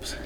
[0.00, 0.16] Tups.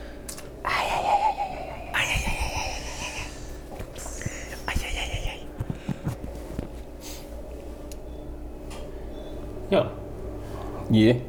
[9.71, 9.87] Joo.
[10.91, 11.23] Jee.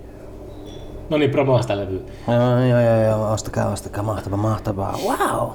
[1.10, 2.00] No niin, promoa sitä levyä.
[2.28, 5.00] Joo, joo, joo, joo, ostakaa, ostakaa, mahtavaa, mahtavaa.
[5.04, 5.50] Wow!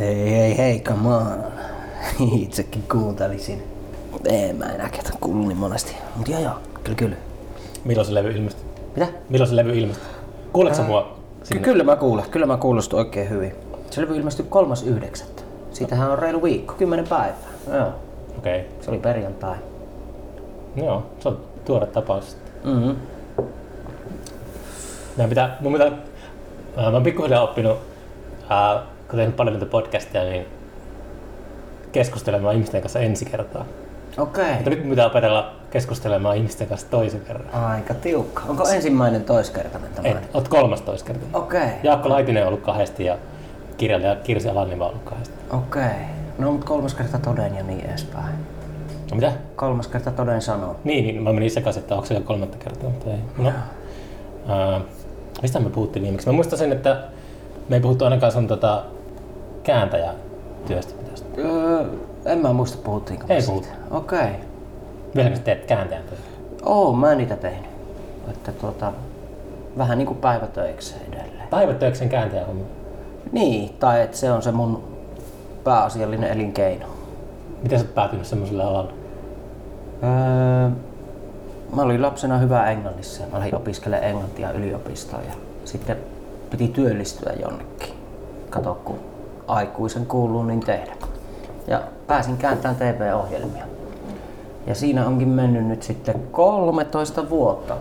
[0.00, 1.44] Hei, hei, hei, come on.
[2.42, 3.62] Itsekin kuuntelisin.
[4.24, 5.96] Ei, mä enää ketä kuullut niin monesti.
[6.16, 6.54] Mut joo, joo,
[6.84, 7.16] kyllä, kyllä.
[7.84, 8.64] Milloin se levy ilmestyi?
[8.96, 9.08] Mitä?
[9.28, 10.08] Milloin se levy ilmestyi?
[10.52, 11.15] Kuuletko sä mua
[11.46, 11.62] sinne?
[11.62, 13.52] kyllä mä kuulen, kyllä mä kuulostin oikein hyvin.
[13.90, 15.24] Se levy ilmestyi 3.9.
[15.72, 17.36] Siitähän on reilu viikko, 10 päivää.
[17.72, 17.88] Joo,
[18.38, 18.60] Okei.
[18.60, 18.72] Okay.
[18.80, 19.56] se oli perjantai.
[20.76, 22.36] Joo, se on tuore tapaus.
[22.64, 22.96] Mm-hmm.
[25.16, 25.92] Meidän pitää, mun pitää,
[26.76, 27.78] ää, mä oon pikkuhiljaa oppinut,
[28.48, 30.46] ää, kun tehnyt paljon näitä podcasteja, niin
[31.92, 33.64] keskustelemaan ihmisten kanssa ensi kertaa.
[34.18, 34.54] Okei.
[34.54, 37.64] Mutta nyt mun pitää opetella keskustelemaan ihmisten kanssa toisen kerran.
[37.64, 38.42] Aika tiukka.
[38.48, 40.08] Onko ensimmäinen toiskertainen tämä?
[40.08, 41.26] Et, oot kolmas toiskerta.
[41.32, 41.68] Okei.
[41.82, 43.16] Jaakko Laitinen on ollut kahdesti ja
[43.76, 45.34] kirjailija Kirsi Alanniva on ollut kahdesti.
[45.50, 46.06] Okei.
[46.38, 48.34] No mut kolmas kerta toden ja niin edespäin.
[49.10, 49.32] No mitä?
[49.56, 50.76] Kolmas kerta toden sanoo.
[50.84, 53.18] Niin, niin mä menin sekaisin, että onko se jo kolmatta kertaa, mutta ei.
[53.38, 53.52] No.
[54.48, 54.80] Ää,
[55.42, 56.26] mistä me puhuttiin viimeksi?
[56.26, 57.02] Mä muistan sen, että
[57.68, 58.82] me ei puhuttu ainakaan sun tota,
[59.62, 60.94] kääntäjätyöstä.
[61.38, 61.84] Öö,
[62.24, 63.68] en mä muista puhuttiinko Ei puhuttu.
[63.90, 64.45] Okei.
[65.16, 66.22] Vieläkö teet kääntäjän töitä?
[66.64, 67.70] Oo, mä en niitä tehnyt.
[68.30, 68.92] Että tuota,
[69.78, 71.48] vähän niinku päivätöikseen edelleen.
[71.50, 72.64] Päivätöiksen kääntäjän homma.
[73.32, 74.84] Niin, tai että se on se mun
[75.64, 76.86] pääasiallinen elinkeino.
[77.62, 78.92] Miten sä oot päätynyt semmoiselle alalle?
[80.02, 80.70] Öö,
[81.76, 85.32] mä olin lapsena hyvä englannissa ja mä lähdin opiskelemaan englantia yliopistoon ja
[85.64, 85.96] sitten
[86.50, 87.94] piti työllistyä jonnekin.
[88.50, 88.98] Kato, kun
[89.46, 90.92] aikuisen kuuluu niin tehdä.
[91.66, 93.75] Ja pääsin kääntämään TV-ohjelmia.
[94.66, 97.76] Ja siinä onkin mennyt nyt sitten 13 vuotta.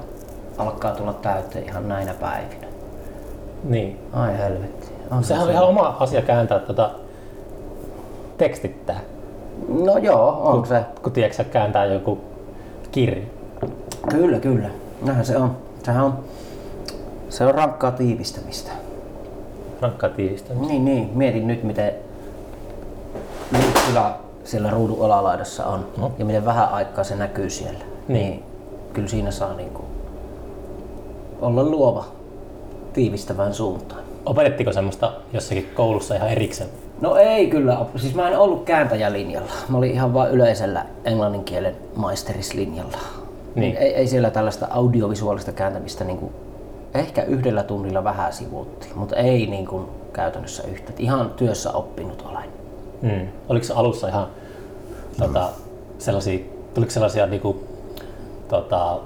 [0.58, 2.68] Alkaa tulla täyteen ihan näinä päivinä.
[3.64, 4.00] Niin.
[4.14, 4.88] Ai helvetti.
[5.12, 5.54] On se Sehän on se.
[5.54, 6.92] ihan oma asia kääntää tota,
[8.38, 9.00] tekstittää.
[9.84, 10.86] No joo, on se.
[11.04, 12.18] Kun tiedätkö, kääntää joku
[12.92, 13.24] kirja.
[14.10, 14.70] Kyllä, kyllä.
[15.02, 15.58] Näinhän se on.
[15.84, 16.20] Sehän on,
[17.30, 18.72] se on rankkaa tiivistämistä.
[19.82, 20.74] Rankkaa tiivistämistä.
[20.74, 21.10] Niin, niin.
[21.14, 21.94] Mietin nyt, miten
[23.52, 24.14] Lykkylä
[24.46, 26.12] siellä ruudun alalaidassa on No.
[26.20, 27.86] ja miten vähän aikaa se näkyy siellä.
[28.08, 28.44] Niin.
[28.94, 29.82] Kyllä siinä saa niinku
[31.42, 32.06] olla luova
[32.94, 34.02] tiivistävään suuntaan.
[34.26, 36.70] Opetettiko semmoista jossakin koulussa ihan erikseen?
[37.02, 37.78] No ei kyllä.
[37.96, 39.52] Siis mä en ollut kääntäjälinjalla.
[39.70, 42.98] Mä olin ihan vain yleisellä englannin kielen maisterislinjalla.
[43.56, 43.78] Niin.
[43.78, 46.32] Ei, ei siellä tällaista audiovisuaalista kääntämistä niinku,
[46.94, 50.92] ehkä yhdellä tunnilla vähän sivuuttiin, mutta ei niinku käytännössä yhtä.
[51.00, 52.50] Ihan työssä oppinut olen.
[53.06, 53.28] Mm.
[53.50, 54.28] Oliko se alussa ihan
[55.20, 55.50] tota,
[55.98, 56.40] sellaisia,
[56.74, 57.64] tuliko sellaisia niinku,
[58.48, 59.00] tota,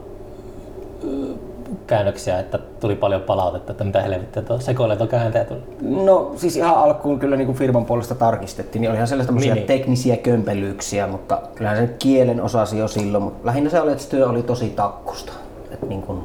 [1.88, 5.60] käännöksiä, että tuli paljon palautetta, että mitä helvettiä tuo sekoilee tuo kääntäjä tuli.
[5.82, 9.54] No siis ihan alkuun kyllä niin kuin firman puolesta tarkistettiin, niin olihan tämmöisiä Niin, niin,
[9.56, 9.68] niin.
[9.68, 14.04] teknisiä kömpelyyksiä, mutta kyllähän se nyt kielen osasi jo silloin, mutta lähinnä se oli, että
[14.04, 15.34] se työ oli tosi takkusta.
[15.72, 16.20] Että niin kuin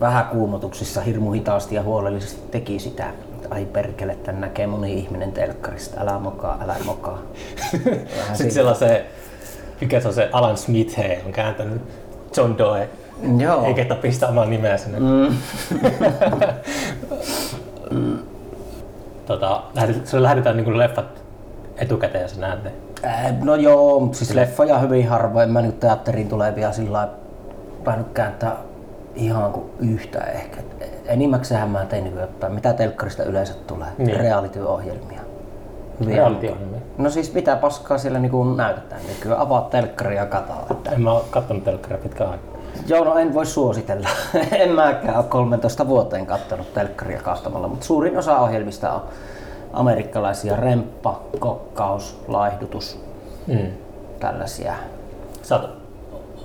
[0.00, 3.04] vähän kuumotuksissa hirmu hitaasti ja huolellisesti teki sitä.
[3.52, 7.22] Että Ai perkele, tän näkee moni ihminen telkkarista, älä mokaa, älä mokaa.
[8.32, 9.06] Sitten siellä on se,
[9.80, 11.82] mikä se on se Alan Smith, he on kääntänyt
[12.36, 12.88] John Doe,
[13.38, 13.64] Joo.
[13.64, 15.00] eikä että pistä omaa nimeä sinne.
[15.00, 15.36] Mm.
[19.26, 19.62] tota,
[20.04, 21.22] sulle lähetetään niin leffat
[21.76, 22.72] etukäteen ja sä näet ne.
[23.04, 25.50] Äh, No joo, mutta siis leffoja hyvin harvoin.
[25.50, 27.10] Mä nyt teatteriin tulevia sillä
[27.86, 28.56] lailla kääntää
[29.14, 30.60] ihan kuin yhtä ehkä.
[31.06, 33.88] Enimmäkseen mä tein nykyään, mitä telkkarista yleensä tulee.
[33.98, 34.06] Niin.
[34.06, 34.20] Niin.
[34.20, 35.20] Reality-ohjelmia.
[36.00, 36.80] Hyvin Reality-ohjelmia.
[36.98, 39.40] No siis mitä paskaa siellä niinku näytetään nykyään.
[39.40, 40.56] Avaat telkkari ja katsoo.
[40.70, 40.90] Että...
[40.90, 42.52] En mä oo kattonut telkkaria pitkään aikaa.
[42.86, 44.08] Joo, no en voi suositella.
[44.52, 49.02] en mäkään ole 13 vuoteen kattonut telkkaria kahtamalla, mutta suurin osa ohjelmista on
[49.72, 53.00] amerikkalaisia remppa, kokkaus, laihdutus,
[53.46, 53.66] Mm.
[54.20, 54.74] tällaisia.
[55.42, 55.82] Sä oot-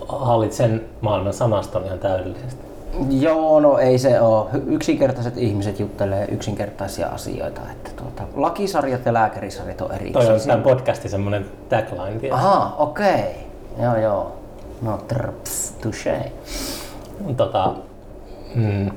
[0.07, 2.66] hallit sen maailman sanaston ihan täydellisesti.
[3.09, 4.50] Joo, no ei se ole.
[4.68, 7.61] Yksinkertaiset ihmiset juttelee yksinkertaisia asioita.
[7.72, 12.20] Että tuota, lakisarjat ja lääkärisarjat on Toi on tämän podcastin semmonen tagline.
[12.20, 12.38] tiedät?
[12.38, 13.08] Aha, okei.
[13.08, 13.85] Okay.
[13.85, 14.35] Joo, joo.
[14.82, 16.32] No, trps, touché.
[17.38, 17.73] Tota,
[18.55, 18.91] mm,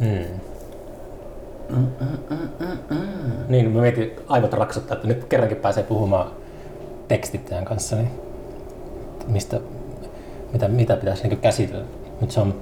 [0.00, 0.24] mm.
[3.48, 6.30] Niin, mä mietin aivot raksuttaa, että nyt kerrankin pääsee puhumaan
[7.08, 8.10] tekstittäjän kanssa, niin
[9.26, 9.60] mistä,
[10.52, 11.84] mitä, mitä pitäisi niin käsitellä.
[12.20, 12.54] Mutta se on...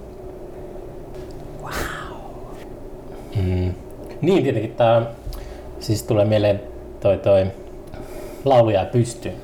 [1.63, 1.73] Wow.
[3.37, 3.75] Mm.
[4.21, 5.03] Niin, tietenkin tämä
[5.81, 6.61] siis tulee mieleen
[7.01, 7.47] toi, toi
[8.45, 9.35] lauluja pystyyn,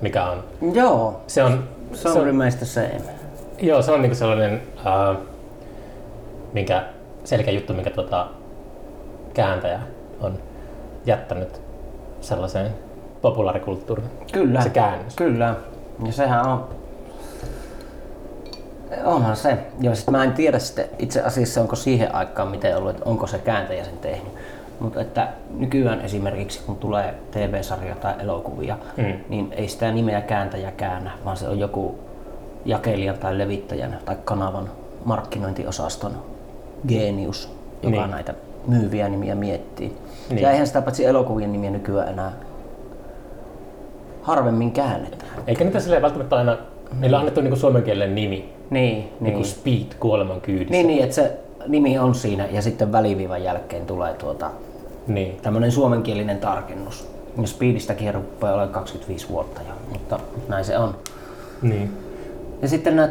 [0.00, 0.44] mikä on...
[0.74, 3.00] Joo, Se on, se on remains the same.
[3.62, 5.16] Joo, se on niinku sellainen, äh,
[6.52, 6.84] minkä
[7.24, 8.26] selkeä juttu, minkä tota,
[9.34, 9.80] kääntäjä
[10.20, 10.38] on
[11.06, 11.60] jättänyt
[12.20, 12.70] sellaiseen
[13.22, 14.08] populaarikulttuuriin.
[14.32, 14.60] Kyllä.
[14.60, 15.16] Se käännös.
[15.16, 15.54] Kyllä.
[16.06, 16.68] Ja sehän on...
[19.04, 19.58] Onhan se.
[19.80, 23.26] Joo, sit mä en tiedä sitten itse asiassa onko siihen aikaan miten ollut, että onko
[23.26, 24.32] se kääntäjä sen tehnyt.
[24.80, 25.28] Mutta että
[25.58, 29.04] nykyään esimerkiksi kun tulee TV-sarja tai elokuvia, Mm.
[29.28, 31.98] niin ei sitä nimeä kääntäjä käännä, vaan se on joku
[32.64, 34.70] jakelijan tai levittäjän tai kanavan
[35.04, 36.12] markkinointiosaston
[36.88, 38.10] genius, joka Niin.
[38.10, 38.34] näitä
[38.66, 39.88] myyviä nimiä miettii.
[39.88, 39.98] Niin.
[40.30, 40.42] Niin.
[40.42, 42.32] Ja eihän sitä paitsi elokuvien nimiä nykyään enää
[44.22, 45.30] harvemmin käännetään.
[45.46, 46.56] Eikä niitä silleen välttämättä aina,
[47.00, 49.08] niillä on annettu niinku suomenkielinen nimi, Niin, niin.
[49.20, 49.34] niin.
[49.34, 50.72] kuin Speed kuoleman kyydissä.
[50.72, 51.32] Niin, niin, että se
[51.68, 54.50] nimi on siinä ja sitten väliviivan jälkeen tulee tuota,
[55.06, 55.36] niin.
[55.42, 57.08] tämmöinen suomenkielinen tarkennus.
[57.40, 60.94] Ja Speedistäkin rupeaa olemaan 25 vuotta jo, mutta näin se on.
[61.62, 61.98] niin.
[62.62, 63.08] Ja sitten nämä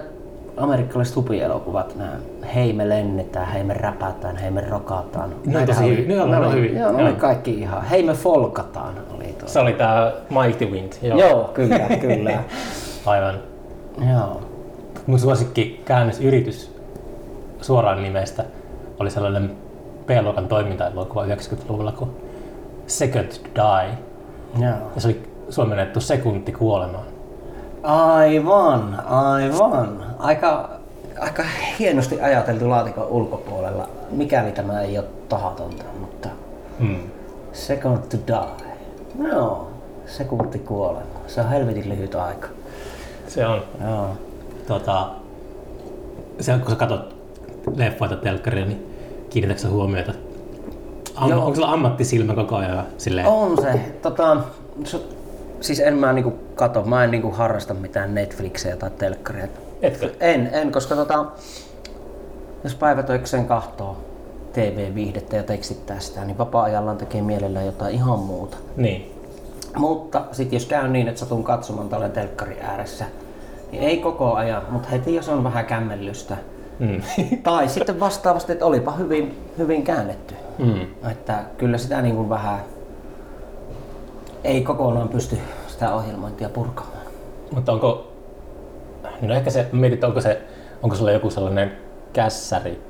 [0.57, 2.11] amerikkalaiset hupielokuvat, nämä
[2.55, 5.29] hei me lennetään, hei me räpätään, hei me rokataan.
[5.45, 6.15] Ne on tosi hyviä.
[6.15, 6.79] Ne on- ne oli- hyviä.
[6.79, 7.85] Joo, ne oli kaikki ihan.
[7.85, 9.47] Hei me folkataan oli tuo.
[9.49, 10.93] Se oli tää Mighty Wind.
[11.01, 11.19] Joo.
[11.19, 12.31] Joo, kyllä, kyllä.
[13.05, 13.35] Aivan.
[14.11, 14.41] Joo.
[15.07, 16.75] Mun suosikki käännösyritys
[17.61, 18.43] suoraan nimestä
[18.99, 19.55] oli sellainen
[20.05, 22.11] B-luokan toiminta-elokuva 90-luvulla kuin
[22.87, 23.97] Second to Die.
[24.65, 24.75] Joo.
[24.95, 27.03] Ja se oli suomennettu sekunti kuolemaan.
[27.83, 30.03] Aivan, aivan.
[30.19, 30.69] Aika,
[31.19, 31.43] aika
[31.79, 36.29] hienosti ajateltu laatikon ulkopuolella, mikäli tämä ei ole tahatonta, mutta
[36.79, 36.95] Mm.
[37.53, 38.67] second to die.
[39.31, 39.67] No,
[40.05, 41.05] sekunti kuolema.
[41.27, 42.47] Se on helvetin lyhyt aika.
[43.27, 43.61] Se on.
[43.89, 44.07] Joo.
[44.67, 45.09] Tota,
[46.39, 47.15] se, kun sä katsot
[47.75, 48.87] leffoita telkkaria, niin
[49.29, 50.13] kiinnitätkö sä huomiota?
[51.15, 53.27] Am, onko sulla ammattisilmä koko ajan silleen?
[53.27, 53.79] On se.
[54.01, 54.37] Tota,
[54.83, 55.03] so,
[55.61, 59.47] siis en mä niinku kato, mä en niinku harrasta mitään Netflixejä tai telkkaria.
[59.81, 60.11] Etkö?
[60.19, 61.25] En, en, koska tota,
[62.63, 63.97] jos päivätöikseen kahtoo
[64.53, 68.57] TV-viihdettä ja tekstittää sitä, niin vapaa-ajallaan tekee mielellään jotain ihan muuta.
[68.75, 69.11] Niin.
[69.77, 73.05] Mutta sitten jos käy niin, että satun katsomaan tällä telkkari ääressä,
[73.71, 76.37] ei koko ajan, mutta heti jos on vähän kämmellystä.
[76.79, 77.01] Mm.
[77.43, 80.35] Tai sitten vastaavasti, että olipa hyvin, hyvin käännetty.
[80.59, 81.09] mm.
[81.11, 82.59] Että kyllä sitä niin kuin vähän
[84.43, 85.37] ei kokonaan pysty
[85.67, 87.05] sitä ohjelmointia purkamaan.
[87.51, 88.07] Mutta onko,
[89.21, 90.41] no ehkä se, mietit, että onko se,
[90.83, 91.71] onko sulla joku sellainen
[92.13, 92.81] kässäri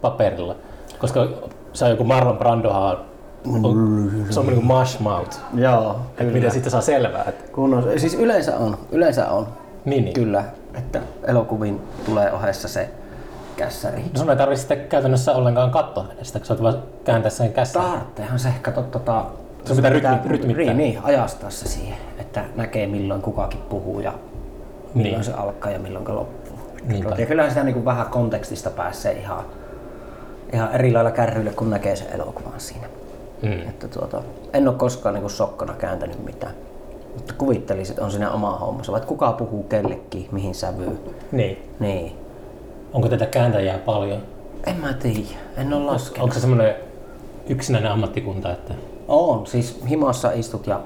[0.00, 0.56] paperilla?
[0.98, 1.28] Koska
[1.72, 2.98] se on joku Marlon Brandohan
[3.46, 5.38] on, on, se on niin kuin mush mouth.
[5.54, 9.46] Joo, Että miten sitten saa selvää, että Kun on, siis yleensä on, yleensä on.
[9.90, 10.14] Niin, niin.
[10.14, 10.44] Kyllä,
[10.78, 12.90] että elokuviin tulee ohessa se
[13.56, 13.96] kässäri.
[13.98, 17.90] No sun ei tarvitse sitten käytännössä ollenkaan katsoa sitä, kun sä vaan kääntää sen kässärin.
[17.90, 19.24] Tartteehan se, kato tota...
[19.64, 20.64] Se pitää rytmi- rytmittää.
[20.64, 24.12] Niin, niin, ajastaa se siihen, että näkee milloin kukakin puhuu ja
[24.94, 25.24] milloin Niin.
[25.24, 26.58] se alkaa ja milloin loppuu.
[26.86, 27.14] Niinpä.
[27.18, 29.44] Ja kyllähän sitä niin kuin vähän kontekstista pääsee ihan,
[30.52, 32.86] ihan eri lailla kärryille, kun näkee sen elokuvan siinä.
[33.42, 33.52] Mm.
[33.52, 36.52] Että tuota, en ole koskaan niin kuin sokkona kääntänyt mitään.
[37.18, 38.92] Mutta kuvittelisin, että on siinä oma hommansa.
[38.92, 40.98] Vaikka kuka puhuu kellekin, mihin sävyyn.
[41.32, 41.58] Niin.
[41.80, 42.12] Niin.
[42.92, 44.22] Onko tätä kääntäjää paljon?
[44.66, 45.28] En mä tiedä.
[45.56, 46.22] En ole laskenut.
[46.22, 46.74] Onko se semmoinen
[47.48, 48.74] yksinäinen ammattikunta, että
[49.08, 49.46] On.
[49.46, 50.80] Siis himassa istut ja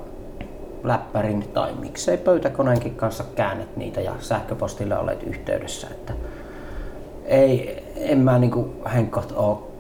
[0.85, 5.87] läppärin tai miksei pöytäkoneenkin kanssa käännet niitä ja sähköpostilla olet yhteydessä.
[5.91, 6.13] Että
[7.25, 9.72] ei, en mä niinku henkot oo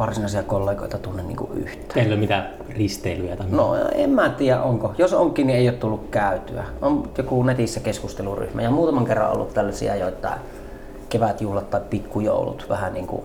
[0.00, 1.88] varsinaisia kollegoita tunne niinku yhtään.
[1.94, 4.94] teillä ei ole mitään risteilyjä tai No en mä tiedä onko.
[4.98, 6.64] Jos onkin, niin ei ole tullut käytyä.
[6.82, 10.40] On joku netissä keskusteluryhmä ja muutaman kerran ollut tällaisia joitain
[11.08, 13.22] kevätjuhlat tai pikkujoulut vähän niin kuin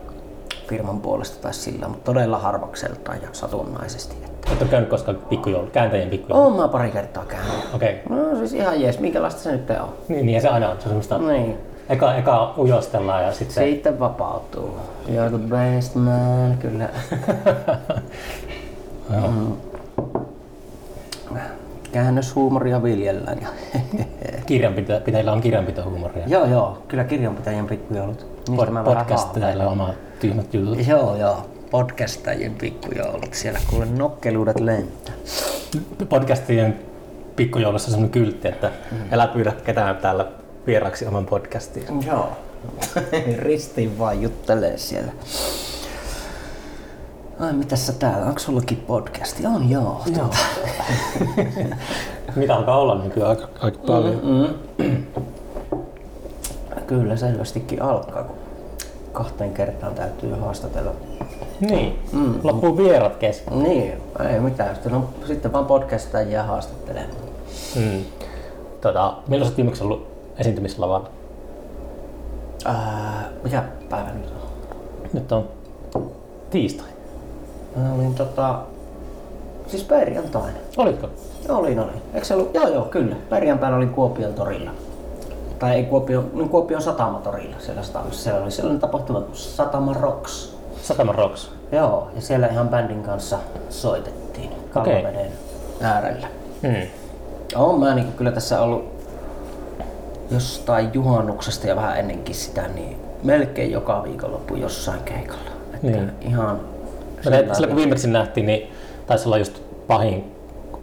[0.67, 4.15] firman puolesta tai sillä, mutta todella harvakseltaan ja satunnaisesti.
[4.25, 4.48] Että.
[4.50, 6.44] Oletko käynyt koskaan pikkujoulu, kääntäjien pikkujoulu?
[6.44, 7.53] Oon mä pari kertaa käynyt.
[7.74, 8.01] Okei.
[8.05, 8.17] Okay.
[8.17, 9.89] No siis ihan jees, minkälaista se nyt on?
[10.08, 10.75] Niin, niin, ja se aina on.
[10.77, 11.58] Se on semmoista, Niin.
[11.89, 13.63] Eka, eka ujostellaan ja sitten.
[13.70, 14.77] Sitten vapautuu.
[15.08, 16.89] You're the best man, kyllä.
[19.13, 19.32] Joo.
[21.92, 23.38] Käännöshuumoria viljellään.
[24.32, 26.24] Ja Kirjanpitäjillä on kirjanpitohuumoria.
[26.27, 28.25] joo, joo, kyllä kirjanpitäjien pikkujoulut.
[28.50, 30.88] Niistä Pod- Podcastajilla on omat tyhmät jutut.
[30.88, 31.46] Joo, joo.
[31.72, 33.27] Podcastajien pikkujoulut.
[33.34, 35.13] Siellä kuule nokkeluudet lentää.
[36.10, 36.80] Podcastien
[37.36, 38.98] pikkujoulussa on semmoinen kyltti, että Mm.
[39.12, 40.25] älä pyydä ketään täällä
[40.68, 41.86] vieraksi oman podcastiin.
[42.08, 42.30] Joo.
[43.38, 45.12] Ristiin vaan juttelee siellä.
[47.40, 48.26] Ai mitäs sä täällä?
[48.26, 49.46] Onko sullakin podcasti?
[49.46, 50.02] On joo.
[50.18, 50.30] Joo.
[52.36, 54.22] Mitä alkaa olla nykyään aika, aika paljon.
[54.78, 55.06] Mm.
[56.88, 58.36] Kyllä selvästikin alkaa, kun
[59.14, 60.92] kahteen kertaan täytyy haastatella.
[61.60, 62.40] Niin, mm.
[62.44, 63.64] loppuu vierat kesken.
[63.64, 63.94] Niin,
[64.30, 64.76] ei mitään.
[64.76, 67.18] Sitten, on, sitten vaan podcastajia haastattelemaan.
[67.76, 68.06] Mm.
[68.82, 71.10] Tota, milloin sä viimeksi ollut esiintymislavalla?
[72.65, 74.42] Ää, mikä päivä nyt on?
[75.13, 75.50] Nyt on
[76.50, 76.88] tiistai.
[77.75, 78.60] Mä olin tota...
[79.68, 80.58] Siis perjantaina.
[80.77, 81.10] Olitko?
[81.50, 82.01] Olin, olin.
[82.13, 82.56] Eikö se ollut?
[82.56, 83.15] Joo, joo, kyllä.
[83.30, 84.72] Perjantaina olin Kuopion torilla.
[85.60, 87.82] Tai ei Kuopion, niin Kuopion satamatorilla siellä.
[88.12, 90.58] Siellä oli sellainen tapahtuma kuin Satama Rocks.
[90.82, 91.51] Satama Rocks.
[91.72, 93.38] Joo, ja siellä ihan bändin kanssa
[93.70, 95.32] soitettiin Kallaveden
[95.82, 96.27] äärellä.
[96.62, 96.88] Mm.
[97.56, 98.95] Olen mä niin kyllä tässä ollut
[100.32, 105.51] jostain juhannuksesta ja vähän ennenkin sitä, niin melkein joka viikonloppu jossain keikalla.
[105.74, 106.12] Että Niin.
[106.22, 106.60] Ihan
[107.53, 108.72] Sillä, kun viimeksi nähtiin, niin
[109.08, 110.32] taisi olla just pahin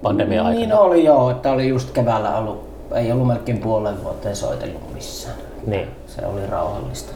[0.03, 0.59] pandemia aikana.
[0.67, 5.37] Niin oli joo, että oli just keväällä ollut, ei ollut melkein puolen vuoteen soitellut missään.
[5.67, 5.89] Niin.
[6.07, 7.13] Se oli rauhallista.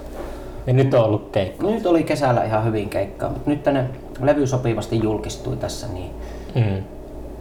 [0.66, 1.66] niin nyt on ollut keikka.
[1.66, 3.84] Nyt oli kesällä ihan hyvin keikkaa, mutta nyt tänne
[4.22, 6.10] levy sopivasti julkistui tässä, niin
[6.54, 6.82] Mm.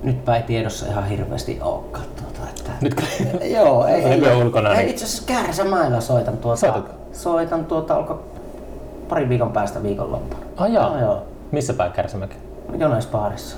[0.04, 2.06] nytpä ei tiedossa ihan hirveästi olekaan.
[2.50, 2.72] Että...
[2.82, 2.96] Nyt
[3.58, 6.60] Joo, ei, ei, on ulkona, ei, niin- itse asiassa Kärsämäellä soitan tuota.
[6.60, 6.94] Soitatko?
[7.14, 8.24] Soitan tuota, alko
[9.10, 10.42] parin viikon päästä viikonloppuna.
[10.58, 10.72] Ah.
[10.72, 11.24] Joo, joo.
[11.52, 12.36] Missä päin Kärsämäki?
[12.78, 13.58] Jonaispaarissa.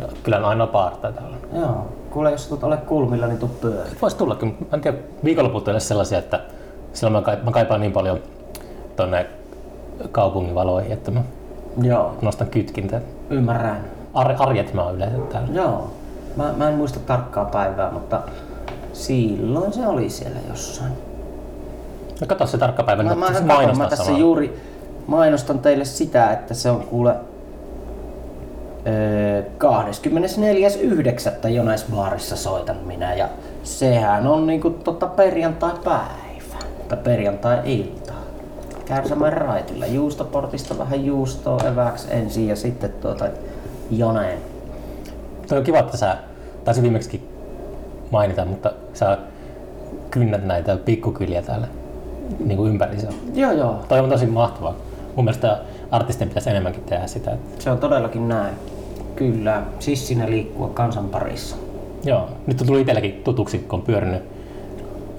[0.00, 1.36] No, kyllä on ainoa baar taitaa olla.
[1.66, 1.86] Joo.
[2.10, 3.90] Kuule, jos tulet ole kulmilla, niin tuu pyöri.
[4.02, 6.40] Voisi tullakin, mutta mä en tiedä, viikonloput on sellaisia, että
[6.92, 8.18] silloin mä, kaipaan, mä kaipaan niin paljon
[8.96, 9.26] tonne
[10.12, 11.20] kaupungin valoihin, että mä
[11.82, 13.00] Joo, nostan kytkintä.
[13.30, 13.84] ymmärrän.
[14.14, 15.48] Ar, arjet mä oon yleensä täällä.
[15.52, 15.90] Joo.
[16.36, 18.20] Mä, mä en muista tarkkaa päivää, mutta
[18.92, 20.92] silloin se oli siellä jossain.
[22.20, 24.20] No kato se tarkka päivä, Mä, mä, mä, mä, mä tässä samalla.
[24.20, 24.60] juuri
[25.06, 27.14] mainostan teille sitä, että se on kuule
[28.86, 29.42] öö,
[31.42, 31.48] 24.9.
[31.48, 33.28] Jonaisbaarissa soitan minä ja
[33.62, 36.56] sehän on niinku tota perjantai-päivä
[36.88, 38.12] tai perjantai-ilta.
[38.84, 43.28] Kärsämän raitilla juustoportista vähän juustoa eväksi ensin ja sitten tuota
[43.90, 44.38] joneen.
[45.48, 46.16] Toi on kiva, että sä
[46.64, 47.28] taisin viimeksikin
[48.10, 49.18] mainita, mutta sä
[50.10, 51.66] kynnät näitä pikkukyliä täällä
[52.44, 53.08] niin kuin ympärissä.
[53.34, 54.74] Joo joo, Toi on tosi mahtavaa.
[55.16, 55.58] Mun mielestä
[55.90, 57.30] artistien pitäisi enemmänkin tehdä sitä.
[57.32, 58.54] Että, se on todellakin näin.
[59.16, 61.56] Kyllä, sissinä liikkua kansan parissa.
[62.04, 64.22] joo, nyt on tullut itselläkin tutuksi, kun on pyörinyt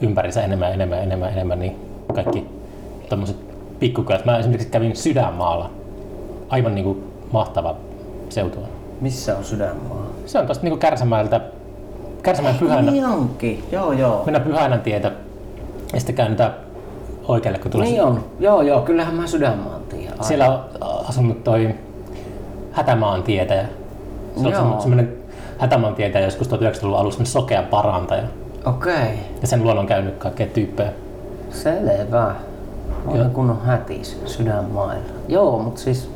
[0.01, 1.75] ympärissä enemmän, enemmän, enemmän, enemmän, niin
[2.13, 2.47] kaikki
[3.09, 3.37] tommoset
[3.79, 4.25] pikkukylät.
[4.25, 5.69] Mä esimerkiksi kävin Sydänmaalla.
[6.49, 7.75] Aivan niin kuin mahtava
[8.29, 8.76] seutu on.
[9.01, 10.05] Missä on sydänmaa?
[10.25, 11.41] Se on tosta niin kuin Kärsämäeltä,
[12.23, 12.91] Kärsämäen pyhänä.
[12.91, 14.23] Niin onkin, joo joo.
[14.25, 15.11] Mennään Pyhänän tietä
[15.93, 16.53] ja sitten käännytään
[17.27, 20.23] oikealle, kun tulee Niin on, joo joo, kyllähän mä sydänmaan tiedän.
[20.23, 20.59] Siellä on
[21.09, 21.75] asunut toi
[22.71, 23.65] Hätämaan tietäjä.
[24.41, 24.61] Se on Joo.
[24.61, 25.13] semmo- semmoinen
[25.57, 28.23] Hätämaan tietäjä joskus 1900-luvun alussa sokea parantaja.
[28.65, 30.91] Okei, Ja sen luona on käynyt kaikkea tyyppejä.
[31.51, 32.35] selvä.
[33.07, 35.03] Olen kunnon hätis sydänmailla.
[35.27, 36.11] Joo, mutta siis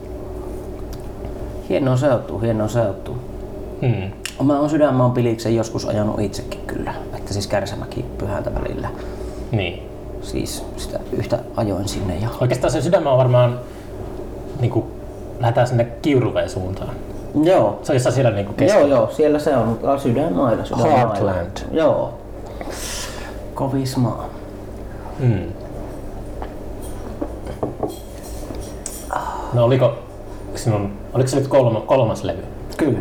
[1.72, 3.16] hieno seutu, hieno seutu.
[3.82, 4.12] Hmm.
[4.48, 6.94] Mä oon sydänmaan piliksen joskus ajanut itsekin kyllä.
[7.18, 8.90] Että siis Kärsämäki pyhältä välillä.
[9.51, 9.84] Niin.
[10.22, 12.30] Siis sitä yhtä ajoin sinne ja...
[12.42, 13.60] Oikeastaan se sydämä on varmaan
[14.60, 14.86] niin kuin,
[15.40, 16.90] lähdetään sinne Kiuruveen suuntaan.
[17.44, 18.96] Joo, Se on jossain siellä niin kuin Joo, keskellä.
[18.96, 20.98] joo, siellä se on, sydänmailla, sydänmailla.
[20.98, 21.58] Heartland.
[21.72, 22.13] Joo.
[23.54, 24.30] Kovis maa.
[25.20, 25.44] Hmm.
[29.54, 29.94] No oliko
[30.56, 32.44] sinun, oliko se nyt kolma, kolmas levy?
[32.77, 33.00] Kyllä.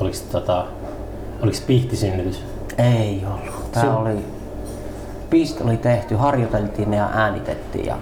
[0.00, 0.64] Oliko, tota,
[1.42, 2.44] oliko pihtisynnytys?
[2.78, 3.72] Ei ollut.
[3.72, 4.24] Tää Se- oli...
[5.30, 7.96] Biisit oli tehty, harjoiteltiin ne ja äänitettiin ja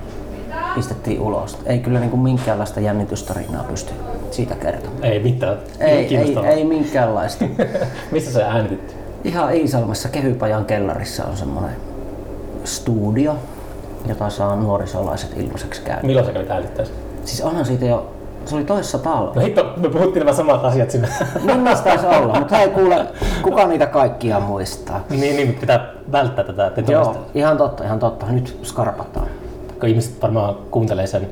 [0.75, 1.58] pistettiin ulos.
[1.66, 3.92] Ei kyllä niinku minkäänlaista jännitystarinaa pysty
[4.30, 5.04] siitä kertomaan.
[5.04, 5.58] Ei mitään.
[5.80, 7.44] Ei, ei, ei minkäänlaista.
[8.12, 8.94] Missä se äänitetty?
[9.25, 11.76] Ihan Iisalmessa Kehypajan kellarissa on semmoinen
[12.64, 13.36] studio,
[14.08, 16.02] jota saa nuorisolaiset ilmaiseksi käydä.
[16.02, 16.94] Milloin sä kävit äänittäessä?
[17.25, 18.06] Siis onhan siitä jo,
[18.46, 18.98] se oli toissa
[19.34, 21.08] No hitto, me puhuttiin nämä samat asiat sinne.
[21.44, 23.06] Niin niistä taisi olla, mutta hei kuule,
[23.42, 25.00] kuka niitä kaikkia muistaa?
[25.10, 26.70] niin, niin, pitää välttää tätä Joo,
[27.04, 27.22] tetomista.
[27.34, 28.26] ihan totta, ihan totta.
[28.30, 29.26] Nyt skarpataan.
[29.80, 31.28] Kun ihmiset varmaan kuuntelee sen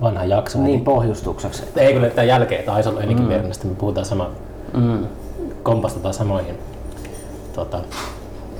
[0.00, 0.64] vanhan jakson.
[0.64, 1.62] Niin pohjustukseksi.
[1.76, 3.30] Ei kun tämän jälkeen, että Aisalla Elikin mm.
[3.68, 4.30] me puhutaan sama,
[4.74, 5.06] Mm.
[5.62, 6.58] kompastutaan samoihin.
[7.54, 7.78] Tota,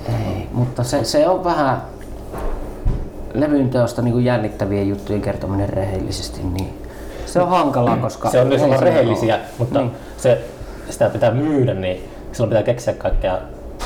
[0.07, 1.81] Ei, mutta se, se on vähän
[3.33, 6.86] levyn teosta niin jännittävien juttujen kertominen rehellisesti, niin
[7.27, 8.29] se on hankalaa, koska...
[8.29, 9.43] se on myös olla rehellisiä, ole.
[9.57, 9.91] mutta Niin.
[10.17, 10.41] se,
[10.89, 13.39] sitä pitää myydä, niin silloin pitää keksiä kaikkea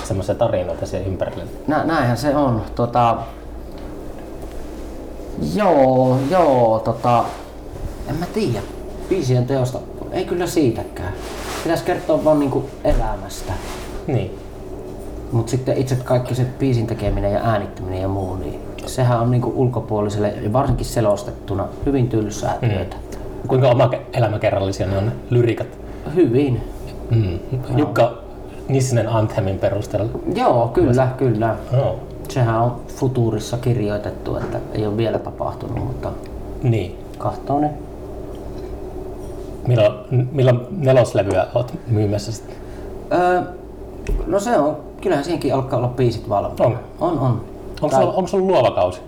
[0.04, 1.44] semmoisia tarinoita siihen ympärille.
[1.68, 2.62] Nä, näinhän se on.
[2.76, 3.18] Tota,
[5.56, 7.24] joo, joo, tota,
[8.10, 8.60] en mä tiedä.
[9.10, 9.80] Biisien teosta,
[10.12, 11.14] ei kyllä siitäkään.
[11.64, 13.54] Pitäisi kertoa vaan niinku elämästä.
[14.08, 14.40] Niin.
[15.32, 19.54] Mutta sitten itse kaikki se biisin tekeminen ja äänittäminen ja muu, niin sehän on niinku
[19.56, 22.96] ulkopuoliselle, ja varsinkin selostettuna, hyvin tylsää työtä.
[23.48, 25.68] Kuinka oma elämäkerrallisia ne on ne lyrikat?
[26.16, 26.62] Hyvin.
[27.10, 27.40] Mm.
[27.78, 28.14] Jukka
[28.68, 30.10] Nissinen Anthemin perusteella.
[30.36, 31.56] Joo, kyllä, kyllä.
[31.72, 31.96] No.
[32.30, 36.12] Sehän on futuurissa kirjoitettu, että ei ole vielä tapahtunut, mutta
[36.64, 36.98] Niin.
[37.18, 37.72] Kahtonen.
[39.68, 39.94] Milloin,
[40.32, 42.56] milloin neloslevyä oot myymässä sitten?
[43.14, 43.42] Öö,
[44.28, 46.66] no se on, kyllähän siihenkin alkaa olla biisit valmiina.
[46.66, 46.78] On.
[47.00, 47.30] On, on.
[47.82, 49.02] Onko Tai- sulla, onko sulla luova kausi?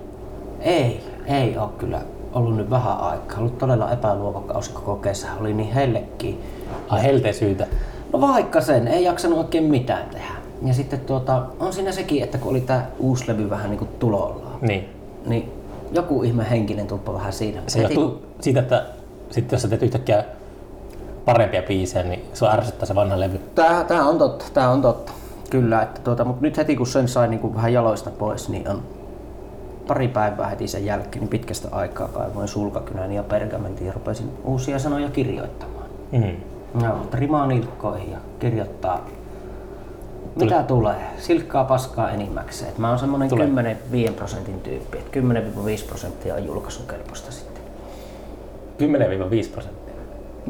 [0.60, 2.02] Ei, ei ole kyllä
[2.34, 3.40] ollut nyt vähän aikaa.
[3.40, 5.28] Ollut todella epäluova kausi koko kesä.
[5.40, 6.42] Oli niin hellekin.
[6.90, 7.68] Ai helteen syytä.
[8.13, 10.34] No vaikka sen, ei jaksanut oikein mitään tehdä.
[10.66, 14.58] Ja sitten tuota, on siinä sekin, että kun oli tää uusi levy vähän niinku tulollaan,
[14.62, 14.90] Niin.
[15.25, 15.52] niin
[15.92, 17.62] joku ihme henkinen tuppa vähän siinä.
[17.68, 18.86] Se Heti johtuu siitä, että
[19.30, 20.24] sitten jos sä teet yhtäkkiä
[21.25, 23.40] parempia biisejä, niin sua ärsyttää se vanha levy.
[23.56, 25.12] Tää, tää on totta, tää on totta.
[25.50, 28.82] Kyllä, että tuota, mutta nyt heti kun sen sai niin vähän jaloista pois, niin on
[29.88, 34.80] pari päivää heti sen jälkeen, niin pitkästä aikaa kaivoin sulkakynän ja pergamentin ja rupesin uusia
[34.80, 35.86] sanoja kirjoittamaan.
[36.12, 36.36] Mm.
[36.84, 39.06] Joo, rimaa nilkkoihin ja kirjoittaa
[40.36, 42.72] mitä tulee, silkkaa paskaa enimmäkseen.
[42.72, 43.48] Et mä oon semmonen Tulee.
[44.10, 47.63] 10-5 prosentin tyyppi, että 10-5 prosenttia on julkaisukelpoista sitten.
[48.80, 49.94] 10-5 prosenttia.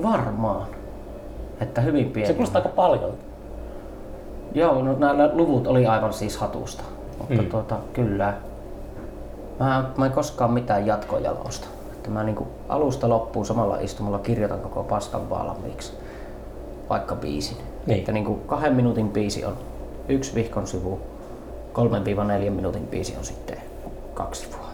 [0.04, 0.68] Varmaan.
[1.62, 2.28] Että hyvin pieni.
[2.28, 3.14] Se kuulostaa aika paljon.
[4.54, 6.84] Joo, no nämä luvut oli aivan siis hatusta.
[7.18, 7.50] Mutta mm.
[7.50, 8.34] tuota, kyllä.
[9.64, 11.68] Mä, mä en koskaan mitään jatkojalosta.
[11.94, 15.94] Että mä niinku alusta loppuun samalla istumalla kirjoitan koko paskan valmiiksi.
[16.90, 17.58] Vaikka biisin.
[17.86, 18.00] Niin.
[18.00, 19.58] Että niinku kahden minuutin biisi on
[20.10, 21.02] yksi vihkon sivu,
[21.74, 23.58] 3-4 minuutin biisi on sitten
[24.14, 24.70] kaksi sivua.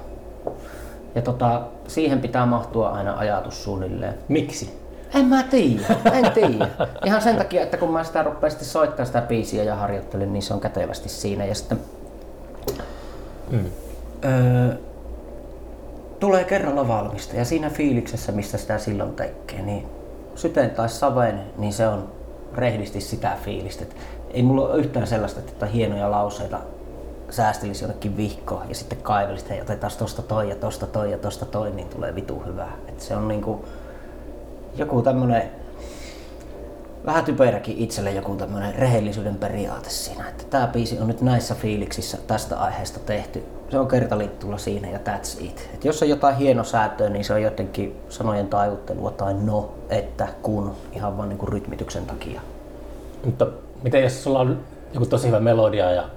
[1.15, 4.13] Ja tota, siihen pitää mahtua aina ajatus suunnilleen.
[4.27, 4.79] Miksi?
[5.13, 6.69] En mä tiedä, en tiedä.
[7.05, 10.43] Ihan sen takia, että kun mä sitä rupean sitten soittaa sitä biisiä ja harjoittelen, niin
[10.43, 11.45] se on kätevästi siinä.
[11.45, 11.79] Ja sitten
[13.51, 13.65] Mm.
[14.25, 14.75] Öö,
[16.19, 19.87] tulee kerralla valmista ja siinä fiiliksessä, mistä sitä silloin tekee, niin
[20.35, 22.11] syteen tai saven, niin se on
[22.53, 23.83] rehdisti sitä fiilistä.
[23.83, 23.95] Et
[24.31, 26.59] ei mulla ole yhtään sellaista, että hienoja lauseita
[27.29, 31.45] säästelisi jonnekin vihkoon ja sitten kaivelisi, että otetaan tosta toi ja tosta toi ja tosta
[31.45, 32.71] toi, niin tulee vitu hyvää.
[32.87, 33.65] Et se on niinku
[34.75, 35.51] joku tämmönen
[37.05, 42.17] vähän typeräkin itselle joku tämmönen rehellisyyden periaate siinä, että tämä biisi on nyt näissä fiiliksissä
[42.27, 43.43] tästä aiheesta tehty.
[43.69, 45.69] Se on kertaliittulla siinä ja that's it.
[45.73, 50.75] Et jos on jotain hienosäätöä, niin se on jotenkin sanojen taivuttelua tai no, että, kun,
[50.93, 52.41] ihan vaan niinku rytmityksen takia.
[53.25, 53.47] Mutta
[53.83, 54.59] miten jos sulla on
[54.93, 56.09] joku tosi hyvä melodia ja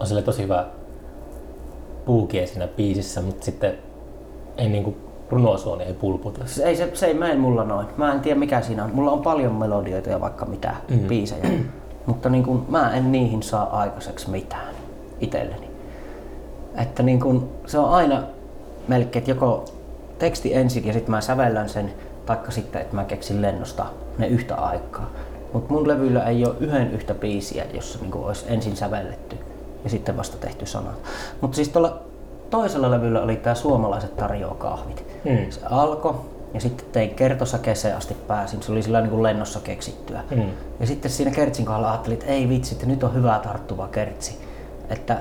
[0.00, 0.66] on sille tosi hyvä
[2.04, 3.78] puukie siinä biisissä, mutta sitten
[4.56, 5.11] ei niinku runosuoni
[5.86, 6.46] ei pulputa.
[6.46, 7.86] Siis ei se, se ei mene mulla noin.
[7.96, 8.90] Mä en tiedä mikä siinä on.
[8.94, 10.98] Mulla on paljon melodioita ja vaikka mitä mm.
[10.98, 11.48] biisejä.
[12.06, 14.74] Mutta niin kun, mä en niihin saa aikaiseksi mitään
[15.20, 15.70] itselleni.
[16.76, 18.22] Että niin kun, se on aina
[18.88, 19.64] melkein, että joko
[20.18, 21.92] teksti ensin ja sitten mä sävellän sen,
[22.26, 23.86] taikka sitten, että mä keksin lennosta
[24.18, 25.10] ne yhtä aikaa.
[25.52, 29.36] Mutta mun levyllä ei ole yhden yhtä biisiä, jossa niin olisi ensin sävelletty
[29.84, 30.94] ja sitten vasta tehty sanat.
[31.40, 32.02] Mutta siis tuolla
[32.50, 35.11] toisella levyllä oli tämä Suomalaiset tarjoaa kahvit.
[35.24, 35.50] Mm.
[35.50, 36.14] Se alkoi
[36.54, 38.62] ja sitten tein kertosäkeeseen asti pääsin.
[38.62, 40.24] Se oli sillä niin kuin lennossa keksittyä.
[40.30, 40.42] Mm.
[40.80, 44.38] Ja sitten siinä kertsin kohdalla ajattelin, että ei vitsi, että nyt on hyvä tarttuva kertsi.
[44.90, 45.20] Että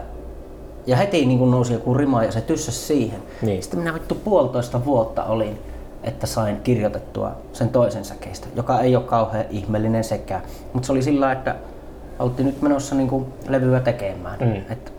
[0.88, 3.20] ja heti niin kuin nousi joku rima ja se tyssäsi siihen.
[3.42, 3.64] Niin.
[3.64, 5.60] Sitten minä vittu puolitoista vuotta olin,
[6.04, 10.42] että sain kirjoitettua sen toisen säkeistä, joka ei ole kauhean ihmeellinen sekään.
[10.74, 11.56] Mutta se oli sillä, että
[12.20, 14.40] oltiin nyt menossa niin kuin levyä tekemään.
[14.40, 14.72] Mm.
[14.72, 14.94] Et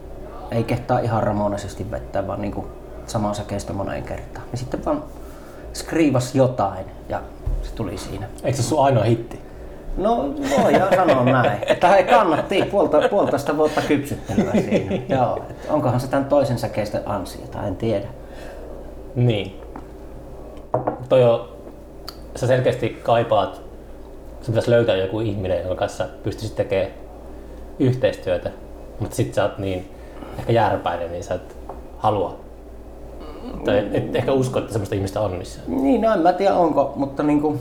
[0.51, 2.67] ei kehtaa ihan ramonaisesti vettää, vaan niin kuin
[3.07, 4.47] samaa säkeistä moneen kertaan.
[4.53, 5.05] Ja sitten vaan
[5.73, 7.21] skriivas jotain ja
[7.63, 8.27] se tuli siinä.
[8.45, 9.41] Eikö se sun ainoa hitti?
[9.97, 11.59] No voidaan sanoa näin.
[11.73, 15.03] Että ei kannatti puolta, puolitoista vuotta kypsyttelyä siinä.
[15.17, 18.07] Joo, et onkohan se tämän toisen säkeistä ansiota, en tiedä.
[19.15, 19.61] Niin.
[21.09, 21.49] Toi on,
[22.37, 23.55] sä selkeästi kaipaat,
[24.43, 26.91] sun pitäisi löytää joku ihminen, jonka kanssa pystyisit tekemään
[27.79, 28.51] yhteistyötä,
[29.01, 29.91] mutta sit sä oot niin
[30.39, 31.57] ehkä jääräpäinen, niin sä et
[31.99, 32.42] halua.
[33.65, 35.61] Tai et, et ehkä usko, että semmoista ihmistä on missä.
[35.67, 37.57] Niin, no en mä tiedä onko, mutta niinku...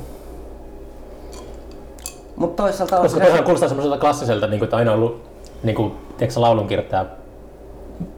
[2.36, 3.26] Mutta toisaalta on Koska se...
[3.26, 5.24] toihan kuulostaa semmoiselta klassiselta, niin kuin, että aina on ollut
[5.64, 7.06] niin kuin, tiedätkö, laulunkirjoittaja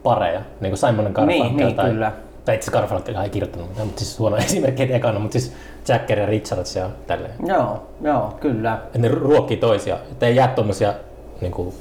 [0.03, 2.11] pareja, niin kuin Simon Garfunkel Niin, niin, tai, kyllä.
[2.45, 5.53] tai itse Garfunkel ei kirjoittanut mitään, mutta siis huono esimerkki ekana, mutta siis
[5.87, 7.33] Jacker ja Richards ja tälleen.
[7.45, 8.73] Joo, joo, kyllä.
[8.73, 10.93] Että ne ruokkii toisia, että ei jää tommosia
[11.41, 11.73] niin kuin,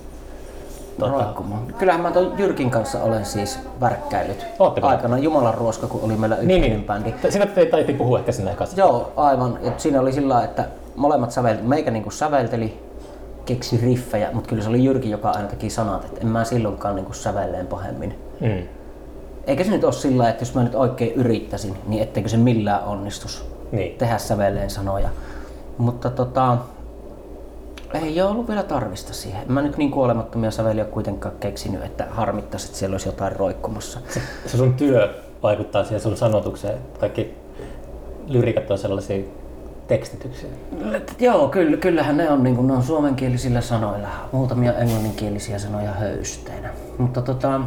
[0.98, 1.66] tota, Roikkumaan.
[1.78, 4.46] Kyllähän mä ton Jyrkin kanssa olen siis värkkäillyt.
[4.58, 4.86] Ootteko?
[4.86, 6.86] Aikana Jumalan ruoska, kun oli meillä niin, yhteinen niin.
[6.86, 7.14] bändi.
[7.30, 8.80] Siinä te taittiin puhua ehkä sinne kanssa.
[8.80, 9.58] Joo, aivan.
[9.62, 10.64] Et siinä oli sillä että
[10.96, 11.68] molemmat sävelteli.
[11.68, 12.80] Meikä niinku sävelteli,
[13.44, 16.04] keksi riffejä, mutta kyllä se oli Jyrki, joka aina teki sanat.
[16.04, 18.18] Et en mä silloinkaan niinku sävelleen pahemmin.
[18.40, 18.62] Mm.
[19.46, 22.84] Eikä se nyt ole sillä että jos mä nyt oikein yrittäisin, niin etteikö se millään
[22.84, 23.98] onnistus Niin.
[23.98, 25.08] tehdä sävelleen sanoja.
[25.78, 26.58] Mutta tota,
[27.98, 29.42] ei ole ollut vielä tarvista siihen.
[29.42, 34.00] En mä nyt niin kuolemattomia säveliä kuitenkaan keksinyt, että harmittaisi, että siellä olisi jotain roikkumassa.
[34.46, 36.78] Se sun työ vaikuttaa siihen sun sanotukseen.
[37.00, 37.34] Kaikki
[38.26, 39.24] lyrikat on sellaisia
[39.86, 40.48] tekstityksiä?
[41.18, 46.70] Joo, kyllä, kyllähän ne on, niin kuin, ne on suomenkielisillä sanoilla, muutamia englanninkielisiä sanoja höysteenä.
[46.98, 47.60] Mutta, tota,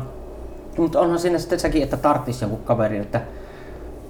[0.78, 3.22] mutta onhan siinä sitten sekin, että tarttis joku kaveri, että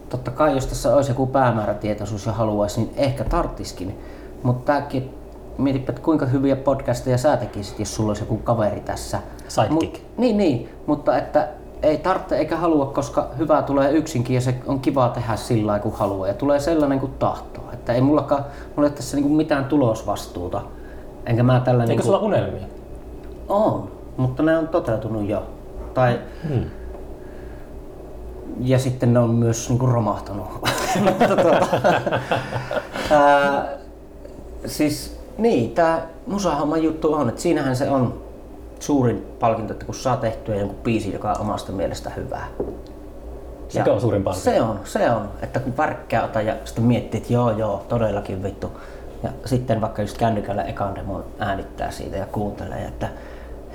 [0.10, 4.00] totta kai jos tässä olisi joku päämäärätietoisuus ja haluaisi, niin ehkä tarttiskin.
[4.44, 5.14] Mutta tämäkin,
[5.58, 9.20] mietipä, että kuinka hyviä podcasteja sä tekisit, jos sulla olisi joku kaveri tässä.
[9.48, 9.94] Sidekick.
[9.94, 11.48] Mut, niin, niin, mutta että
[11.84, 15.84] ei tarvitse eikä halua, koska hyvää tulee yksinkin ja se on kiva tehdä sillä lailla,
[15.84, 16.28] kun haluaa.
[16.28, 17.64] Ja tulee sellainen kuin tahtoo.
[17.74, 20.62] Että ei mullakaan, mulla ei tässä niinku mitään tulosvastuuta.
[21.26, 22.06] Enkä mä tällä Eikö niinku...
[22.06, 22.66] sulla unelmia?
[23.50, 25.44] On, mutta ne on toteutunut jo.
[25.94, 26.20] Tai...
[26.48, 26.64] Hmm.
[28.60, 30.48] Ja sitten ne on myös niinku romahtanut.
[31.06, 31.68] mutta tuota,
[33.12, 33.68] ää,
[34.66, 38.22] siis niin, tää musahomman juttu on, että siinähän se on
[38.80, 42.48] suurin palkinto, että kun saa tehtyä jonkun biisin, joka on omasta mielestä hyvää.
[43.70, 44.50] Sekö on suurin palkinto?
[44.52, 45.30] Se on, se on.
[45.42, 48.72] Että kun värkkää ota ja sitten miettii, että joo joo, todellakin vittu.
[49.24, 53.08] Ja sitten vaikka just kännykällä ekan demon äänittää siitä ja kuuntelee, että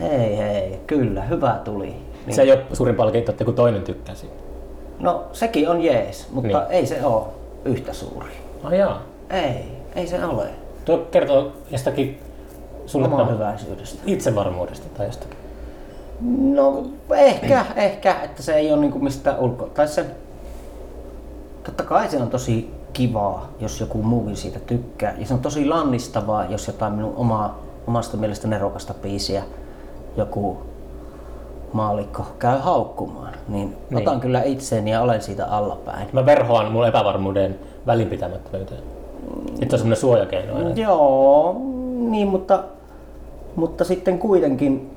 [0.01, 1.87] hei hei, kyllä, hyvä tuli.
[2.27, 4.35] Niin, Se ei ole suurin palkinto, että joku toinen tykkää siitä.
[4.99, 6.71] No sekin on jees, mutta Niin.
[6.71, 7.27] ei se ole
[7.65, 8.31] yhtä suuri.
[8.63, 9.03] Ai jaa.
[9.31, 9.65] Ei,
[9.97, 10.47] ei se ole.
[10.91, 12.19] Tuo kertoo jostakin
[12.75, 14.03] Oman suunnattoman hyväisyydestä.
[14.07, 15.37] itsevarmuudesta tai jostakin.
[16.55, 16.83] No
[17.15, 19.67] ehkä, ehkä, että se ei ole niinku mistään ulko...
[19.67, 20.07] Tai se...
[21.65, 25.15] Totta kai se on tosi kivaa, jos joku muukin siitä tykkää.
[25.19, 29.43] Ja se on tosi lannistavaa, jos jotain minun omaa, omasta mielestä nerokasta biisiä
[30.17, 30.59] joku
[31.73, 33.33] maalikko käy haukkumaan.
[33.49, 33.77] Niin, Niin.
[33.91, 34.09] niin.
[34.09, 36.09] otan kyllä itseeni ja olen siitä allapäin.
[36.13, 39.00] Mä verhoan mun epävarmuuden välinpitämättömyyteen.
[39.63, 40.71] Että on semmonen suojakeino aina.
[40.71, 41.57] Joo,
[41.99, 42.65] niin, mutta,
[43.57, 44.91] mutta sitten kuitenkin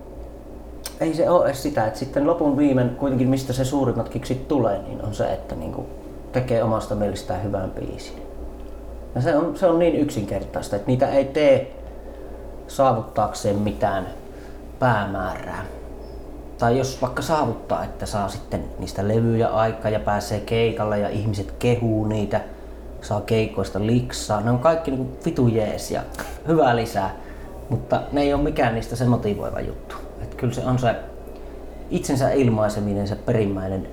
[1.00, 4.82] ei se ole edes sitä, että sitten lopun viimein kuitenkin mistä se suurimmat kiksit tulee,
[4.82, 5.86] niin on se, että niinku
[6.32, 8.22] tekee omasta mielestään hyvän biisin.
[9.16, 11.76] Ja se on, se on niin yksinkertaista, että niitä ei tee
[12.68, 14.08] saavuttaakseen mitään
[14.80, 15.66] päämäärää.
[16.58, 21.52] Tai jos vaikka saavuttaa, että saa sitten niistä levyjä aikaa ja pääsee keikalle ja ihmiset
[21.60, 22.42] kehuu niitä,
[23.04, 24.42] saa keikoista liksaa.
[24.42, 26.02] Ne on kaikki niinku vitu jees ja
[26.48, 27.16] hyvää lisää.
[27.70, 29.96] Mutta ne ei ole mikään niistä se motivoiva juttu.
[30.22, 30.96] Et kyllä se on se
[31.90, 33.88] itsensä ilmaiseminen, se perimmäinen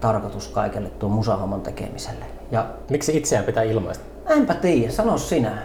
[0.00, 2.24] tarkoitus kaikelle tuo musahomman tekemiselle.
[2.50, 4.04] Ja Miksi itseään pitää ilmaista?
[4.30, 5.58] enpä tiedä, sano sinä.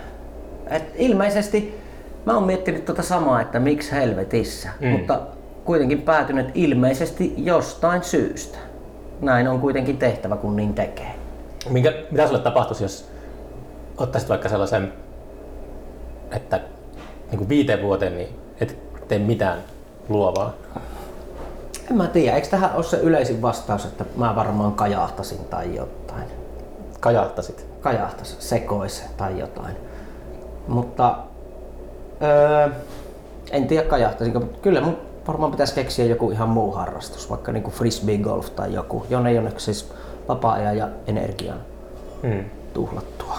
[0.69, 1.79] Et ilmeisesti
[2.25, 4.87] mä oon miettinyt tuota samaa, että miksi helvetissä, mm.
[4.87, 5.21] mutta
[5.65, 8.57] kuitenkin päätynyt ilmeisesti jostain syystä.
[9.21, 11.14] Näin on kuitenkin tehtävä, kun niin tekee.
[11.69, 13.09] Minkä, mitä sulle tapahtuisi, jos
[13.97, 14.93] ottaisit vaikka sellaisen,
[16.31, 16.59] että
[17.31, 19.59] niin kuin viiteen vuoteen niin et tee mitään
[20.09, 20.53] luovaa?
[21.91, 26.27] En mä tiedä, eikö tähän ole se yleisin vastaus, että mä varmaan kajahtasin tai jotain.
[26.99, 27.65] Kajahtasit.
[27.81, 29.75] Kajahtasin, sekois tai jotain.
[30.67, 31.17] Mutta
[32.23, 32.69] öö,
[33.51, 34.97] en tiedä kajahtaisinko, mutta kyllä mun
[35.27, 39.51] varmaan pitäisi keksiä joku ihan muu harrastus, vaikka niinku frisbee golf tai joku, jonne ole
[39.57, 39.93] siis
[40.27, 41.57] vapaa-ajan ja energian
[42.21, 42.43] Hmm.
[42.73, 43.37] tuhlattua.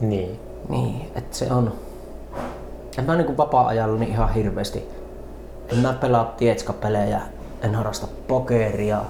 [0.00, 0.40] Niin.
[0.68, 1.72] Niin, että se on.
[2.98, 4.88] En mä niinku vapaa-ajalla niin ihan hirveästi.
[5.72, 7.20] En mä pelaa tietskapelejä,
[7.62, 9.00] en harrasta pokeria,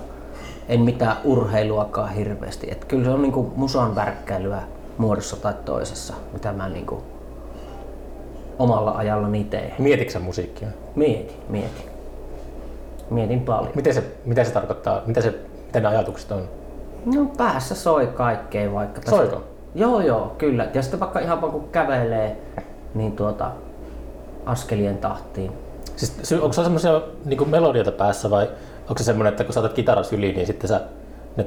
[0.68, 2.68] en mitään urheiluakaan hirveästi.
[2.70, 4.62] Et kyllä se on niinku musan värkkäilyä
[4.98, 7.03] muodossa tai toisessa, mitä mä niinku
[8.59, 9.72] omalla ajallani teen.
[9.79, 10.68] Mietitkö sä musiikkia?
[10.94, 11.85] Mietin, mietin.
[13.11, 13.72] Mietin paljon.
[13.74, 15.03] Miten se, mitä se tarkoittaa?
[15.07, 15.35] Mitä, se,
[15.74, 16.48] mitä ne ajatukset on?
[17.14, 19.00] No päässä soi kaikkea vaikka.
[19.00, 19.42] tästä- Soiko?
[19.74, 20.68] Joo joo, kyllä.
[20.74, 22.37] Ja sitten vaikka ihan vaan kun kävelee,
[22.94, 23.50] niin tuota
[24.46, 25.52] askelien tahtiin.
[25.96, 28.48] Siis onko se semmoisia niin melodioita päässä vai
[28.80, 30.80] onko se semmoinen, että kun saatat kitaras yli, niin sitten sä,
[31.37, 31.46] ne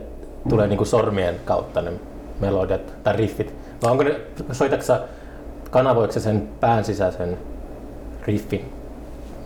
[0.50, 1.92] tulee niin kuin sormien kautta ne
[2.40, 3.54] melodiat tai riffit?
[3.84, 4.20] Vai onko ne,
[4.52, 5.00] soitatko sä
[6.20, 7.38] sen pään sisäisen
[8.26, 8.74] riffin?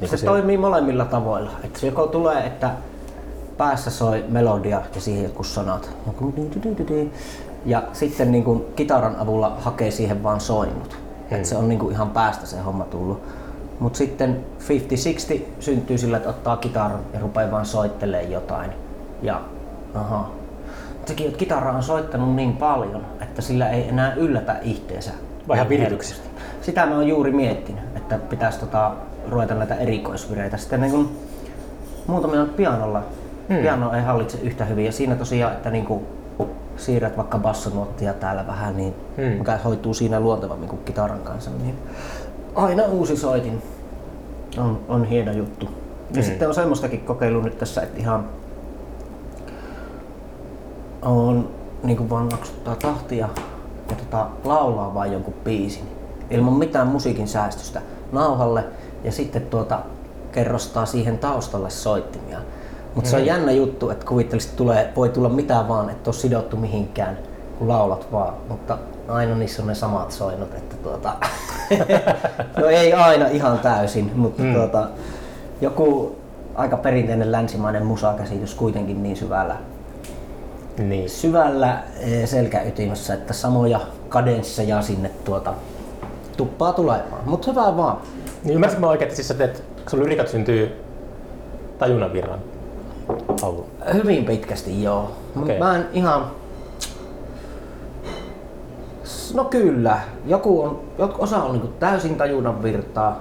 [0.02, 1.52] Niin Se toimii molemmilla tavoilla.
[1.64, 2.70] Että se joko tulee, että
[3.62, 5.90] päässä soi melodia ja siihen jotkut sanat.
[7.66, 10.98] Ja sitten niin kuin kitaran avulla hakee siihen vaan soinnut.
[11.30, 11.38] Hmm.
[11.38, 13.22] Et se on niin kuin ihan päästä se homma tullut.
[13.80, 18.72] Mutta sitten 50-60 syntyy sillä, että ottaa kitaran ja rupeaa vaan soittelemaan jotain.
[19.22, 19.42] Ja
[19.94, 20.30] aha.
[21.06, 25.12] Sekin, että kitara on soittanut niin paljon, että sillä ei enää yllätä itteensä.
[25.70, 26.24] Virityksistä?
[26.24, 26.66] helposti.
[26.66, 28.92] Sitä mä oon juuri miettinyt, että pitäisi tota,
[29.30, 30.58] ruveta näitä erikoisvireitä.
[30.58, 31.12] Sitten niin kun
[32.08, 33.04] muutamilla pianolla,
[33.52, 33.62] Hmm.
[33.62, 36.02] piano ei hallitse yhtä hyvin ja siinä tosiaan, että niin kun
[36.78, 39.24] siirrät vaikka bassonuottia täällä vähän, niin Hmm.
[39.26, 39.34] hmm.
[39.38, 41.76] mikä hoituu siinä luontevammin kuin kitaran kanssa, niin
[42.56, 43.62] aina uusi soitin
[44.58, 45.66] on, on hieno juttu.
[45.66, 46.24] Ja Hmm.
[46.24, 48.26] sitten on semmoistakin kokeilu nyt tässä, että ihan
[51.02, 51.50] on
[51.84, 53.30] niin kuin vaan naksuttaa tahtia
[53.90, 55.84] ja tota, laulaa vaan jonkun biisin
[56.30, 58.64] ilman mitään musiikin säästystä nauhalle
[59.04, 59.80] ja sitten tuota,
[60.32, 62.40] kerrostaa siihen taustalle soittimia.
[62.96, 66.58] Mutta se on jännä juttu, että kuvittelisit, tulee, voi tulla mitä vaan, että ole sidottu
[66.58, 67.18] mihinkään,
[67.60, 68.34] kun laulat vaan.
[68.50, 68.78] Mutta
[69.08, 71.14] aina niissä on ne samat soinut, että tuota,
[72.60, 74.54] no ei aina ihan täysin, mutta mm.
[74.54, 74.88] tuota,
[75.62, 76.16] joku
[76.56, 79.56] aika perinteinen länsimainen musakäsitys kuitenkin niin syvällä,
[80.78, 81.10] Niin.
[81.10, 85.54] syvällä eh, selkäytimessä, että samoja kadensseja sinne tuota,
[86.38, 87.22] tuppaa tulemaan.
[87.26, 87.98] Mutta hyvä vaan.
[88.44, 90.72] Niin ymmärsitkö mä oikein, että siis sä teet, sun lyrikat syntyy
[91.80, 92.40] tajunnan virran
[93.44, 93.68] avulla?
[93.94, 95.12] Hyvin pitkästi joo.
[95.42, 95.60] Okei.
[95.60, 96.26] Mä en ihan...
[99.34, 100.00] No kyllä.
[100.26, 103.20] Joku on, joku- osa on niinku täysin tajunnan virtaa.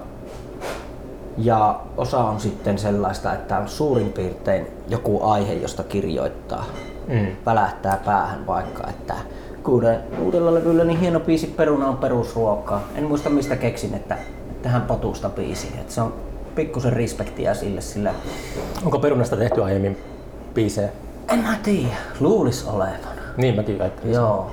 [1.37, 6.65] Ja osa on sitten sellaista, että on suurin piirtein joku aihe, josta kirjoittaa.
[7.07, 7.27] Mm.
[7.45, 9.13] Välähtää päähän vaikka, että
[9.63, 12.81] kuuden, uudella levyllä niin hieno biisi Peruna on perusruokaa.
[12.95, 14.17] En muista mistä keksin, että
[14.61, 15.79] tähän potusta biisiin.
[15.79, 16.13] Et se on
[16.55, 18.13] pikkusen respektiä sille, sillä
[18.85, 19.97] Onko perunasta tehty aiemmin
[20.53, 20.89] biisejä?
[21.29, 22.91] en mä tiedä, luulis olevan.
[23.37, 24.13] Niin mäkin väittäisin.
[24.13, 24.51] Joo.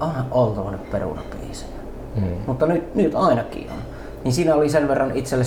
[0.00, 1.72] Onhan oltava nyt perunabiisejä.
[2.16, 2.22] Mm.
[2.46, 3.76] Mutta nyt, nyt ainakin on.
[4.24, 5.44] Niin siinä oli sen verran itselle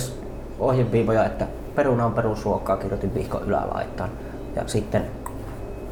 [0.58, 4.10] ohjeviivoja, että peruna on perusruokaa, kirjoitin vihko ylälaittaan.
[4.56, 5.02] Ja sitten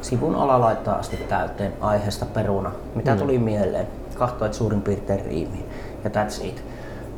[0.01, 2.71] sivun alalaittaa asti täyteen aiheesta peruna.
[2.95, 3.17] Mitä Mm.
[3.19, 3.87] tuli mieleen?
[4.17, 5.65] Kahtoit suurin piirtein riimiin.
[6.03, 6.63] Ja that's it.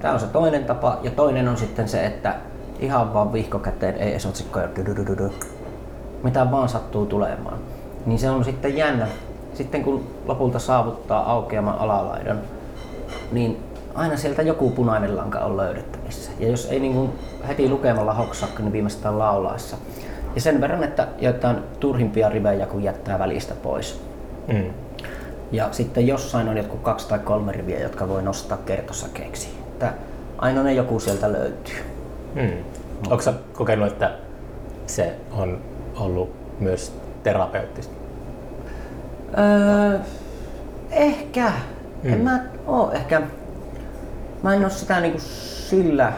[0.02, 1.00] Tämä on se toinen tapa.
[1.04, 2.36] Ja toinen on sitten se, että
[2.80, 4.68] ihan vaan vihko käteen, ei edes otsikkoja.
[6.24, 7.58] Mitä vaan sattuu tulemaan.
[8.06, 9.08] Niin se on sitten jännä.
[9.54, 12.42] Sitten kun lopulta saavuttaa aukeaman alalaidan,
[13.32, 13.64] niin
[13.96, 16.32] aina sieltä joku punainen lanka on löydettävissä.
[16.40, 17.12] Ja jos ei niin kuin
[17.48, 19.78] heti lukemalla hoksaa, niin viimeistään laulaessa.
[20.36, 24.02] Ja sen verran, että jotain turhimpia rivejä kun jättää välistä pois.
[24.48, 24.74] Mm.
[25.52, 29.67] Ja sitten jossain on jotkut kaksi tai kolme riviä, jotka voi nostaa kertosäkeeksi.
[29.78, 29.94] Että
[30.38, 31.76] aina ne joku sieltä löytyy.
[32.36, 32.64] Mm.
[33.10, 34.12] Onko sä kokenut, että
[34.88, 35.62] se on
[35.96, 37.94] ollut myös terapeuttista?
[39.38, 40.00] Öö,
[40.92, 41.52] ehkä.
[42.04, 42.14] Mm.
[42.14, 43.22] En mä oo ehkä.
[44.44, 45.20] Mä en oo sitä niinku
[45.70, 46.14] sillä...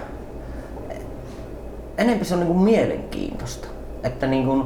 [1.98, 3.68] Enempi se on niinku mielenkiintoista.
[4.04, 4.66] Että niinku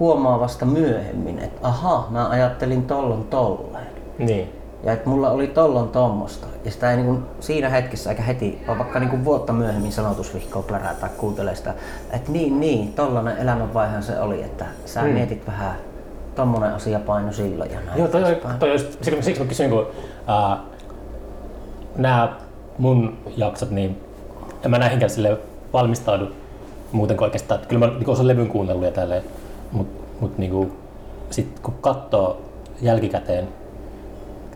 [0.00, 3.86] huomaa vasta myöhemmin, että aha, mä ajattelin tollon tolleen.
[4.18, 4.63] Niin.
[4.84, 6.46] Ja että mulla oli tollon tommosta.
[6.64, 10.94] Ja sitä ei niinku siinä hetkessä eikä heti, vaan vaikka niinku vuotta myöhemmin sanotusvihkoa plärää
[10.94, 11.74] tai kuuntelee sitä,
[12.12, 15.08] että niin, niin, tollanen elämänvaihe se oli, että sä Mm.
[15.08, 15.74] mietit vähän,
[16.34, 17.98] tommonen asia paino silloin ja näin.
[17.98, 18.58] Joo, toi, edespäin.
[18.58, 19.86] toi, just- siksi, siksi mä kysyin, kun
[20.26, 20.56] ää,
[21.96, 22.32] nämä
[22.78, 24.00] mun jaksot, niin
[24.64, 25.38] en mä näihinkään sille
[25.72, 26.26] valmistaudu
[26.92, 27.58] muuten kuin oikeastaan.
[27.60, 29.22] Että Kyllä mä niin osan levyn kuunnellut ja tälleen,
[29.72, 30.72] mutta mut, niin
[31.30, 32.40] sit kun katsoo
[32.82, 33.48] jälkikäteen,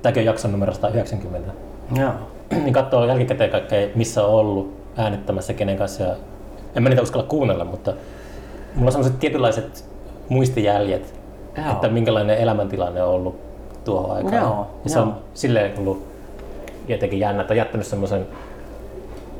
[0.03, 1.53] tämäkin on jakson numero 190,
[1.97, 2.11] Joo.
[2.51, 6.03] niin katsoo jälkikäteen kaikkea, missä on ollut äänittämässä kenen kanssa.
[6.05, 6.15] Ja
[6.75, 7.93] en mä niitä uskalla kuunnella, mutta
[8.75, 9.85] mulla on sellaiset tietynlaiset
[10.29, 11.15] muistijäljet,
[11.57, 11.73] Joo.
[11.73, 13.39] että minkälainen elämäntilanne on ollut
[13.85, 14.35] tuohon aikaan.
[14.43, 16.03] Joo, ja se on silleen ollut
[16.89, 18.27] jotenkin jännä, että on jättänyt semmoisen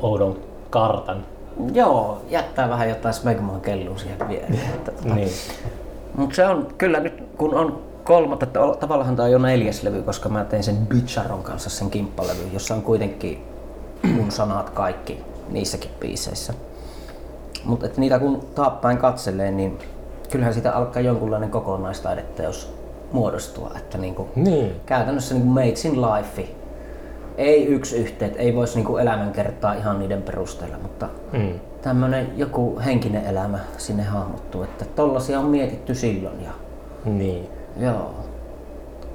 [0.01, 1.25] oudon kartan.
[1.73, 4.17] Joo, jättää vähän jotain smegmaa kellua siihen.
[4.75, 5.29] Että tota- Niin.
[6.17, 10.01] Mutta se on kyllä nyt, kun on kolmatta, että tavallaan tämä on jo neljäs levy,
[10.01, 13.43] koska mä tein sen Bicharon kanssa sen kimppalevy, jossa on kuitenkin
[14.15, 16.53] mun sanat kaikki niissäkin biiseissä.
[17.65, 19.77] Mutta niitä kun taappäin katselee, niin
[20.31, 22.73] kyllähän siitä alkaa jonkunlainen kokonaistaideteos
[23.11, 23.71] muodostua.
[23.77, 24.75] Että niinku, Niin.
[24.85, 26.47] käytännössä niinku Matesin life.
[27.37, 31.59] Ei yksi yhteet, ei voisi niinku elämänkertaa ihan niiden perusteella, mutta Mm.
[31.81, 36.51] tämmönen joku henkinen elämä sinne hahmottuu, että tollasia on mietitty silloin ja
[37.05, 37.49] Niin.
[37.79, 38.11] Joo.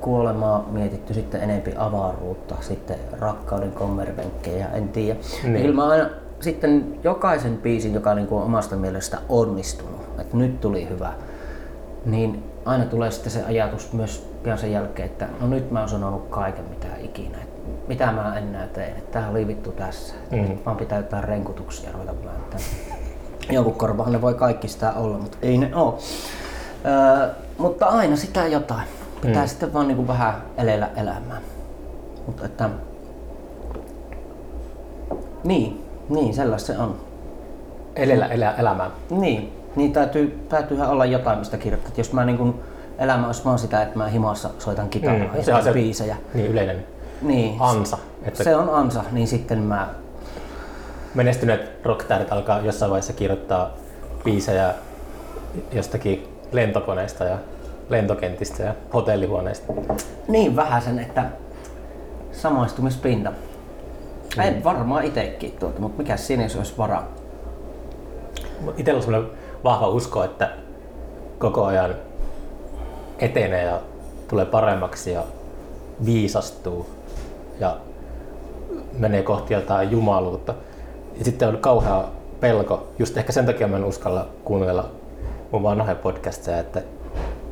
[0.00, 5.18] Kuolemaa mietitty sitten enempi avaruutta, sitten rakkauden kommervenkkejä, en tiedä.
[5.42, 5.52] Niin.
[5.52, 5.62] Niin.
[5.62, 11.12] Kyllä mä aina sitten jokaisen biisin, joka on omasta mielestä onnistunut, että nyt tuli hyvä,
[12.04, 15.88] niin aina tulee sitten se ajatus myös pian sen jälkeen, että no nyt mä oon
[15.88, 20.36] sanonut kaiken mitä ikinä, että mitä mä enää teen, että tää oli vittu tässä, että
[20.36, 20.48] Mhm.
[20.48, 22.60] nyt vaan pitää jotain renkutuksia ruveta vääntää.
[23.50, 25.98] Jonkun korvahan ne voi kaikki sitä olla, mutta ei ne oo.
[26.86, 28.88] Öö, mutta aina sitä jotain.
[29.22, 29.48] Pitää Mm.
[29.48, 31.40] sitten vaan niinku vähän elellä elämää.
[32.26, 32.70] Mutta että...
[35.44, 36.96] Niin, niin sellaista se on.
[37.96, 38.90] Elellä elää elämää.
[39.10, 41.92] Niin, niin täytyy, täytyyhän olla jotain, mistä kirjoittaa.
[41.96, 42.60] Jos mä niin kun,
[42.98, 46.16] elämä olisi vaan sitä, että mä himassa soitan kitaraa Mm, ja se on se- biisejä.
[46.34, 46.86] Niin yleinen
[47.22, 47.98] Niin, ansa.
[48.22, 49.88] Että se on ansa, niin sitten mä...
[51.14, 53.70] menestyneet rocktähdet alkaa jossain vaiheessa kirjoittaa
[54.24, 54.74] biisejä
[55.72, 57.38] jostakin lentokoneesta ja
[57.88, 59.72] lentokentistä ja hotellihuoneista.
[60.28, 61.24] Niin vähän sen, että
[62.32, 63.30] samaistumispinta.
[63.30, 64.42] Mm.
[64.42, 67.08] En varmaan itsekin tuota, mutta mikä siinä jos olisi varaa?
[68.76, 69.30] Itsellä on sellainen
[69.64, 70.50] vahva usko, että
[71.38, 71.94] koko ajan
[73.18, 73.80] etenee ja
[74.28, 75.22] tulee paremmaksi ja
[76.04, 76.86] viisastuu
[77.60, 77.76] ja
[78.98, 80.54] menee kohti jotain jumaluutta.
[81.18, 82.04] Ja sitten on kauhea
[82.40, 84.90] pelko, just ehkä sen takia mä en uskalla kuunnella
[85.54, 86.82] mun vanhoja podcasteja, että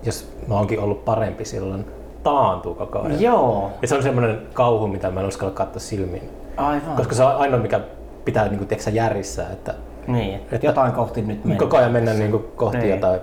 [0.03, 1.85] jos mä oonkin ollut parempi silloin,
[2.23, 3.21] taantuu koko ajan.
[3.21, 3.71] Joo.
[3.83, 6.31] Ja se on semmoinen kauhu, mitä mä en uskalla katsoa silmiin.
[6.57, 6.97] Aivan.
[6.97, 7.81] Koska se on ainoa, mikä
[8.25, 9.47] pitää niin kuin, järjissä.
[9.53, 9.75] Että,
[10.07, 11.59] niin, että, että jotain kohti nyt mennään.
[11.59, 12.91] Koko ajan mennään niin kuin, kohti niin.
[12.91, 13.21] jotain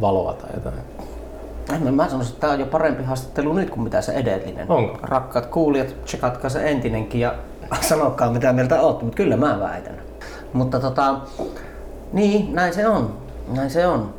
[0.00, 0.76] valoa tai jotain.
[1.84, 4.70] No, mä sanoisin, että tämä on jo parempi haastattelu nyt kuin mitä se edellinen.
[4.70, 4.98] Onko?
[5.02, 7.34] Rakkaat kuulijat, tsekatkaa se entinenkin ja
[7.80, 9.96] sanokaa mitä mieltä olette, mutta kyllä mä väitän.
[10.52, 11.20] Mutta tota,
[12.12, 13.23] niin, näin se on.
[13.48, 14.14] Näin se on.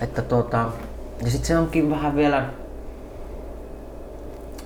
[0.00, 0.64] Että tota,
[1.24, 2.44] ja sitten se onkin vähän vielä,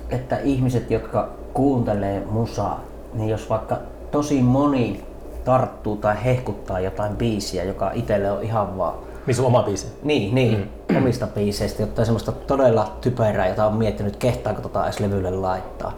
[0.09, 3.77] että ihmiset, jotka kuuntelee musaa, niin jos vaikka
[4.11, 5.03] tosi moni
[5.45, 8.93] tarttuu tai hehkuttaa jotain biisiä, joka itselle on ihan vaan
[9.29, 9.87] niin sun oma biisi?
[10.03, 10.97] Niin, niin mm.
[10.97, 15.93] omista biiseistä, jotta semmoista todella typerää, jota on miettinyt, kehtaanko tota edes levylle laittaa.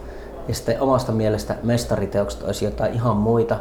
[0.47, 3.59] Ja sitten omasta mielestä mestariteokset olisi jotain ihan muita,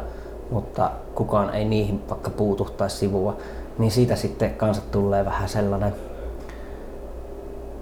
[0.49, 3.37] mutta kukaan ei niihin vaikka puutu tai sivua.
[3.77, 5.93] Niin siitä sitten kanssa tulee vähän sellainen,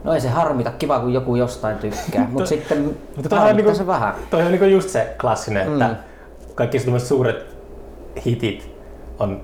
[0.03, 3.75] No ei se harmita, kiva kun joku jostain tykkää, mutta sitten mutta toi on niinku,
[3.75, 4.13] se vähän.
[4.29, 5.95] Toi on niinku just se klassinen, että mm.
[6.55, 7.45] kaikki suuret
[8.25, 8.75] hitit
[9.19, 9.41] on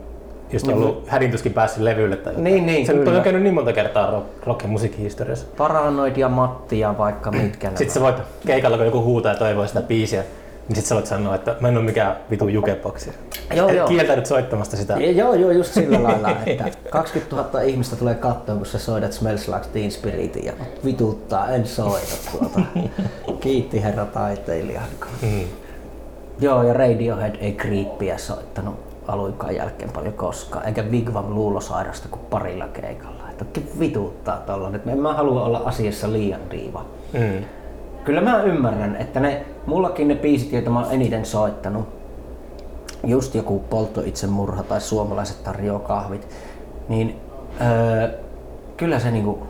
[0.53, 1.09] just ollut mm-hmm.
[1.09, 2.43] hädintyskin päässyt levylle tai jotain.
[2.43, 3.17] Niin, niin, Se kyllä.
[3.17, 5.47] on käynyt niin monta kertaa rock, rock- ja musiikkihistoriassa.
[5.57, 7.69] Paranoid ja Matti ja vaikka mitkä.
[7.69, 10.23] Sitten sä voit keikalla, kun joku huutaa ja toivoo sitä biisiä,
[10.67, 13.11] niin sit sä voit sanoa, että mä en ole mikään vitu jukeboksi.
[13.55, 13.87] Joo, joo.
[13.87, 14.93] Kieltäydyt soittamasta sitä.
[14.93, 19.13] Ja, joo, joo, just sillä lailla, että 20 000 ihmistä tulee katsoa, kun sä soitat
[19.13, 20.53] Smells Like Teen Spirit ja
[20.85, 22.61] vituttaa, en soita tuota.
[23.39, 24.81] Kiitti herra taiteilija.
[25.21, 25.43] Mm.
[26.39, 28.75] Joo, ja Radiohead ei kriippiä soittanut
[29.07, 33.29] aluikaan jälkeen paljon koskaan, eikä Wigwam luulosairasta kuin parilla keikalla.
[33.29, 36.85] Että vituttaa tollanen, että en mä halua olla asiassa liian diiva.
[37.13, 37.45] Mm.
[38.05, 41.87] Kyllä mä ymmärrän, että ne, mullakin ne biisit, joita mä oon eniten soittanut,
[43.03, 46.27] just joku poltto murha tai suomalaiset tarjoaa kahvit,
[46.89, 47.15] niin
[47.61, 48.09] öö,
[48.77, 49.47] kyllä se niinku,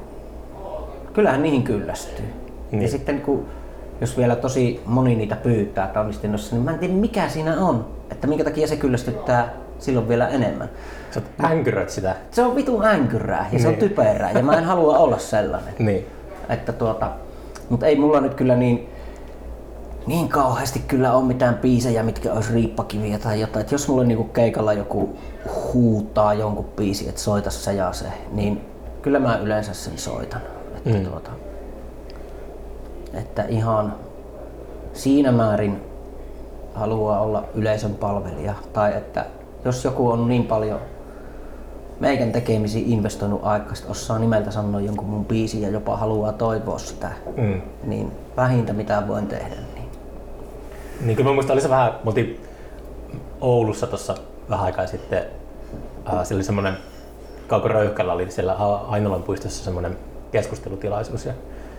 [1.14, 2.26] kyllähän niihin kyllästyy.
[2.72, 2.82] Niin.
[2.82, 3.46] Ja sitten kun
[4.02, 8.28] jos vielä tosi moni niitä pyytää talvistinnossa, niin mä en tiedä mikä siinä on, että
[8.28, 10.70] minkä takia se kyllästyttää silloin vielä enemmän.
[11.12, 12.16] Sä änkyrät sitä.
[12.32, 13.62] Se on vitun änkyrää ja niin.
[13.62, 13.90] se on niin.
[13.90, 15.74] typerää ja mä en halua olla sellainen.
[15.80, 16.06] niin.
[16.50, 17.12] Että tuota,
[17.70, 18.90] mutta ei mulla nyt kyllä niin,
[20.08, 23.66] niin kauheasti kyllä on mitään biisejä, mitkä olisi riippakiviä tai jotain.
[23.66, 25.18] Et jos mulla niinku keikalla joku
[25.74, 28.62] huutaa jonkun biisi, että soita se ja se, niin
[29.02, 30.42] kyllä mä yleensä sen soitan.
[30.78, 31.06] Että mm.
[31.06, 31.32] tuota,
[33.14, 33.96] että ihan
[34.94, 35.82] siinä määrin
[36.74, 38.54] haluaa olla yleisön palvelija.
[38.74, 39.26] Tai että
[39.66, 40.80] jos joku on niin paljon
[42.00, 46.80] meikän tekemisiin investoinut aikaa, että osaa nimeltä sanoa jonkun mun biisin ja jopa haluaa toivoa
[46.80, 47.62] sitä, mm.
[47.84, 49.56] niin vähintä mitä voin tehdä.
[49.76, 49.90] Niin,
[51.02, 52.36] niin kyllä mä muistan, oli se vähän, me
[53.42, 54.16] Oulussa tuossa
[54.50, 56.74] vähän aikaa sitten, äh, siellä oli semmoinen
[57.48, 58.54] Kauko Röyhkällä oli siellä
[58.88, 59.98] Ainolan puistossa semmoinen
[60.32, 61.34] keskustelutilaisuus ja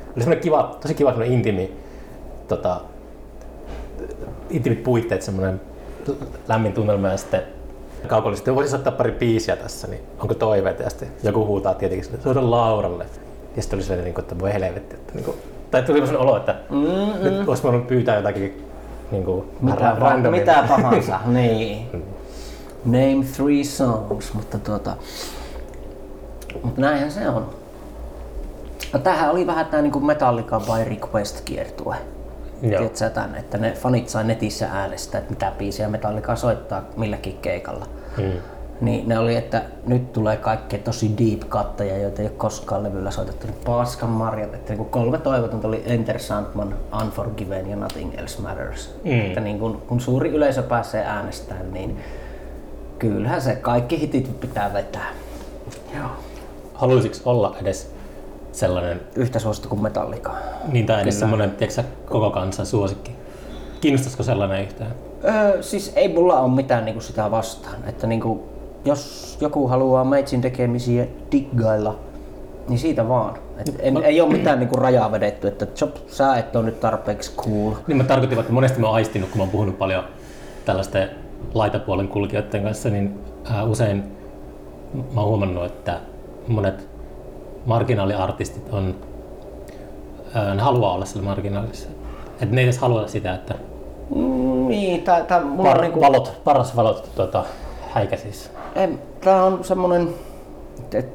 [0.06, 1.72] oli semmoinen kiva, tosi kiva semmoinen intimi,
[2.48, 2.80] tota,
[4.50, 5.60] intimit puitteet, semmoinen
[6.48, 7.42] lämmin tunnelma ja sitten
[8.06, 10.82] kaupallisesti voisi ottaa pari biisiä tässä, niin onko toiveita?
[10.82, 13.06] Ja sitten joku huutaa tietenkin, että soita Lauralle.
[13.56, 14.96] Ja sitten oli sellainen, niin että voi helvetti.
[14.96, 15.36] Että, niin kuin,
[15.70, 17.24] tai tuli sellainen olo, että Mm-mm.
[17.24, 18.64] nyt olisi voinut pyytää jotakin
[19.10, 19.96] niin kuin, mitä,
[20.30, 21.20] mitä tahansa.
[21.26, 21.88] niin.
[21.92, 22.02] Mm.
[22.84, 24.96] Name three songs, mutta tuota,
[26.62, 27.50] mutta näinhän se on.
[28.92, 31.96] No tämähän oli vähän tämä niinku Metallica by Request kiertue.
[32.60, 37.86] Tiedätkö tämän, että ne fanit sai netissä äänestä, että mitä biisiä Metallica soittaa milläkin keikalla.
[38.16, 38.32] Hmm.
[38.80, 43.10] Niin ne oli, että nyt tulee kaikkea tosi deep katteja, joita ei ole koskaan levyllä
[43.10, 43.46] soitettu.
[43.46, 48.94] Niin paskan marjat, että niin kolme toivotonta oli Enter Sandman, Unforgiven ja Nothing Else Matters.
[49.04, 49.20] Hmm.
[49.20, 51.98] Että niin kun, kun suuri yleisö pääsee äänestämään, niin
[52.98, 55.08] kyllähän se kaikki hitit pitää vetää.
[55.96, 56.10] Joo.
[56.74, 57.95] Haluaisitko olla edes
[58.56, 59.00] sellainen...
[59.16, 60.32] Yhtä suosittu kuin Metallica.
[60.72, 63.10] Niin, tai edes semmoinen, tiedätkö, koko kansan suosikki.
[63.80, 64.90] Kiinnostaisiko sellainen yhtään?
[65.24, 67.76] Öö, siis ei mulla ole mitään niinku sitä vastaan.
[67.86, 68.48] Että niinku,
[68.84, 71.98] jos joku haluaa meitsin tekemisiä diggailla,
[72.68, 73.34] niin siitä vaan.
[73.58, 74.00] Et en, no.
[74.00, 77.72] Ei ole mitään niinku rajaa vedetty, että chop, sä et ole nyt tarpeeksi cool.
[77.86, 80.04] Niin mä tarkoitin, että monesti mä oon aistinut, kun mä oon puhunut paljon
[80.64, 81.10] tällaisten
[81.54, 84.04] laitapuolen kulkijoiden kanssa, niin ää, usein
[85.14, 86.00] mä oon huomannut, että
[86.48, 86.95] monet
[87.66, 88.94] marginaaliartistit on,
[90.34, 91.88] ää, ne haluaa olla sillä marginaalissa.
[92.42, 93.54] Että ne ei edes halua sitä, että
[94.14, 97.44] Mm, niin, tää, tää, mulla par, on niinku, valot, paras valot tuota,
[97.90, 98.50] häikäsis.
[98.74, 100.08] en, tää on semmonen,
[100.94, 101.08] et,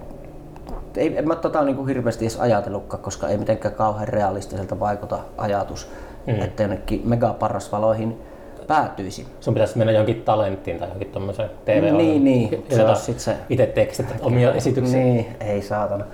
[0.98, 5.88] ei, en mä tota niinku hirveästi edes ajatellutkaan, koska ei mitenkään kauhean realistiselta vaikuta ajatus,
[6.28, 6.42] mm.
[6.42, 8.22] että jonnekin megaparrasvaloihin
[8.68, 9.28] päätyisi.
[9.40, 12.66] Sun pitäisi mennä johonkin talenttiin tai johonkin tommoseen tv Niin, niin.
[12.76, 15.00] Se on sit se- Itse tekstit omia esityksiä.
[15.00, 16.06] Niin, ei saatana.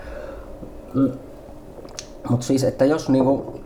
[0.97, 1.11] Mm.
[2.29, 3.59] Mut siis, että jos niinku,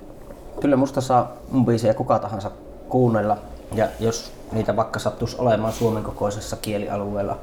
[0.62, 2.52] kyllä musta saa mun biisejä kuka tahansa
[2.90, 3.38] kuunnella,
[3.76, 7.38] ja jos niitä vaikka sattuisi olemaan Suomen kokoisessa kielialueella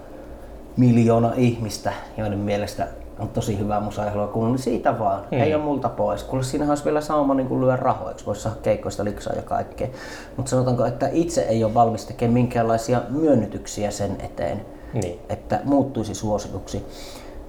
[0.76, 5.22] miljoona ihmistä, joiden mielestä on tosi hyvää musaa ja haluaa kuunnella, niin siitä vaan.
[5.30, 5.40] Mm.
[5.40, 6.24] Ei ole multa pois.
[6.24, 8.26] Kuule, siinähän olisi vielä sauma niin lyödä rahoiksi.
[8.26, 9.88] Voisi saada keikkoista liksaa ja kaikkea.
[10.36, 15.20] Mutta sanotaanko, että itse ei ole valmis tekemään minkäänlaisia myönnytyksiä sen eteen Niin.
[15.28, 16.86] että muuttuisi suosituksi.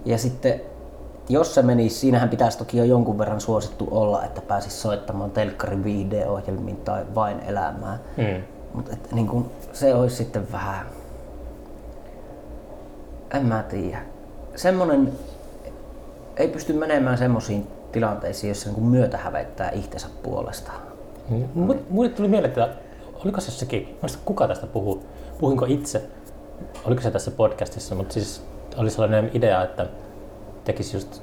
[0.05, 0.61] Ja sitten
[1.29, 5.83] jos se menisi, siinähän pitäisi toki jo jonkun verran suosittu olla, että pääsisi soittamaan telkkarin
[5.83, 7.99] video-ohjelmiin tai vain elämään.
[8.17, 8.43] Mm.
[8.73, 10.85] Mutta niin kun, se olisi sitten vähän...
[13.33, 14.01] En mä tiedä.
[14.55, 15.11] Semmonen
[16.37, 20.71] ei pysty menemään semmoisiin tilanteisiin, jossa niin myötä hävettää itsensä puolesta.
[21.55, 22.69] Mu- Mulle tuli mieleen, että
[23.23, 25.03] oliko se sekin, muista kuka tästä puhuu,
[25.39, 26.01] puhuinko itse,
[26.85, 28.43] oliko se tässä podcastissa, mutta siis
[28.77, 29.87] oli sellainen idea, että
[30.73, 31.21] tekisi just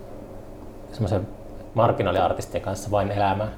[0.92, 1.28] semmoisen
[1.74, 3.48] marginaaliartistien kanssa vain elämää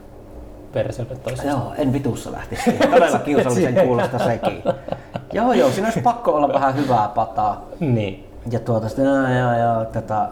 [0.72, 1.46] perseelle toisesta.
[1.50, 2.72] Joo, en vitussa lähtisi.
[2.72, 4.62] Todella kiusallisen kuulosta sekin.
[5.32, 7.64] joo, joo, siinä olisi pakko olla vähän hyvää pataa.
[7.80, 8.28] Niin.
[8.50, 10.28] Ja tuota sitten, joo, joo, joo, tätä,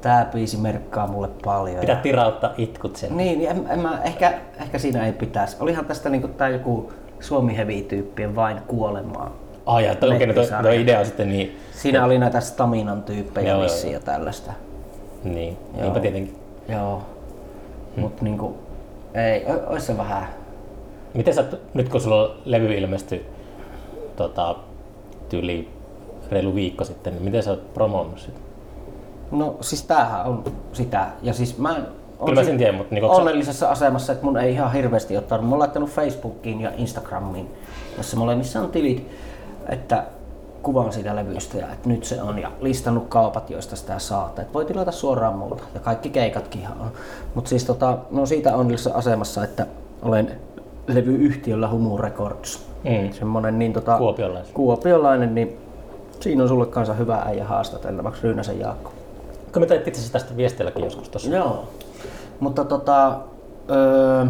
[0.00, 1.80] tää biisi merkkaa mulle paljon.
[1.80, 3.16] Pitää Ja, tirauttaa itkut sen.
[3.16, 5.56] niin, niin en, en mä, ehkä, ehkä siinä ei pitäisi.
[5.60, 9.30] Olihan tästä niinku tää joku Suomi Heavy-tyyppien vain kuolemaa.
[9.66, 13.48] Ai, ja toi, okay, no toi, idea on sitten niin, Siinä oli näitä staminan tyyppejä
[13.48, 14.52] Joo, joo, vissiin ja tällaista.
[15.24, 15.82] niin, Joo.
[15.82, 16.38] niinpä tietenkin.
[16.68, 17.02] Joo.
[17.96, 18.56] Mut niinku,
[19.14, 20.28] ei, ois se vähän.
[21.14, 21.44] Miten sä,
[21.74, 23.26] nyt kun sulla levy ilmestyi
[24.16, 24.56] tota,
[25.28, 25.68] tyyli
[26.30, 28.38] reilu viikko sitten, niin miten sä oot promoonnut sitä?
[29.30, 31.06] No siis tämähän on sitä.
[31.22, 31.86] Ja siis mä on
[32.24, 35.16] Kyllä mä sen tiedän, mutta niinku, onko sä- onnellisessa asemassa, että mun ei ihan hirveästi
[35.16, 35.46] ottanut.
[35.46, 37.50] Mä oon laittanut Facebookiin ja Instagramiin,
[37.96, 39.10] jossa molemmissa on tilit,
[39.68, 40.04] että
[40.62, 44.42] kuvaan siitä levystä ja että nyt se on ja listannut kaupat, joista sitä saatte.
[44.42, 46.90] Et voi tilata suoraan multa ja kaikki keikatkin ihan on.
[47.34, 49.66] Mutta siis tota, no siitä onnellisessa asemassa, että
[50.02, 50.40] olen
[50.86, 52.66] levyyhtiöllä Humu Records.
[52.84, 53.12] Mm.
[53.12, 54.52] Semmonen niin tota, Kuopiolainen.
[54.54, 55.56] kuopiolainen, niin
[56.20, 58.92] siinä on sulle kanssa hyvä äijä haastateltavaksi Ryynäsen Jaakko.
[59.52, 61.30] Kun me itse asiassa tästä viesteilläkin joskus tuossa.
[61.30, 61.64] Joo.
[62.40, 63.18] Mutta tota,
[63.70, 64.26] öö,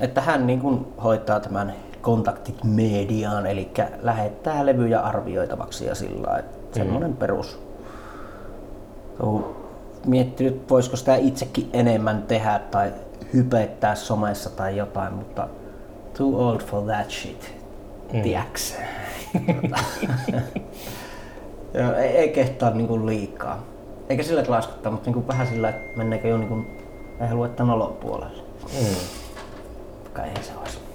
[0.00, 3.70] että hän niin kuin hoitaa tämän kontaktit mediaan, eli
[4.02, 7.58] lähettää levyjä arvioitavaksi ja sillä lailla, että semmoinen perus.
[9.20, 9.56] Oon
[10.06, 12.92] miettinyt, voisiko sitä itsekin enemmän tehdä tai
[13.34, 15.48] hypettää somessa tai jotain, mutta
[16.18, 17.54] too old for that shit.
[18.12, 18.22] Mm.
[18.22, 18.76] Tiedäks?
[21.74, 23.64] Joo, ei, ei kehtaa niinku liikaa.
[24.08, 26.64] Eikä sillä laskuttaa, mutta niinku vähän sillä, että menneekö jo niinku,
[27.20, 28.42] ei halua, että nolon puolelle.
[28.62, 28.96] Mm.
[30.12, 30.89] Kai ei se olisi.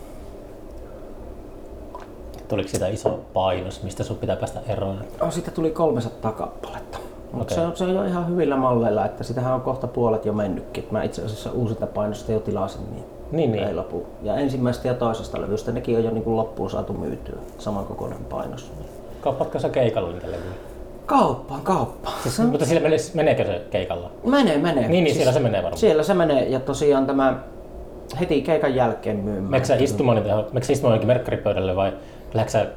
[2.47, 4.99] Tuliko siitä iso painos, mistä sun pitää päästä eroon?
[5.21, 6.97] No, siitä tuli 300 kappaletta.
[7.31, 7.63] Mutta Okei.
[7.63, 10.87] se, on, se on jo ihan hyvillä malleilla, että sitähän on kohta puolet jo mennytkin.
[10.91, 13.67] Mä itse asiassa uusinta painosta jo tilasin, niin, Niin, niin.
[13.67, 14.05] ei lopu.
[14.21, 17.35] Ja ensimmäisestä ja toisesta levystä nekin on jo niin loppuun saatu myytyä.
[17.57, 18.71] Saman kokoinen painos.
[19.21, 20.53] Kauppaatko sä keikalla niitä levyjä?
[21.05, 22.15] Kauppaan, kauppaan.
[22.23, 24.09] Siis, mutta sillä menee, meneekö se keikalla?
[24.23, 24.87] Menee, menee.
[24.87, 25.77] Niin, niin siellä se menee varmaan.
[25.77, 27.39] Siellä se menee ja tosiaan tämä
[28.19, 29.43] heti keikan jälkeen myymään.
[29.43, 30.23] Meneekö sä istumaan,
[30.69, 31.93] istumaan merkkaripöydälle vai
[32.36, 32.67] lähdetkö sä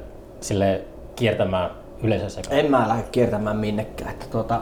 [0.41, 0.81] sille
[1.15, 1.69] kiertämään
[2.03, 2.41] yleisössä?
[2.49, 4.11] En mä lähde kiertämään minnekään.
[4.11, 4.61] Että tuota,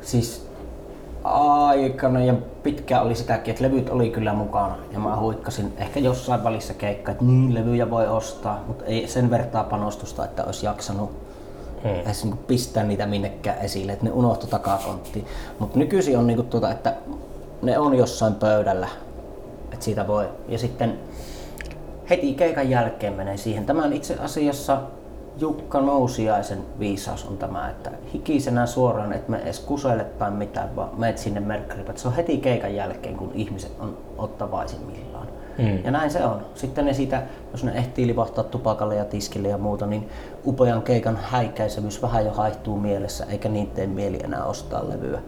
[0.00, 0.46] siis
[1.24, 4.76] aikana ja pitkään oli sitäkin, että levyt oli kyllä mukana.
[4.92, 9.30] Ja mä huikkasin ehkä jossain välissä keikka, että niin levyjä voi ostaa, mutta ei sen
[9.30, 11.24] vertaa panostusta, että olisi jaksanut
[11.84, 12.00] Hmm.
[12.00, 15.26] edes niinku pistää niitä minnekään esille, että ne unohtu takakonttiin.
[15.58, 16.94] Mutta nykyisin on niinku tuota, että
[17.62, 18.88] ne on jossain pöydällä,
[19.72, 20.28] että siitä voi.
[20.48, 20.98] Ja sitten
[22.10, 23.66] heti keikan jälkeen menee siihen.
[23.66, 24.80] Tämän itse asiassa
[25.38, 30.90] Jukka Nousiaisen viisaus on tämä, että hikisenä suoraan, että me edes kuselle tai mitään, vaan
[31.00, 31.92] meet sinne merkkaripä.
[31.96, 35.26] Se on heti keikan jälkeen, kun ihmiset on ottavaisimmillaan.
[35.58, 35.84] Mm.
[35.84, 36.40] Ja näin se on.
[36.54, 40.08] Sitten ne siitä, jos ne ehtii livahtaa tupakalle ja tiskille ja muuta, niin
[40.46, 45.20] upean keikan häikäisevyys vähän jo haihtuu mielessä, eikä tee mieli enää ostaa levyä.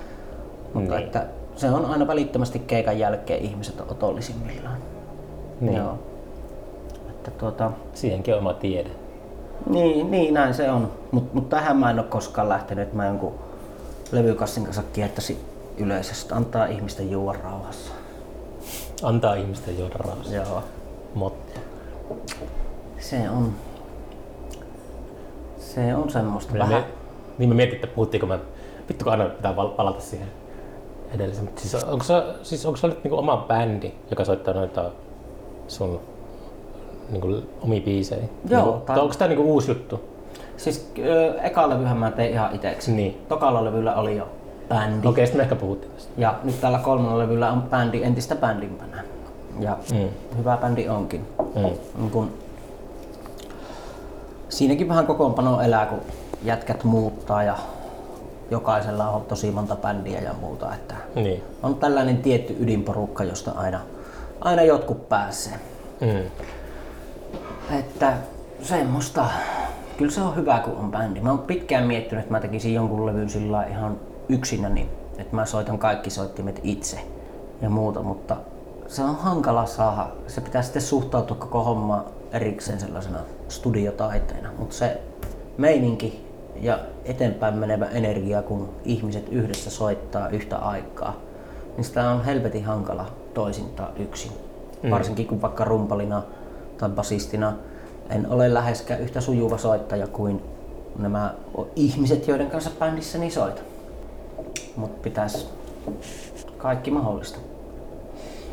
[0.75, 1.05] Mutta Niin.
[1.05, 4.79] että se on aina välittömästi keikan jälkeen ihmiset on otollisimmillaan.
[5.61, 5.77] Niin.
[5.77, 5.99] Joo.
[7.29, 8.91] Että tuota, Siihenkin on oma tiede.
[9.71, 10.93] niin, niin näin se on.
[11.11, 13.35] Mutta mut tähän mä en ole koskaan lähtenyt, mä jonkun
[14.13, 15.39] levykassin kanssa kiertäisin
[15.79, 17.93] yleisöstä, antaa ihmisten juoda rauhassa.
[19.03, 20.35] Antaa ihmisten juoda rauhassa.
[20.35, 20.63] Joo.
[21.15, 21.61] Motto.
[22.99, 23.53] Se on,
[25.59, 26.75] se on semmoista Me, vähän.
[26.81, 26.85] me,
[27.39, 28.39] niin me mietin, että puhuttiinko me,
[28.89, 30.29] vittu kun aina pitää palata siihen
[31.15, 31.45] edelliseen.
[31.45, 34.91] Mutta Siis onko se, siis onko se nyt niinku oma bändi, joka soittaa noita
[35.69, 36.01] sun
[37.11, 38.23] niinku omia biisejä?
[38.49, 40.01] Joo, Niinku, tai- tai onko tämä niinku uusi juttu?
[40.57, 40.93] Siis
[41.43, 42.93] eka levyhän mä tein ihan iteksi.
[42.93, 43.21] Niin.
[43.29, 44.29] Tokalla levyllä oli jo
[44.69, 45.09] bändi.
[45.09, 46.13] Okei, sitten me ehkä puhuttiin tästä.
[46.19, 49.03] Ja nyt tällä kolmannella levyllä on bändi entistä bändimpänä.
[49.61, 50.09] Ja Mm.
[50.39, 51.27] hyvä bändi onkin.
[51.55, 51.63] Mm.
[51.99, 52.31] Niin kun,
[54.49, 55.99] siinäkin vähän kokoonpano elää, kun
[56.43, 57.57] jätkät muuttaa ja
[58.51, 60.75] jokaisella on tosi monta bändiä ja muuta.
[60.75, 61.43] Että Niin.
[61.63, 63.81] on tällainen tietty ydinporukka, josta aina,
[64.41, 65.53] aina jotkut pääsee.
[66.01, 66.31] Mm.
[67.71, 68.13] Että
[68.63, 69.25] semmoista.
[69.97, 71.21] Kyllä se on hyvä, kun on bändi.
[71.21, 73.97] Mä oon pitkään miettinyt, että mä tekisin jonkun levyn sillä ihan
[74.29, 74.89] yksinäni.
[75.19, 77.01] Että mä soitan kaikki soittimet itse
[77.63, 78.37] ja muuta, mutta
[78.87, 80.09] se on hankala saada.
[80.27, 84.51] Se pitää sitten suhtautua koko homma erikseen sellaisena studiotaiteena.
[84.59, 85.01] Mutta se
[85.59, 86.27] meininki
[86.61, 91.17] ja eteenpäin menevä energia, kun ihmiset yhdessä soittaa yhtä aikaa,
[91.77, 94.33] niin sitä on helvetin hankala toisintaa yksin.
[94.83, 94.91] Mm.
[94.91, 96.23] Varsinkin kun vaikka rumpalina
[96.79, 97.53] tai basistina
[98.11, 100.43] en ole läheskään yhtä sujuva soittaja kuin
[100.99, 101.35] nämä
[101.77, 103.65] ihmiset, joiden kanssa bändissäni soitan.
[104.77, 105.47] Mutta pitäisi
[106.59, 107.39] kaikki mahdollista.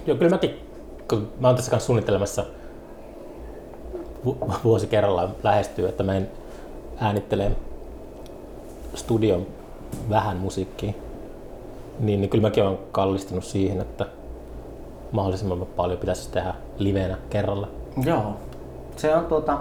[0.08, 0.60] Joo, kyllä mäkin,
[1.10, 2.46] kun mä oon tässä kanssa suunnittelemassa
[4.26, 6.32] vu- vuosi kerrallaan lähestyy, että mä en
[6.98, 7.52] äänittele
[8.96, 9.48] studion
[10.10, 10.94] vähän musiikkia,
[12.00, 14.06] niin, niin kyllä mäkin olen kallistunut siihen, että
[15.12, 17.68] mahdollisimman paljon pitäisi tehdä livenä kerralla.
[18.06, 18.34] Joo.
[18.96, 19.60] Se on tuota,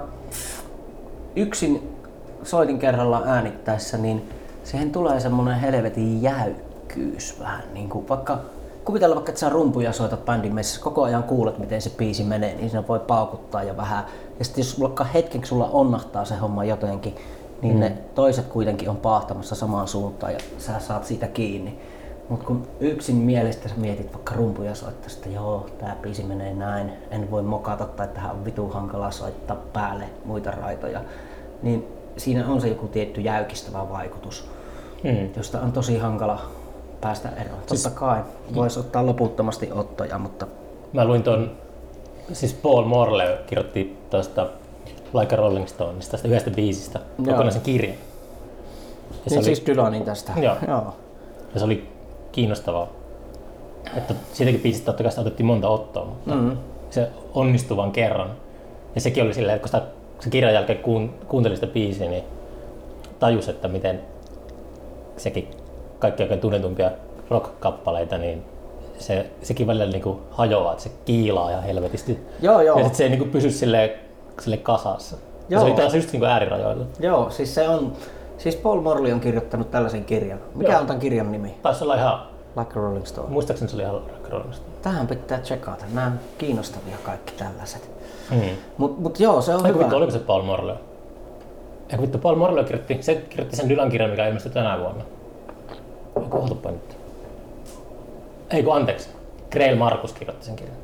[1.37, 1.97] yksin
[2.43, 4.29] soitin kerralla äänittäessä, niin
[4.65, 7.63] siihen tulee semmoinen helvetin jäykkyys vähän.
[7.75, 8.39] Niin kuin vaikka,
[8.85, 12.55] kuvitella vaikka, että sä rumpuja soitat bändin messissä, koko ajan kuulet, miten se biisi menee,
[12.55, 14.05] niin siinä voi paukuttaa ja vähän.
[14.39, 17.15] Ja sitten jos vaikka hetkeksi sulla onnahtaa se homma jotenkin,
[17.63, 17.81] niin mm.
[17.81, 21.79] ne toiset kuitenkin on paahtamassa samaan suuntaan ja sä saat siitä kiinni.
[22.29, 26.93] Mutta kun yksin mielestä sä mietit vaikka rumpuja soittaisi, että joo, tää biisi menee näin,
[27.11, 31.01] en voi mokata tai tähän on vitu hankala soittaa päälle muita raitoja,
[31.63, 34.51] niin siinä on se joku tietty jäykistävä vaikutus,
[35.05, 35.29] Mm.
[35.37, 36.41] josta on tosi hankala
[37.01, 37.59] päästä eroon.
[37.67, 38.23] Totta kai
[38.55, 40.47] voisi ottaa loputtomasti ottoja, mutta
[40.93, 41.51] Mä luin ton,
[42.33, 44.47] siis Paul Morley kirjoitti tuosta
[45.21, 47.97] Like a Rolling Stoneista, tästä yhdestä biisistä, kokonaisen kirjan.
[47.97, 50.33] Ja se, niin oli, siis Dylanin tästä.
[50.37, 50.57] Joo.
[50.69, 50.95] Joo.
[51.55, 51.92] ja se oli
[52.33, 52.89] kiinnostavaa,
[53.97, 56.57] että siitäkin biisistä totta kai sitä otettiin monta ottoa, mutta Mm.
[56.91, 58.31] se onnistui vain kerran.
[58.95, 62.25] Ja sekin oli silleen, että kun sitä, se kirjan jälkeen kuun, kuunteli sitä biisiä, niin
[63.19, 64.01] tajus, että miten
[65.17, 65.51] sekin
[65.99, 66.91] kaikki oikein tunnetumpia
[67.31, 68.45] rock-kappaleita, niin
[68.99, 72.19] se, sekin välillä niinku hajoaa, että se kiilaa ihan helvetisti.
[72.43, 72.79] Joo, joo.
[72.79, 73.91] Ja sit se ei niinku pysy silleen,
[74.41, 75.17] silleen kasassa.
[75.17, 75.65] Ja se Joo.
[75.65, 76.85] oli taas just niinku äärirajoilla.
[77.01, 77.93] Joo, siis se on,
[78.43, 80.39] siis Paul Morley on kirjoittanut tällaisen kirjan.
[80.55, 80.81] Mikä Joo.
[80.81, 81.55] on tämän kirjan nimi?
[81.63, 82.27] Taisi olla ihan,
[82.57, 83.29] Like a Rolling Stone.
[83.29, 84.73] muistaakseni se oli ihan rock Rolling Stone.
[84.83, 85.85] Tähän pitää tsekata.
[85.95, 87.91] Nämä on kiinnostavia kaikki tällaiset.
[88.31, 88.41] Mm.
[88.79, 89.79] Mut, mut joo, se on Eikö hyvä.
[89.79, 90.77] vittu, oliko se Paul Morley?
[91.91, 95.05] Eikö vittu, Paul Morley kirjoitti, se kirjoitti sen Dylan kirjan, mikä ilmestyi tänä vuonna.
[96.23, 96.97] Eikö ootapa nyt?
[98.51, 99.09] Eikö anteeksi.
[99.51, 100.77] Grail Markus kirjoitti sen kirjan.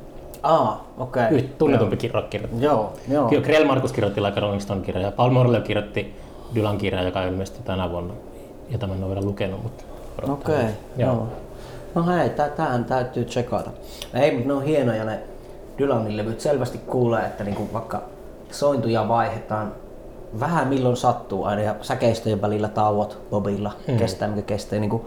[0.43, 1.25] Aa, okei.
[1.25, 1.41] Okay.
[1.41, 2.63] Tunnetumpi rock-kirjoittaja.
[2.63, 3.29] Joo, joo.
[3.29, 6.15] Kyllä Grail Markus kirjoitti Like a Rolling Stone kirjan ja Paul Morley kirjoitti
[6.55, 8.13] Dylan kirjan, joka ilmestyi tänä vuonna.
[8.69, 9.83] Jota mä en ole vielä lukenut, mutta.
[10.31, 10.55] Okei,
[10.97, 11.13] Joo.
[11.13, 11.27] joo.
[11.95, 13.71] No hei, tä- tähän täytyy tsekata.
[14.13, 15.19] Ei, mutta ne on hienoja ne
[15.77, 16.41] Dylanin levyt.
[16.41, 18.01] Selvästi kuulee, että niinku vaikka
[18.51, 19.73] sointuja vaihdetaan
[20.39, 23.93] vähän milloin sattuu aina ja säkeistöjen välillä tauot Bobilla Hmm.
[23.93, 23.99] mm.
[23.99, 24.79] kestää mikä kestää.
[24.79, 25.05] Niinku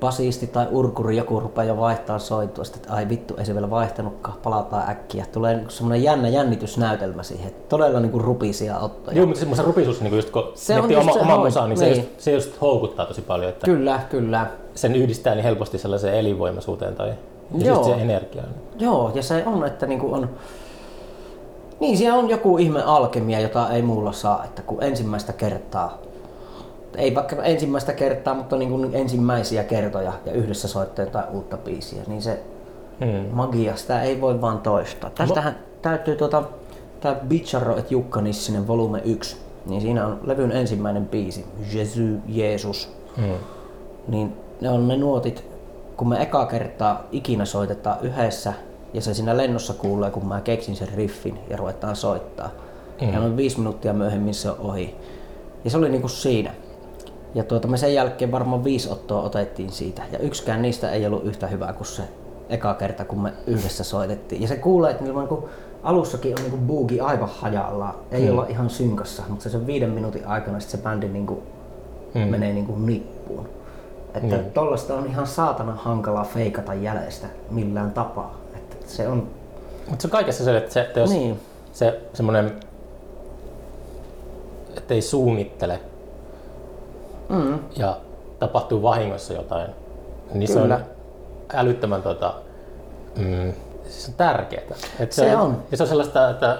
[0.00, 4.36] basisti tai urkuri joku rupeaa jo vaihtaa sitten, että ai vittu, ei se vielä vaihtanutkaan,
[4.42, 5.26] palataan äkkiä.
[5.32, 7.52] Tulee niinku semmoinen jännä jännitysnäytelmä siihen.
[7.68, 9.16] Todella niinku rupisia ottoja.
[9.16, 11.36] Joo, mutta se, se rupisuus, niin just kun Se se on just oma, se oma
[11.36, 11.96] hoi- osa, niin, se, niin.
[11.96, 14.46] just, se just houkuttaa tosi paljon, että Kyllä, kyllä.
[14.74, 17.14] sen yhdistää niin helposti sellaiseen elinvoimaisuuteen tai ja
[17.58, 17.68] Joo.
[17.74, 18.48] just siihen energiaan.
[18.78, 20.30] Joo, ja se on, että niinku on...
[21.80, 25.98] Niin, siellä on joku ihme alkemia, jota ei muulla saa, että kun ensimmäistä kertaa,
[26.96, 32.02] ei vaikka ensimmäistä kertaa, mutta niin kuin ensimmäisiä kertoja ja yhdessä soittaa jotain uutta biisiä,
[32.06, 32.40] niin se
[33.00, 33.28] Hmm.
[33.32, 35.10] magia, sitä ei voi vaan toistaa.
[35.10, 36.42] Tästähän täytyy tuota,
[37.00, 39.36] tää Bicharro et Jukka Nissinen volume 1,
[39.66, 43.34] niin siinä on levyn ensimmäinen biisi, Jesu, Jeesus, Hmm.
[44.08, 45.44] niin ne on ne nuotit,
[45.96, 48.52] kun me eka kertaa ikinä soitetaan yhdessä
[48.94, 52.50] ja se siinä lennossa kuulee, kun mä keksin sen riffin ja ruvetaan soittaa.
[53.00, 53.12] Mm.
[53.12, 54.94] Ja noin viisi minuuttia myöhemmin se on ohi.
[55.64, 56.50] Ja se oli niinku siinä.
[57.34, 60.02] Ja tuota, me sen jälkeen varmaan viisi ottoa otettiin siitä.
[60.12, 62.02] Ja yksikään niistä ei ollut yhtä hyvää kuin se
[62.48, 64.42] eka kerta, kun me yhdessä soitettiin.
[64.42, 65.48] Ja se kuulee, että niin kun
[65.82, 67.98] alussakin on niin buugi aivan hajalla.
[68.10, 68.30] Ei hmm.
[68.30, 71.40] olla ihan synkassa, mutta se sen viiden minuutin aikana sit se bändi niin kuin
[72.14, 72.22] hmm.
[72.28, 73.48] menee niin kuin nippuun.
[74.14, 74.50] Että hmm.
[74.50, 78.40] tollasta on ihan saatana hankala feikata jäljestä millään tapaa.
[78.54, 79.28] Että se on...
[79.88, 81.40] Mutta se on kaikessa se, että, se, että jos niin.
[81.72, 82.52] se semmoinen,
[84.76, 85.80] ettei suunnittele
[87.28, 87.58] mm.
[87.76, 87.96] ja
[88.38, 89.70] tapahtuu vahingossa jotain,
[90.34, 90.68] niin Kyllä.
[90.68, 90.84] se on
[91.54, 92.34] älyttömän tota,
[93.16, 93.52] mm,
[93.88, 94.62] se on tärkeää.
[95.00, 95.62] Että se, se on.
[95.70, 96.58] Ja se on sellaista, että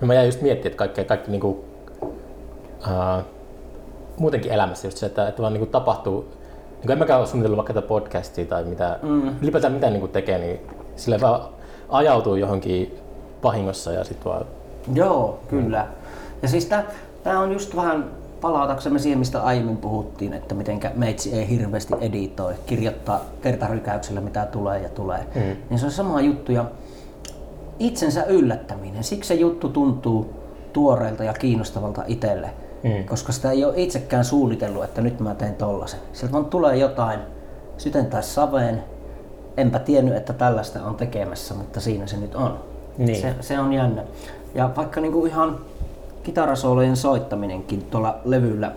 [0.00, 1.64] no mä jäin just miettimään, että kaikki, kaikki niinku,
[2.00, 3.24] uh,
[4.16, 6.28] muutenkin elämässä just se, että, että vaan niinku tapahtuu,
[6.82, 9.36] niin en mäkään ole suunnitellut vaikka tätä podcastia tai mitä, mm.
[9.42, 10.60] ylipäätään mitä niinku tekee, niin
[10.96, 11.40] sille vaan
[11.88, 12.98] ajautuu johonkin
[13.42, 14.46] vahingossa ja sitten vaan...
[14.94, 15.86] Joo, kyllä.
[16.42, 16.70] Ja siis
[17.22, 18.10] tämä on just vähän
[18.40, 24.80] palataksemme siihen, mistä aiemmin puhuttiin, että miten meitsi ei hirveästi editoi, kirjoittaa kertarykäyksellä mitä tulee
[24.80, 25.56] ja tulee, mm.
[25.70, 26.64] niin se on sama juttu ja
[27.78, 29.04] itsensä yllättäminen.
[29.04, 30.34] Siksi se juttu tuntuu
[30.72, 32.50] tuoreelta ja kiinnostavalta itselle,
[32.82, 33.04] mm.
[33.04, 36.00] koska sitä ei ole itsekään suunnitellut, että nyt mä teen tollasen.
[36.12, 37.20] Sieltä vaan tulee jotain
[37.78, 38.84] syten tai saveen,
[39.56, 42.58] enpä tiennyt, että tällaista on tekemässä, mutta siinä se nyt on.
[42.98, 43.20] Niin.
[43.20, 44.04] Se, se on jännä.
[44.54, 45.58] Ja vaikka niinku ihan
[46.24, 48.72] kitarasoolojen soittaminenkin tuolla levyllä.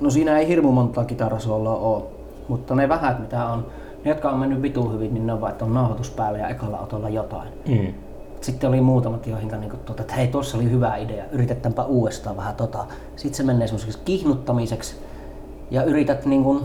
[0.00, 2.02] No siinä ei hirmu monta kitarasooloa ole,
[2.48, 3.66] mutta ne vähät mitä on,
[4.04, 6.48] ne jotka on mennyt vitu hyvin, niin ne on vaan, että on nauhoitus päällä ja
[6.48, 7.48] ekalla otolla jotain.
[7.68, 7.94] Mm.
[8.40, 12.54] Sitten oli muutamat, joihin niin tuota, että hei, tuossa oli hyvä idea, yritetäänpä uudestaan vähän
[12.54, 12.86] tota.
[13.16, 14.94] Sitten se menee semmoiseksi kihnuttamiseksi
[15.70, 16.60] ja yrität niin kuin,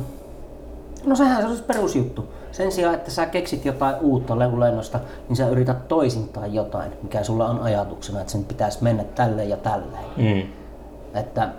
[1.05, 4.99] no sehän se on perusjuttu sen sijaan, että sä keksit jotain uutta lennosta,
[5.29, 9.57] niin sä yrität toisintaan jotain, mikä sulla on ajatuksena, että sen pitäisi mennä tälleen ja
[9.57, 10.03] tälleen.
[10.17, 10.43] Mm.
[11.19, 11.49] Että,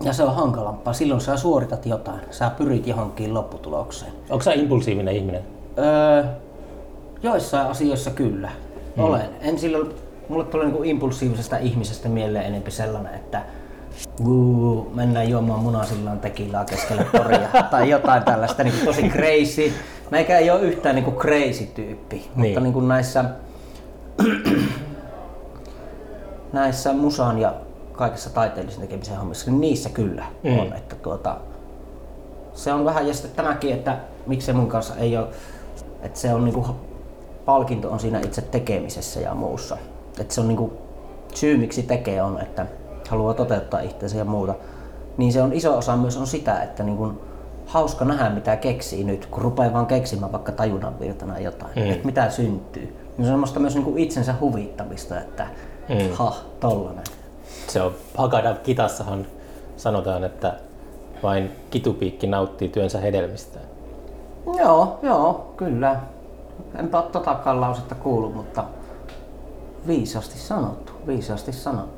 [0.00, 0.92] ja se on hankalampaa.
[0.92, 2.20] Silloin sä suoritat jotain.
[2.30, 4.12] Sä pyrit johonkin lopputulokseen.
[4.30, 5.42] Onko sä impulsiivinen ihminen?
[5.78, 6.24] Öö,
[7.22, 8.50] joissain asioissa kyllä.
[8.96, 9.04] Mm.
[9.04, 9.28] Olen.
[9.40, 9.94] En silloin,
[10.28, 13.42] mulle tulee niinku impulsiivisesta ihmisestä mieleen enempi sellainen, että
[14.24, 19.72] Guu, mennään juomaan munasillaan tekilaa keskellä toria tai jotain tällaista niin tosi crazy.
[20.10, 22.30] Meikä ei ole yhtään niin kuin crazy tyyppi, niin.
[22.36, 23.24] mutta niin kuin näissä,
[26.52, 27.54] näissä musaan ja
[27.92, 30.58] kaikessa taiteellisen tekemisen hommissa, niin niissä kyllä mm.
[30.58, 30.72] on.
[30.72, 31.36] Että tuota,
[32.54, 35.28] se on vähän, ja sitten tämäkin, että miksi se mun kanssa ei ole,
[36.02, 36.66] että se on niinku,
[37.44, 39.78] palkinto on siinä itse tekemisessä ja muussa.
[40.20, 40.72] Että se on niinku,
[41.34, 42.66] syy miksi tekee on, että
[43.08, 44.54] haluaa toteuttaa itseänsä ja muuta,
[45.16, 47.20] niin se on iso osa myös on sitä, että niin kun
[47.66, 51.90] hauska nähdä mitä keksii nyt, kun rupeaa vaan keksimään vaikka tajunnan virtana jotain, mm.
[51.90, 52.82] että mitä syntyy.
[52.82, 55.46] Niin se on semmoista myös niin itsensä huvittamista, että
[55.88, 56.14] mm.
[56.14, 57.04] ha, tollanen.
[57.66, 59.26] Se on, Hakada kitassahan
[59.76, 60.54] sanotaan, että
[61.22, 63.58] vain kitupiikki nauttii työnsä hedelmistä.
[64.58, 66.00] Joo, joo, kyllä.
[66.78, 68.64] Enpä ole totakaan lausetta kuullut, mutta
[69.86, 71.97] viisasti sanottu, viisasti sanottu.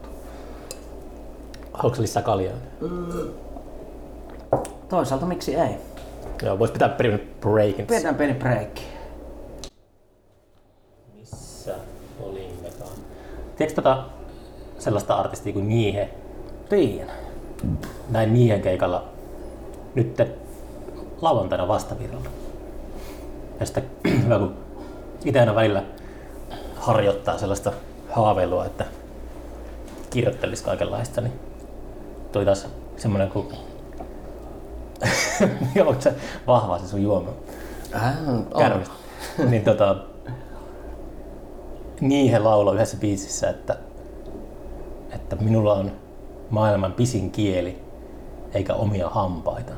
[1.80, 2.54] Haluatko lisää kaljaa?
[2.80, 3.30] Mm.
[4.88, 5.74] Toisaalta miksi ei?
[6.42, 7.86] Joo, vois pitää pieni breakin.
[7.86, 8.68] Pidetään pieni break.
[11.16, 11.74] Missä
[12.20, 12.90] olimmekaan?
[13.56, 14.04] Tiedätkö tota
[14.78, 16.10] sellaista artistia kuin Niihe?
[16.68, 17.16] Tiedän.
[18.10, 19.08] Näin Niihen keikalla
[19.94, 20.22] nyt
[21.20, 22.30] lauantaina vastavirralla.
[23.60, 23.90] Ja sitten
[24.24, 24.54] hyvä kun
[25.24, 25.82] itse aina välillä
[26.76, 27.72] harjoittaa sellaista
[28.10, 28.84] haaveilua, että
[30.10, 31.49] kirjoittelisi kaikenlaista, niin
[32.32, 33.46] tuli taas semmoinen kuin...
[35.86, 36.14] Onko se
[36.46, 37.30] vahva se sun juoma?
[37.94, 38.14] Äh,
[38.58, 38.94] Kärmistä.
[39.50, 39.96] niin tota...
[42.00, 43.76] Niin he lauloi yhdessä biisissä, että,
[45.14, 45.92] että minulla on
[46.50, 47.82] maailman pisin kieli,
[48.54, 49.72] eikä omia hampaita.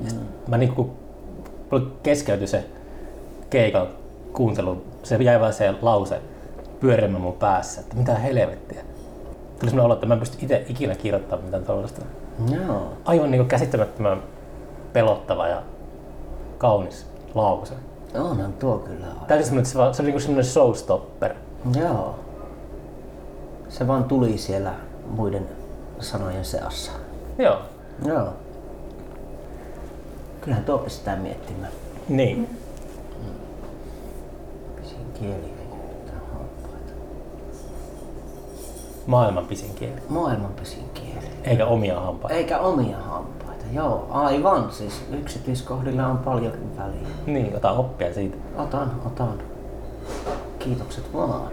[0.00, 0.18] Mm.
[0.48, 0.90] Mä niinku,
[2.02, 2.64] keskeytyi se
[3.50, 3.88] keikan
[4.32, 6.20] kuuntelu, se jäi vain se lause
[6.80, 8.93] pyörimään mun päässä, että mitä helvettiä
[9.58, 12.02] tuli sellainen olo, että mä en pysty itse ikinä kirjoittamaan mitään tuollaista.
[12.54, 12.92] Joo.
[13.04, 14.22] Aivan niin käsittämättömän
[14.92, 15.62] pelottava ja
[16.58, 17.74] kaunis lause.
[18.14, 19.06] Onhan tuo kyllä.
[19.44, 21.34] Sanoa, että se, on, se on niin semmoinen showstopper.
[21.80, 22.18] Joo.
[23.68, 24.74] Se vaan tuli siellä
[25.10, 25.48] muiden
[26.00, 26.92] sanojen seassa.
[27.38, 27.58] Joo.
[28.06, 28.28] Joo.
[30.40, 31.72] Kyllähän tuo pistää miettimään.
[32.08, 32.38] Niin.
[32.38, 33.34] Mm.
[35.14, 35.53] Kieli.
[39.06, 39.94] Maailman pisin kieli.
[40.08, 41.26] Maailman pisin kieli.
[41.44, 42.34] Eikä omia hampaita.
[42.36, 44.06] Eikä omia hampaita, joo.
[44.10, 47.08] Aivan, siis yksityiskohdilla on paljonkin väliä.
[47.26, 48.36] Niin, ota oppia siitä.
[48.58, 49.38] Otan, otan.
[50.58, 51.48] Kiitokset vaan.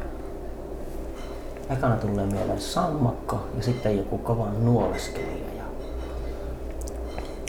[1.70, 5.64] Ekana tulee mieleen sammakko ja sitten joku kova nuoleskelija ja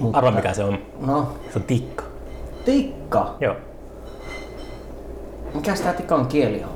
[0.03, 0.79] Mutta- Arva mikä se on.
[1.07, 2.05] No, Se on tikka.
[2.65, 3.35] tikka.
[3.41, 3.55] Joo.
[5.55, 6.71] Mikä sitä tikan kieli on?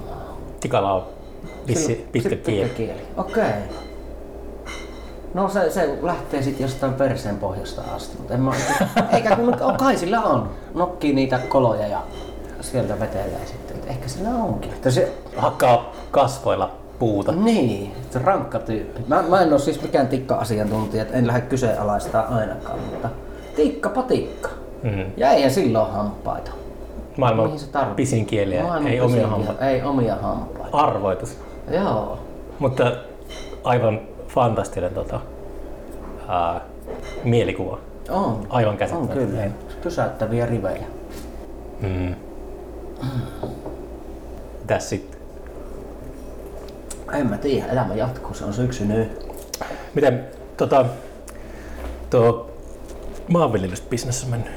[0.60, 1.02] Tikalla on
[1.66, 2.70] vissi pitkä sit kieli.
[2.70, 3.00] kieli.
[3.16, 3.52] Okei.
[5.34, 8.52] No se, se lähtee sitten jostain perseen pohjasta asti, mutta en mä,
[9.14, 10.50] eikä kun oh, kai sillä on.
[10.74, 12.02] Nokkii niitä koloja ja
[12.60, 13.76] sieltä vetelee sitten.
[13.76, 14.72] Et ehkä sillä onkin.
[14.72, 17.32] Että se, Hakkaa kasvoilla puuta.
[17.32, 19.00] niin, se rankka tyyppi.
[19.08, 23.08] Mä, mä en ole siis mikään tikka-asiantuntija, että en lähde kyseenalaistaa ainakaan, mutta
[23.56, 24.48] tikka patikka.
[24.82, 25.06] Mm.
[25.16, 26.50] Ja eihän silloin hampaita.
[27.16, 29.66] Maailman Mihin se pisin kieliä, Maailman ei omia hampaita.
[29.66, 30.76] Ei omia hampaita.
[30.76, 31.38] Arvoitus.
[31.70, 32.18] Joo.
[32.58, 32.92] Mutta
[33.64, 35.20] aivan fantastinen tota,
[36.28, 36.60] ää,
[37.24, 37.78] mielikuva.
[38.10, 38.46] On.
[38.48, 39.26] Aivan On käsittämätön.
[39.26, 39.50] kyllä.
[39.82, 40.86] Pysäyttäviä rivejä.
[41.80, 42.14] Mm.
[44.60, 45.20] Mitäs sitten?
[47.12, 49.26] En mä tiedä, elämä jatkuu, se on syksy nyt.
[49.94, 50.24] Miten
[50.56, 50.84] tota,
[52.10, 52.50] tuo
[53.28, 54.52] maanviljelysbisnes on mennyt?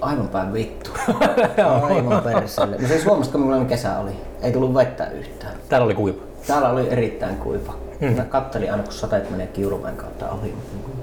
[0.00, 0.90] Aivan päin vittu.
[1.88, 2.76] Aivan perseelle.
[2.80, 4.10] No siis huomasitko millainen kesä oli?
[4.42, 5.52] Ei tullut vettä yhtään.
[5.68, 6.22] Täällä oli kuiva.
[6.46, 7.74] Täällä oli erittäin kuiva.
[8.00, 8.12] Mm.
[8.16, 10.42] Mä kattelin aina kun sateet menee kiuruven kautta ohi.
[10.72, 10.96] niin kuin-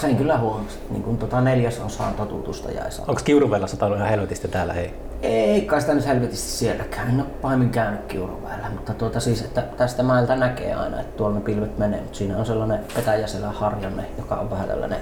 [0.00, 3.04] Sen kyllä huomasin, että niin tota neljäsosaan totutusta jäi saa.
[3.08, 4.74] Onko Kiuruvella satanut ihan helvetisti täällä?
[4.74, 4.94] Ei.
[5.22, 7.08] Ei kai sitä nyt helvetisti sielläkään.
[7.08, 11.34] En ole pahemmin käynyt kiuruväellä, mutta tuota siis, että tästä mäeltä näkee aina, että tuolla
[11.34, 15.00] ne pilvet menee, mutta siinä on sellainen petäjäselä harjanne, joka on vähän tällainen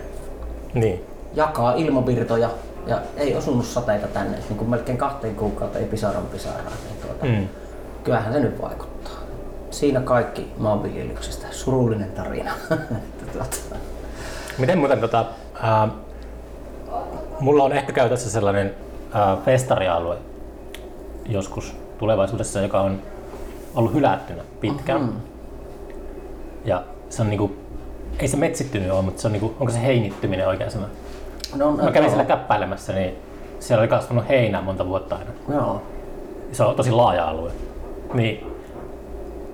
[0.74, 1.04] Niin.
[1.34, 2.50] jakaa ilmavirtoja
[2.86, 6.72] ja ei osunut sateita tänne, niin kuin melkein kahteen kuukauteen ei pisaran pisaraa.
[6.88, 7.48] Niin tuota, Mm.
[8.04, 8.89] Kyllähän se nyt vaikuttaa.
[9.70, 11.46] Siinä kaikki maanviljelyksestä.
[11.50, 12.52] Surullinen tarina.
[13.32, 13.46] Tuota,
[14.58, 15.24] Miten muuten tota,
[15.62, 15.88] ää,
[17.40, 18.74] mulla on ehkä käytössä sellainen
[19.12, 20.16] ää, festarialue
[21.28, 23.02] joskus tulevaisuudessa, joka on
[23.74, 25.00] ollut hylättynä pitkään.
[25.02, 25.16] Mhm.
[26.64, 27.56] Ja se on niinku,
[28.18, 30.86] ei se metsittynyt ole, mutta se on niinku, onko se heinittyminen oikea sana?
[31.56, 33.14] no, Mä kävin siellä käppäilemässä, niin
[33.60, 35.30] siellä oli kasvanut heinää monta vuotta aina.
[35.48, 35.82] Joo.
[36.52, 37.50] Se on tosi laaja alue.
[38.14, 38.49] Niin,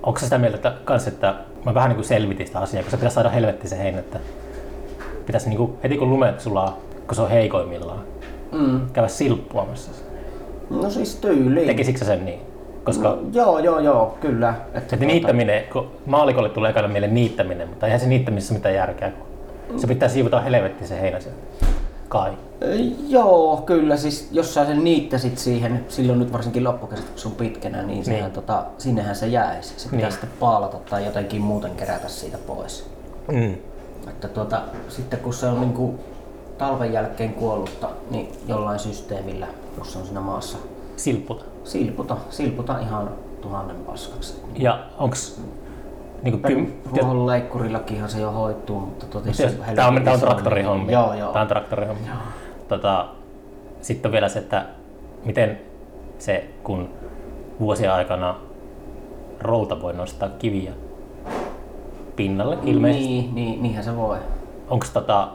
[0.07, 1.35] onko sitä mieltä, että, kans, että
[1.65, 4.19] mä vähän niin kuin selvitin sitä asiaa, kun se pitäisi saada helvetti se heinä, että
[5.27, 8.01] pitäisi niin kuin, heti kun lumet sulaa, kun se on heikoimmillaan,
[8.53, 8.81] Mm.
[8.93, 9.91] käydä silppuamassa.
[10.71, 11.67] No siis tyyliin.
[11.67, 12.41] Tekisikö sen niin?
[12.85, 14.55] Koska No, joo, joo, joo, kyllä.
[14.75, 19.11] Että että niittäminen, kun maalikolle tulee käydä mieleen niittäminen, mutta eihän se niittämisessä mitään järkeä,
[19.69, 21.66] kun se pitää siivota helvetti se heinä sieltä.
[22.09, 22.33] Kai.
[23.09, 23.97] Joo, kyllä.
[23.97, 28.05] Siis jos sä sen niittäsit siihen, silloin nyt varsinkin loppukesät, kun se on pitkänä, niin,
[28.05, 28.33] sehän, Niin.
[28.33, 29.75] tota, sinnehän se jäisi.
[29.77, 30.13] Se pitää Niin.
[30.13, 32.91] sitten paalata tai jotenkin muuten kerätä siitä pois.
[33.33, 33.55] Mm.
[34.09, 35.95] Että tuota, sitten kun se on niinku
[36.59, 39.47] talven jälkeen kuollutta, niin jollain systeemillä,
[39.79, 40.59] jos se on siinä maassa,
[40.97, 41.45] Silpputa.
[41.65, 44.35] silputa, silputa ihan tuhannen paskaksi.
[44.55, 45.41] Ja onks
[46.23, 46.67] niinku kym...
[46.97, 49.37] Ruohonleikkurillakinhan se jo hoituu, mutta tuota, jos
[49.75, 50.85] Tämä on, tää on traktorihommi.
[50.85, 51.33] niin- Joo, joo.
[51.33, 52.03] Tää on traktorihommi.
[52.69, 53.07] Tota,
[53.81, 54.67] sitten on vielä se, että
[55.25, 55.59] miten
[56.19, 56.89] se, kun
[57.61, 58.35] vuosien aikana
[59.41, 60.73] routa voi nostaa kiviä
[62.17, 63.09] pinnalle ilmeisesti.
[63.09, 64.19] Niin, niin, niinhän se voi.
[64.69, 65.29] Onko tota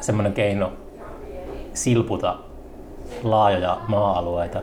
[0.00, 0.72] semmoinen keino
[1.74, 2.36] silputa
[3.22, 4.62] laajoja maa-alueita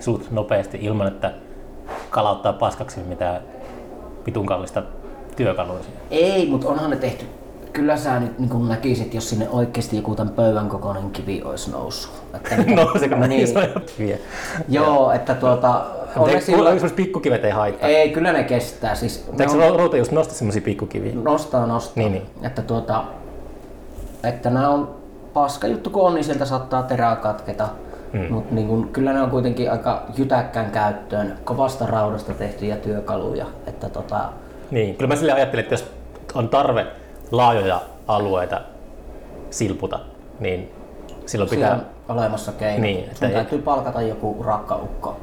[0.00, 1.32] suht nopeasti ilman, että
[2.10, 3.40] kalauttaa paskaksi mitään
[4.26, 4.82] vitun kallista
[5.36, 6.00] työkalua siihen?
[6.10, 7.24] Ei, mutta onhan ne tehty.
[7.72, 11.70] Kyllä sä nyt niin kun näkisit, jos sinne oikeasti joku tämän pöydän kokoinen kivi olisi
[11.70, 12.12] noussut.
[12.34, 13.40] Että, No se kun niin.
[13.44, 14.18] isoja kiviä.
[14.68, 15.68] Joo, että tuota...
[15.70, 16.70] On Mutta ne eikö sillä...
[16.70, 17.88] semmoiset pikkukivet ei haittaa?
[17.88, 18.94] Ei, kyllä ne kestää.
[18.94, 21.12] Siis Eikö on- se routa just nosta semmosia pikkukiviä?
[21.22, 21.92] nostaa, nostaa.
[21.96, 22.26] Niin, niin.
[22.42, 23.04] Että tuota...
[24.24, 24.94] Että nämä on
[25.34, 27.68] paska juttu kun on, niin sieltä saattaa terää katketa.
[28.14, 28.32] Mm.
[28.32, 33.46] Mutta niin kun, kyllä ne on kuitenkin aika jytäkkään käyttöön, kovasta raudasta tehtyjä työkaluja.
[33.66, 34.20] Että tota,
[34.70, 35.92] Niin, kyllä mä sille ajattelin, että jos
[36.34, 36.86] on tarve
[37.30, 38.60] laajoja alueita
[39.50, 39.98] silputa,
[40.40, 40.72] niin
[41.26, 41.70] silloin Pitää...
[41.74, 41.88] pitää...
[42.08, 42.82] on olemassa keino.
[42.82, 45.16] Niin, Niin, että Sun ei- täytyy palkata joku rakkaukko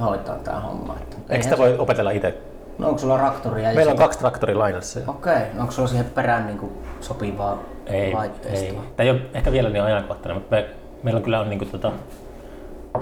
[0.00, 0.96] hoitaa tää homma.
[1.02, 2.34] Että Eikö sitä se- voi opetella itse?
[2.78, 3.68] No onko sulla raktoria?
[3.68, 5.00] ja Meillä on sitä- kaksi traktoria lainassa.
[5.06, 8.82] Okei, no onko sulla siihen perään niinku sopivaa Ei, laitteistoa?
[8.82, 8.88] ei.
[8.96, 10.66] Tämä ei ole ehkä vielä niin ajankohtainen, mutta me,
[11.02, 11.92] meillä on kyllä on niinku tota,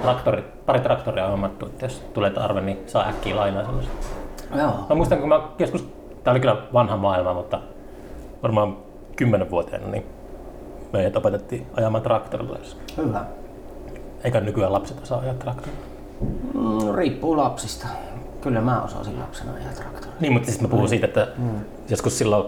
[0.02, 3.92] traktori, pari traktoria on hommattu, että jos tulee tarve, niin saa äkkiä lainaa sellaista.
[4.56, 4.72] Joo.
[4.88, 5.88] Mä muistan, kun mä joskus,
[6.24, 7.58] tää oli kyllä vanha maailma, mutta
[8.42, 8.76] varmaan
[9.16, 10.06] kymmenenvuotiaana, niin
[10.92, 12.58] meidät opetettiin ajamaan traktorilla.
[12.96, 13.24] Hyvä.
[14.24, 15.82] Eikä nykyään lapset osaa ajaa traktorilla.
[16.54, 17.86] Mm, riippuu lapsista.
[18.40, 20.12] Kyllä mä osasin lapsena ajaa traktoria.
[20.20, 21.28] Niin, mutta sitten mä puhun siitä, että
[21.88, 22.46] joskus silloin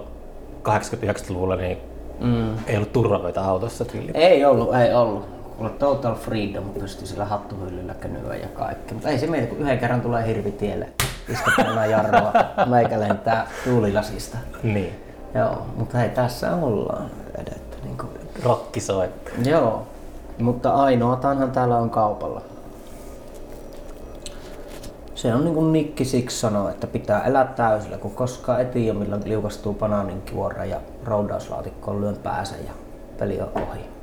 [0.63, 1.79] 80-90-luvulla niin
[2.21, 2.55] Mm.
[2.67, 4.17] ei ollut turvavöitä autossa tyyliin.
[4.17, 5.27] Ei ollut, ei ollut.
[5.59, 8.95] Kuule total freedom, pystyi sillä hattuhyllyllä könyä ja kaikki.
[8.95, 10.89] Mutta ei se meitä, kun yhden kerran tulee hirvi tielle.
[11.29, 12.33] Isketään jarrua,
[12.67, 14.39] meikä lentää tuulilasista.
[14.63, 15.05] Niin.
[15.35, 17.77] Joo, mutta hei, tässä ollaan edetty.
[17.85, 18.11] Niin kuin,
[18.43, 19.09] Rokki soi.
[19.45, 19.87] Joo,
[20.39, 22.43] mutta ainoataanhan täällä on kaupalla.
[25.15, 28.99] Se on niin kuin Nikki siksi sanoo, että pitää elää täysillä, kun koskaan ei tiedä,
[28.99, 30.23] milloin liukastuu banaanin
[30.69, 32.73] ja roudauslaatikkoon lyön päänsä ja
[33.19, 33.98] peli on ohi.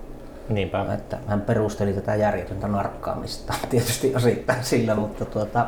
[0.49, 0.93] Niinpä.
[0.93, 5.65] Että hän perusteli tätä järjetöntä narkkaamista tietysti osittain sillä, mutta, tuota,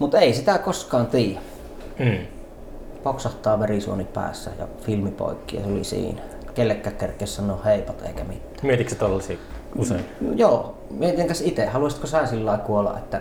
[0.00, 1.40] mutta ei sitä koskaan tiedä.
[1.98, 2.26] Mm.
[3.02, 6.22] Poksahtaa verisuoni päässä ja filmi poikki ja se oli siinä.
[6.54, 8.54] Kellekään kerkes sanoa heipat eikä mitään.
[8.62, 9.36] Mietitkö tollasia
[9.76, 10.04] usein?
[10.34, 13.20] Joo, mietinkäs itse, haluaisitko sä sillä kuolla, että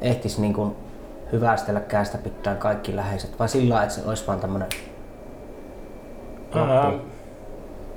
[0.00, 0.76] ehtis niin kuin
[1.32, 4.68] hyvästellä kästä pitää kaikki läheiset, vai sillä että se olisi vaan tämmönen
[6.54, 6.92] Ää,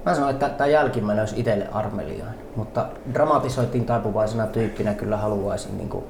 [0.06, 5.90] Mä sanoin, että tämä jälkimmäinen olisi itselle armeliaan, mutta dramatisoitiin taipuvaisena tyyppinä kyllä haluaisin niin
[5.90, 6.06] kuin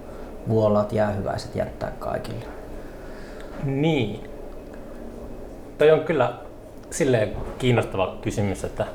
[0.50, 2.46] vuolaat jäähyväiset jättää kaikille.
[3.64, 4.30] Niin.
[5.78, 6.34] Toi on kyllä
[6.90, 8.86] silleen kiinnostava kysymys, että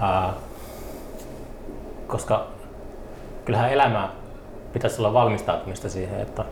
[0.00, 0.32] ää,
[2.06, 2.46] koska
[3.44, 4.08] kyllähän elämä
[4.72, 6.44] pitäisi olla valmistautumista siihen, että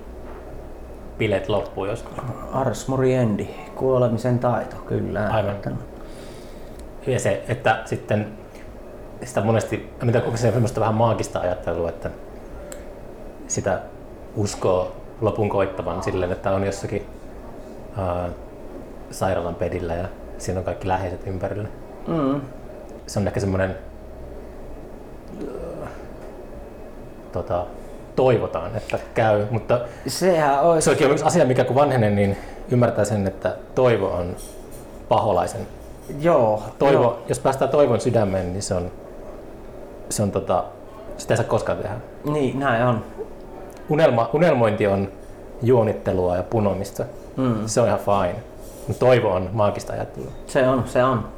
[1.18, 2.12] bileet loppuu joskus.
[2.52, 5.28] Ars moriendi, kuolemisen taito, kyllä.
[5.30, 5.56] Aivan.
[7.06, 8.26] Ja se, että sitten
[9.24, 12.10] sitä monesti, mitä onko se semmoista vähän maagista ajattelua, että
[13.48, 13.80] sitä
[14.36, 17.06] uskoo lopun koittavan silleen, että on jossakin
[17.96, 18.28] ää,
[19.10, 21.68] sairaalan pedillä ja siinä on kaikki läheiset ympärillä.
[22.06, 22.40] Mm.
[23.06, 23.76] Se on ehkä semmoinen
[27.32, 27.66] tota,
[28.16, 30.84] toivotaan, että käy, mutta Sehän olisi...
[30.84, 32.36] se onkin yksi asia, mikä kun vanhenen, niin
[32.70, 34.36] ymmärtää sen, että toivo on
[35.08, 35.66] paholaisen
[36.20, 37.22] Joo, toivo, joo.
[37.28, 38.90] jos päästään toivon sydämeen, niin se on,
[40.10, 40.64] se on tota,
[41.16, 41.96] sitä ei saa koskaan tehdä.
[42.24, 43.04] Niin, näin on.
[43.88, 45.08] Unelma, unelmointi on
[45.62, 47.04] juonittelua ja punomista.
[47.36, 47.66] Mm.
[47.66, 48.42] Se on ihan fine.
[48.88, 50.30] Mutta toivo on maagista ajattelua.
[50.46, 51.28] Se on, se on.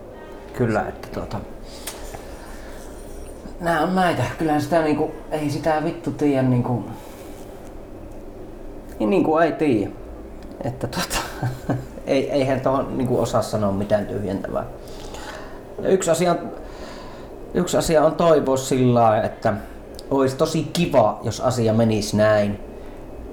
[0.53, 1.41] Kyllä, että tuota...
[3.61, 4.23] Nää on näitä.
[4.39, 6.85] Kyllähän sitä niinku, ei sitä vittu tiedä niinku...
[8.99, 9.91] Niin niinku ei tiedä.
[10.65, 11.19] Että tota...
[12.09, 14.65] ei, eihän tuohon niinku osaa sanoa mitään tyhjentävää.
[15.83, 16.37] Ja yksi asia,
[17.55, 19.55] yksi asia on toivoa sillä lailla, että
[20.11, 22.61] olisi tosi kiva, jos asia menisi näin,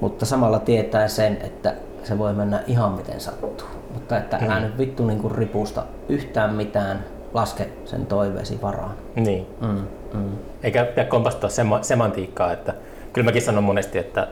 [0.02, 1.74] mutta samalla tietää sen, että
[2.04, 3.68] se voi mennä ihan miten sattuu.
[3.94, 8.94] Mutta että älä nyt vittu niinku ripusta yhtään mitään, laske sen toiveesi varaan.
[9.16, 9.48] Niin.
[9.62, 10.30] Mm, mm.
[10.64, 12.74] Eikä pidä kompastaa sema- semantiikkaa, että
[13.14, 14.28] kyllä mäkin sanon monesti, että,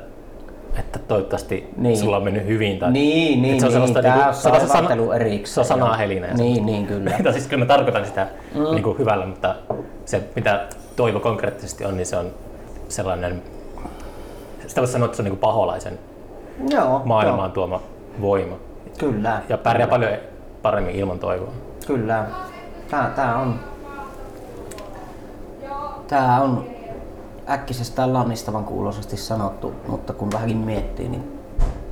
[0.80, 1.98] että toivottavasti Niin.
[1.98, 2.80] sulla on mennyt hyvin.
[2.80, 3.94] Tai, Niin, niin, se on niin.
[3.94, 5.54] Tää niinku- on se on se sana- saivartelu erikseen.
[5.54, 7.12] se on sanahelinä ja Niin, niin, kyllä.
[7.24, 8.62] Tai siis kyllä mä tarkoitan sitä mm.
[8.64, 9.56] niin kuin hyvällä, mutta
[10.06, 10.66] se mitä
[10.96, 12.32] toivo konkreettisesti on, niin se on
[12.90, 13.42] sellainen,
[14.68, 16.00] sitä voisi sanoa, että se on niin kuin paholaisen
[16.70, 17.82] Joo, maailmaan tuoma
[18.22, 18.56] voima.
[18.98, 19.42] Kyllä.
[19.50, 20.12] Ja pärjää paljon
[20.62, 21.52] paremmin ilman toivoa.
[21.88, 22.26] Kyllä.
[22.92, 23.60] Tää, tää on...
[26.08, 26.66] Tää on
[27.50, 31.40] äkkisestään lannistavan kuuloisesti sanottu, mutta kun vähänkin miettii, niin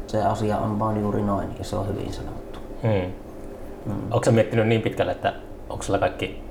[0.08, 2.60] se asia on vaan juuri noin ja se on hyvin sanottu.
[2.84, 3.12] Hmm.
[3.86, 4.02] Mm.
[4.12, 5.34] Onko sä miettinyt niin pitkälle, että
[5.70, 6.44] onko sulla kaikki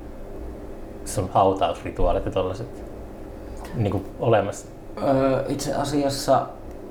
[1.05, 2.68] sun hautausrituaalit ja tollaset
[3.74, 4.66] niin kuin olemassa?
[5.03, 6.46] Öö, itse asiassa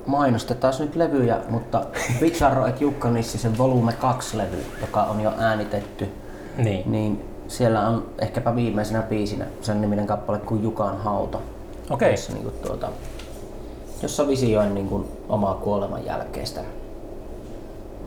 [0.06, 1.82] mainostetaan nyt levyjä, mutta
[2.20, 6.08] Bizarro et Jukka Nissisen volume 2 levy, joka on jo äänitetty,
[6.58, 6.92] Niin.
[6.92, 11.38] niin siellä on ehkäpä viimeisenä biisinä sen niminen kappale kuin Jukan hauta.
[11.90, 12.12] Okei.
[12.12, 12.88] Jossa, niin kuin, tuota,
[14.02, 16.62] jossa visioin niin kuin, omaa kuoleman jälkeistä.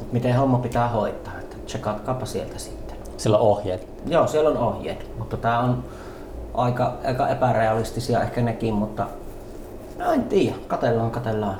[0.00, 2.96] Et Miten homma pitää hoitaa, että tsekatkaapa sieltä sitten.
[3.16, 3.88] Sillä on ohjeet.
[4.06, 5.84] Joo, siellä on ohjeet, mutta tää on
[6.54, 9.06] aika, aika epärealistisia ehkä nekin, mutta
[9.98, 11.56] no en tiedä, katellaan, katellaan.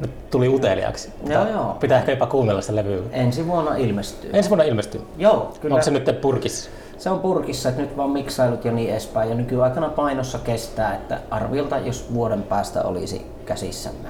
[0.00, 1.12] Nyt tuli uteliaaksi.
[1.26, 1.76] Joo, joo.
[1.80, 3.02] Pitää ehkä jopa kuunnella sitä levyä.
[3.12, 4.30] Ensi vuonna ilmestyy.
[4.32, 5.00] Ensi vuonna ilmestyy.
[5.18, 5.74] Joo, kyllä.
[5.74, 6.70] Onko se nyt purkissa?
[6.98, 9.28] Se on purkissa, että nyt vaan miksailut ja niin edespäin.
[9.28, 14.08] Ja nykyaikana painossa kestää, että arviolta jos vuoden päästä olisi käsissämme.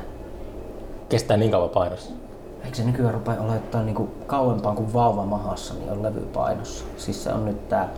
[1.08, 2.10] Kestää niin kauan painossa.
[2.64, 6.84] Eikö se nykyään rupea olemaan niin kuin kauempaan kuin vauva mahassa, niin on levy painossa.
[6.96, 7.88] Siis se on nyt tää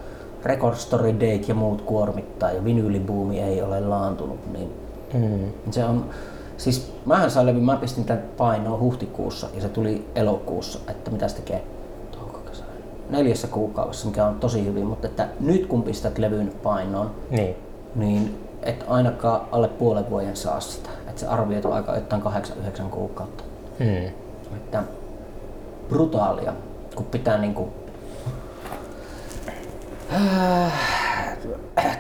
[0.45, 4.73] Record Story Date ja muut kuormittaa ja vinyylibuumi ei ole laantunut, niin
[5.15, 5.53] Mm.
[5.71, 6.05] se on,
[6.57, 11.29] siis mähän sain levy, mä pistin tän painoon huhtikuussa ja se tuli elokuussa, että mitä
[11.29, 11.65] se tekee
[13.11, 17.57] neljässä kuukaudessa, mikä on tosi hyvin, mutta että nyt kun pistät levyn painoon, Niin.
[17.95, 20.91] niin et ainakaan alle puolen vuoden saa sitä.
[21.09, 22.27] Että se arvioit on aika jotain 8-9
[22.91, 23.45] kuukautta.
[23.79, 24.07] Mm.
[24.57, 24.83] Että
[25.89, 26.53] brutaalia,
[26.95, 27.69] kun pitää niinku...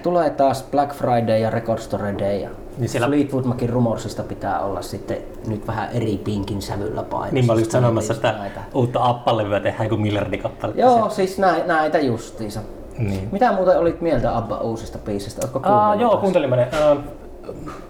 [0.02, 4.60] Tulee taas Black Friday ja Record Store Day ja Niin siellä- Fleetwood Macin Rumorsista pitää
[4.60, 5.16] olla sitten
[5.46, 7.34] nyt vähän eri pinkin sävyllä painossa.
[7.34, 8.60] Niin mä olin sanomassa, että näitä.
[8.74, 10.80] uutta appalevyä tehdään kuin miljardi kappaletta.
[10.80, 12.60] Joo, siis näitä, näitä justiinsa.
[12.98, 13.28] Niin.
[13.32, 15.40] Mitä muuten olit mieltä Abba uusista biisistä?
[15.42, 16.12] Oletko Aa, kuunnellut?
[16.12, 16.68] joo, kuuntelin mä ne.
[16.72, 16.94] Ää,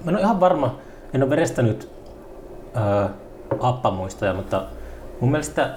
[0.05, 0.79] mä en ole ihan varma,
[1.15, 1.91] en ole verestänyt
[2.75, 3.09] ää,
[3.61, 4.63] appamuistoja, mutta
[5.21, 5.71] mun mielestä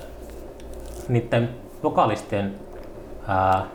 [1.07, 1.49] niiden
[1.83, 2.55] vokalistien
[3.27, 3.65] ää,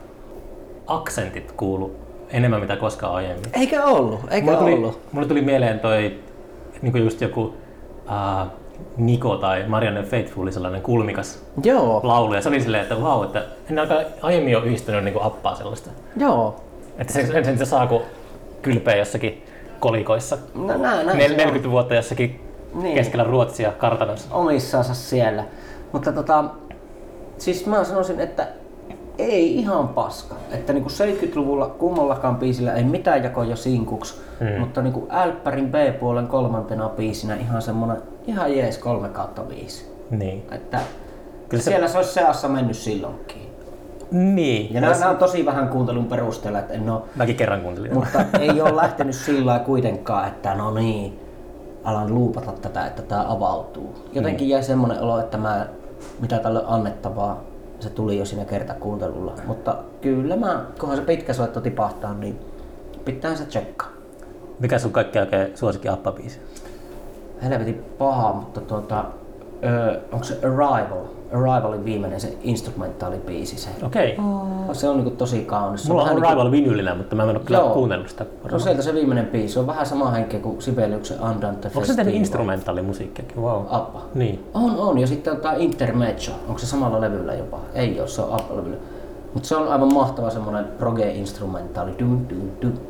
[0.87, 1.95] aksentit kuulu
[2.35, 3.45] enemmän mitä koskaan aiemmin.
[3.53, 4.21] Eikö ollut?
[4.31, 5.01] Eikö Mulle tuli, ollut?
[5.13, 6.19] mulle tuli mieleen toi
[6.83, 7.55] niin just joku
[8.09, 8.47] ää,
[8.97, 13.45] Niko tai Marianne Faithful sellainen kulmikas Joo, laulu ja se oli silleen, että vau, että
[13.71, 15.91] en aika aiemmin ole yhdistänyt niin appaa sellaista.
[16.17, 16.57] joo.
[16.99, 18.03] Että se ensin se saa kun
[18.63, 19.45] kylpeä jossakin
[19.81, 20.39] kolikoissa.
[20.55, 21.37] No, näin, näin Nel- se on.
[21.37, 22.41] 40 vuotta jossakin
[22.75, 22.95] Niin.
[22.95, 24.35] keskellä Ruotsia kartanossa.
[24.35, 25.45] omissansa siellä.
[25.93, 26.45] Mutta tota,
[27.39, 28.47] siis mä sanoisin, että
[29.19, 30.35] ei ihan paska.
[30.51, 34.61] Että niinku 70-luvulla kummallakaan biisillä ei mitään jakoa jo sinkuksi, Mm.
[34.61, 37.97] mutta niinku Älppärin B-puolen kolmantena biisinä ihan semmonen
[38.27, 39.91] ihan jees 3 kautta 5.
[40.11, 40.47] Niin.
[40.53, 40.81] Että
[41.49, 43.51] Kyllä se- siellä se olisi seassa mennyt silloinkin.
[44.11, 44.75] Niin.
[44.75, 47.95] Ja nämä, nämä on tosi vähän kuuntelun perusteella, että en ole Mäkin kerran kuuntelin.
[47.95, 51.21] mutta ei ole lähtenyt sillä lailla kuitenkaan, että no niin,
[51.85, 53.95] alan luupata tätä, että tämä avautuu.
[54.13, 55.67] Jotenkin jäi semmoinen olo, että mä,
[56.21, 57.41] mitä tälle annettavaa,
[57.85, 59.35] se tuli jo siinä kertakuuntelulla.
[59.47, 62.39] Mutta kyllä mä, kunhan se pitkä soitto tipahtaa, niin
[63.05, 63.89] pitää se tsekkaa.
[64.59, 66.41] Mikä sun kaikki oikein suosikki appabiisi?
[67.43, 69.05] Helvetin paha, mutta tuota,
[69.65, 71.05] öö, onko se Arrival?
[71.33, 73.69] Arrivalin viimeinen se instrumentaalibiisi se.
[73.83, 74.13] Okei.
[74.13, 74.75] Okay.
[74.75, 75.83] Se on niinku tosi kaunis.
[75.83, 77.71] Se Mulla on vähän niinku- Rival vinylinä, mutta mä en ole kyllä Joo.
[77.71, 78.27] kuunnellut sitä.
[78.53, 82.15] No sieltä se viimeinen biisi on vähän sama henkeä kuin Sibeliuksen Andante Onko se tehnyt
[82.15, 83.43] instrumentaalimusiikkiakin?
[83.43, 83.63] Wow.
[83.71, 84.03] Appa.
[84.15, 84.45] Niin.
[84.55, 84.99] On, on.
[84.99, 86.33] Ja sitten on tää Intermezzo.
[86.49, 87.59] Onko se samalla levyllä jopa?
[87.75, 88.77] Ei oo, se on Appa-levyllä.
[89.35, 91.97] Mutta se on aivan mahtava semmonen proge-instrumentaali.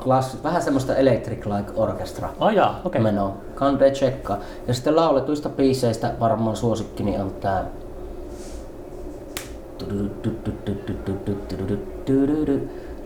[0.03, 0.39] Klassi.
[0.45, 2.81] Vähän semmoista Electric Like Orchestra Ai jaa, okei.
[2.85, 3.03] Okay.
[3.03, 3.37] menoa.
[3.55, 4.39] Kande tsekkaa.
[4.67, 7.65] Ja sitten lauletuista biiseistä varmaan suosikkini on tää...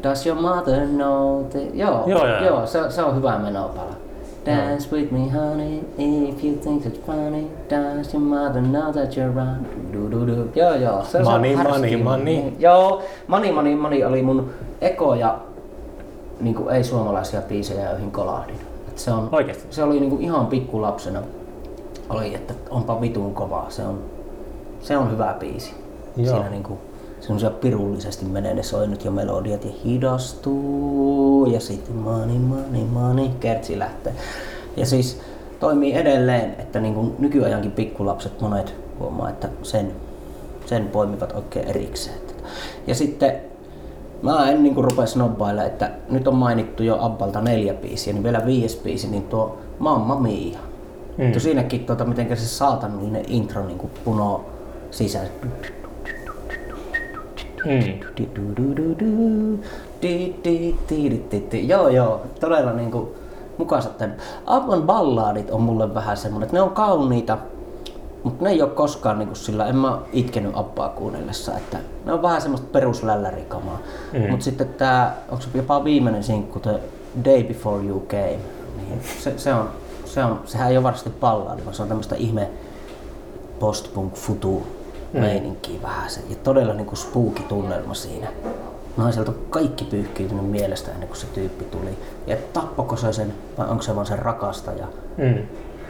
[0.02, 1.44] Does your mother know.
[1.74, 2.44] Joo, Joo, joo, joo.
[2.44, 4.07] joo se, se on hyvä menopala.
[4.48, 9.30] Dance with me honey, if you think it's funny Does your mother know that you're
[9.34, 10.50] wrong du, du, du.
[10.54, 12.52] Joo joo, se, Money, se on money, money.
[12.58, 15.38] Joo, Money Money Money oli mun ekoja
[16.40, 18.56] niin kuin ei-suomalaisia biisejä, joihin kolahdin.
[18.88, 19.66] Et se, on, Oikeesti?
[19.70, 21.22] se oli niin kuin ihan pikkulapsena.
[22.10, 23.66] Oli, että onpa vitun kovaa.
[23.70, 23.98] Se on,
[24.80, 25.74] se on hyvä biisi.
[26.16, 26.34] Joo.
[26.34, 26.78] Siinä niin kuin,
[27.20, 33.78] semmoisia pirullisesti menee ne soinut jo melodiat ja hidastuu ja sitten money, money, money, kertsi
[33.78, 34.12] lähtee.
[34.76, 35.20] Ja siis
[35.60, 39.92] toimii edelleen, että niin kuin nykyajankin pikkulapset monet huomaa, että sen,
[40.66, 42.16] sen poimivat oikein erikseen.
[42.86, 43.32] Ja sitten
[44.22, 48.46] mä en niin rupea snobbailla, että nyt on mainittu jo Abbalta neljä biisiä, niin vielä
[48.46, 50.58] viides biisi, niin tuo Mamma Mia.
[51.18, 51.40] Mm.
[51.40, 54.44] Siinäkin tuota, miten se saatanallinen intro niin kuin punoo
[54.90, 55.28] sisään.
[57.68, 57.98] Mm.
[61.68, 63.14] Joo, joo, todella niinku
[63.58, 64.16] mukaansa tämän.
[64.46, 67.38] Abban balladit on mulle vähän semmonen, että ne on kauniita,
[68.22, 72.22] mutta ne ei ole koskaan niinku sillä, en mä itkenyt Abbaa kuunnellessa, että ne on
[72.22, 73.78] vähän semmoista peruslällärikamaa.
[74.12, 74.30] Mm.
[74.30, 76.80] Mutta sitten tää, onko se jopa viimeinen sinkku, The
[77.24, 78.38] Day Before You Came,
[78.76, 79.68] niin se, se on,
[80.04, 82.50] se on, sehän ei ole varsinaisesti balladi, vaan se on tämmöistä ihme
[83.60, 84.66] post-punk futu
[85.12, 86.20] meininkiä vähän se.
[86.28, 88.28] Ja todella niinku spooky tunnelma siinä.
[88.96, 91.90] Naiselta kaikki pyyhkiytynyt mielestä ennen kuin se tyyppi tuli.
[92.26, 94.86] Ja tappako se sen, vai onko se vaan sen rakastaja?
[95.16, 95.38] Mm.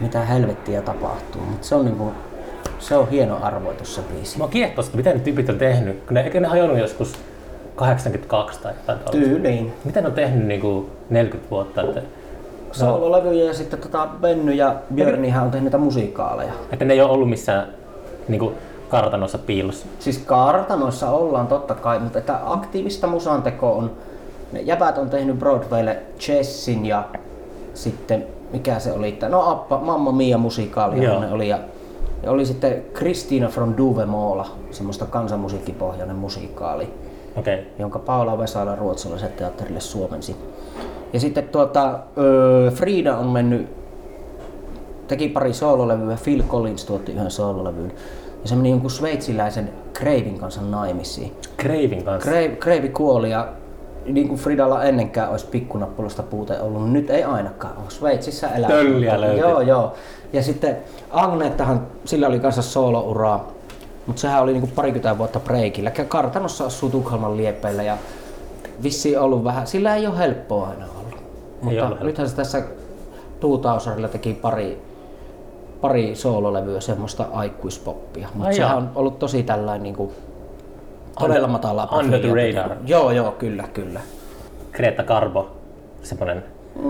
[0.01, 1.43] Mitä helvettiä tapahtuu.
[1.43, 2.13] Mutta se on niinku,
[2.79, 4.39] se on hieno arvoitus se biisi.
[4.39, 6.05] Mä kiehtoo mitä ne tyypit on tehnyt.
[6.07, 7.15] Kun ne, eikö ne hajonnut joskus
[7.77, 9.11] 82 tai jotain?
[9.11, 9.73] Tyyliin.
[9.85, 11.83] Mitä ne on tehnyt niin kuin 40 vuotta?
[11.83, 12.03] Että,
[12.73, 16.53] Soololevyjä ja sitten tota Benny ja Björnihän on tehnyt niitä musiikaaleja.
[16.73, 17.69] että ne ei ole ollut missään
[18.29, 18.55] niin kuin
[18.89, 19.87] kartanossa piilossa.
[19.99, 23.91] Siis kartanoissa ollaan totta kai, mutta että aktiivista musanteko on,
[24.53, 27.05] ne jäbät on tehnyt Broadwaylle Chessin ja
[27.75, 31.21] sitten mikä se oli, että no Appa, Mamma Mia musikaali Joo.
[31.21, 31.59] ne oli ja,
[32.23, 36.95] ja oli sitten Christina from Duvemola, semmoista kansanmusiikkipohjainen musikaali,
[37.37, 37.55] Okei.
[37.55, 37.67] Okay.
[37.79, 40.37] jonka Paula Vesala ruotsalaiselle teatterille suomensi.
[41.13, 43.69] Ja sitten tuota, öö, Frida on mennyt,
[45.09, 47.93] teki pari soololevyä, Phil Collins tuotti yhden soololevyn.
[48.43, 51.37] Ja se meni jonkun sveitsiläisen Kreivin kanssa naimisiin.
[51.57, 52.31] Kreivin kanssa.
[52.31, 53.49] Kreiv, Kreivi kuoli ja
[54.07, 57.91] niin kuin Fridalla ennenkään olisi pikkunappulasta puute ollut, niin nyt ei ainakaan ole.
[57.91, 58.71] Sveitsissä elää.
[58.71, 59.41] Tölliä löytyi.
[59.41, 59.95] Joo, joo.
[60.33, 60.77] Ja sitten
[61.11, 63.49] Agnettahan, sillä oli kanssa soolouraa,
[64.07, 65.91] mutta sehän oli niinku parikymmentä vuotta breikillä.
[65.91, 67.97] Kartanossa asuu Tukholman liepeillä ja
[68.83, 71.23] vissiin ollut vähän, sillä ei ole helppoa aina ollut.
[71.63, 72.63] Mutta nythän se tässä
[73.41, 74.83] Tuutauserilla teki pari,
[75.81, 78.29] pari soololevyä, semmoista aikuispoppia.
[78.35, 80.13] Mutta sehän on ollut tosi tällainen niinku
[81.19, 82.77] todella matalaa Under the profiilia radar.
[82.87, 84.01] Joo, joo, kyllä, kyllä.
[84.73, 85.51] Greta Garbo,
[86.03, 86.45] semmoinen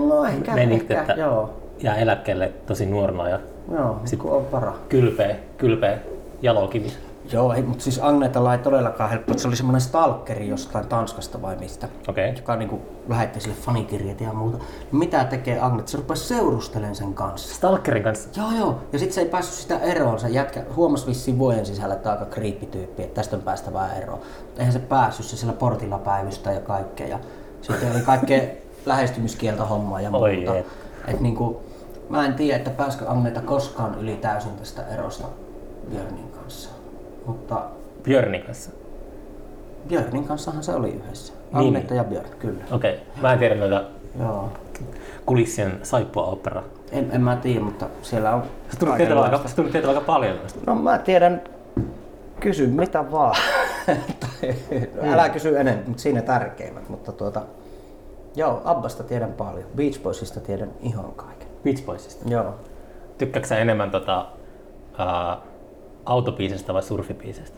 [0.07, 1.49] No ehkä, meni, ehkä, että joo.
[1.83, 3.39] jää eläkkeelle tosi nuorena ja
[3.71, 4.73] Joo, sit on vara.
[4.89, 5.97] kylpeä, kylpeä
[6.41, 6.91] jalokivi.
[7.31, 9.37] Joo, ei, mutta siis Agnetalla ei todellakaan helppo.
[9.37, 11.87] Se oli semmoinen stalkeri jostain Tanskasta vai mistä.
[12.07, 12.33] Okei.
[12.35, 14.57] Joka niinku lähetti sille fanikirjat ja muuta.
[14.91, 15.87] Mitä tekee Agnet?
[15.87, 17.55] Se rupesi seurustelemaan sen kanssa.
[17.55, 18.29] Stalkerin kanssa.
[18.41, 18.79] Joo, joo.
[18.93, 20.19] Ja sitten se ei päässyt sitä eroon.
[20.19, 24.19] Se jätkä huomasi vissiin vuoden sisällä, että aika kriippityyppi, että tästä on päästävää eroon.
[24.57, 27.07] Eihän se päässyt, se siellä portilla päivystä ja kaikkea.
[27.07, 27.19] Ja
[27.61, 28.41] sitten oli kaikkea
[28.85, 30.57] lähestymiskieltä hommaa ja Oi muuta.
[30.57, 30.65] et.
[31.07, 31.61] Et niinku,
[32.09, 35.27] mä en tiedä, että pääskö Agneta koskaan yli täysin tästä erosta
[35.89, 36.29] Björnin.
[37.29, 37.61] Mutta
[38.03, 38.71] Björnin kanssa.
[39.87, 41.33] Björnin kanssahan se oli yhdessä.
[41.53, 41.67] Niin.
[41.67, 42.63] Agneta ja Björn, kyllä.
[42.71, 42.93] Okei.
[42.93, 43.05] Okay.
[43.21, 43.83] Mä en tiedä noita
[44.19, 44.49] Joo.
[45.25, 46.63] kulissien saippua opera.
[46.91, 50.59] En, en mä tiedä, mutta siellä on Se tuli tietyllä aika, tietyllä aika paljon noista.
[50.67, 51.41] No mä tiedän,
[52.39, 53.35] kysy mitä vaan.
[55.13, 56.89] Älä kysy enemmän, mutta siinä tärkeimmät.
[56.89, 57.41] Mutta tuota,
[58.35, 59.65] joo, Abbasta tiedän paljon.
[59.75, 61.47] Beach Boysista tiedän ihan kaiken.
[61.63, 62.29] Beach Boysista.
[62.29, 62.55] Joo.
[63.17, 64.25] Tykkääksä sä enemmän tota,
[64.97, 65.37] ää,
[66.09, 67.57] autobiisistä vai surfibiisistä?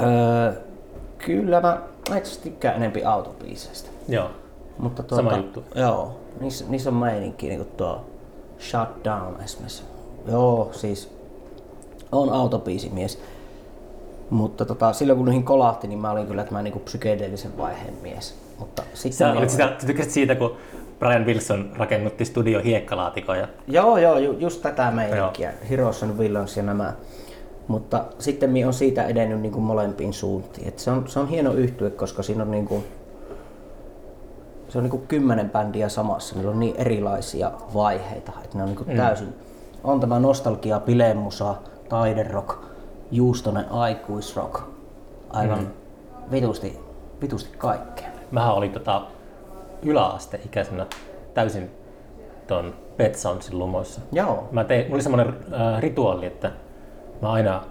[0.00, 0.52] Öö,
[1.18, 3.90] kyllä mä itse asiassa tykkään enempi autobiiseistä.
[4.08, 4.30] Joo.
[4.78, 5.64] Mutta tuota, Sama juttu.
[5.74, 8.04] Joo, niissä, niissä on meininki niin kuin tuo
[8.58, 9.82] Shut Down esimerkiksi.
[10.30, 11.14] Joo, siis
[12.12, 13.22] on autobiisimies.
[14.30, 18.34] Mutta tota, silloin kun niihin kolahti, niin mä olin kyllä tämä niinku psykedeellisen vaiheen mies.
[18.58, 20.56] Mutta sitten Sä, niin- olit sitä, sä tykkäsit siitä, kun
[20.98, 23.48] Brian Wilson rakennutti studio hiekkalaatikoja.
[23.66, 25.52] Joo, joo, ju, just tätä meininkiä.
[25.70, 26.92] Heroes and Villains ja nämä.
[27.68, 30.68] Mutta sitten mi on siitä edennyt niin kuin molempiin suuntiin.
[30.68, 32.84] Et se, on, se on hieno yhtye, koska siinä on, niin kuin,
[34.68, 36.34] se on niin kuin kymmenen bändiä samassa.
[36.34, 38.32] Niillä on niin erilaisia vaiheita.
[38.44, 39.34] Että ne on niin kuin täysin,
[39.84, 41.54] on tämä nostalgia, bilemusa,
[41.88, 42.58] taiderock,
[43.10, 44.60] juustonen aikuisrock.
[45.30, 45.68] Aivan
[46.30, 46.78] vitusti,
[47.22, 48.08] vitusti kaikkea.
[48.30, 49.02] Mähän olin tota,
[49.82, 50.86] yläasteikäisenä
[51.34, 51.70] täysin
[52.46, 54.00] ton Pet Soundsin lumoissa.
[54.12, 56.52] Joo, Mä tein, mulla oli semmoinen äh, rituaali, että
[57.22, 57.62] mä aina,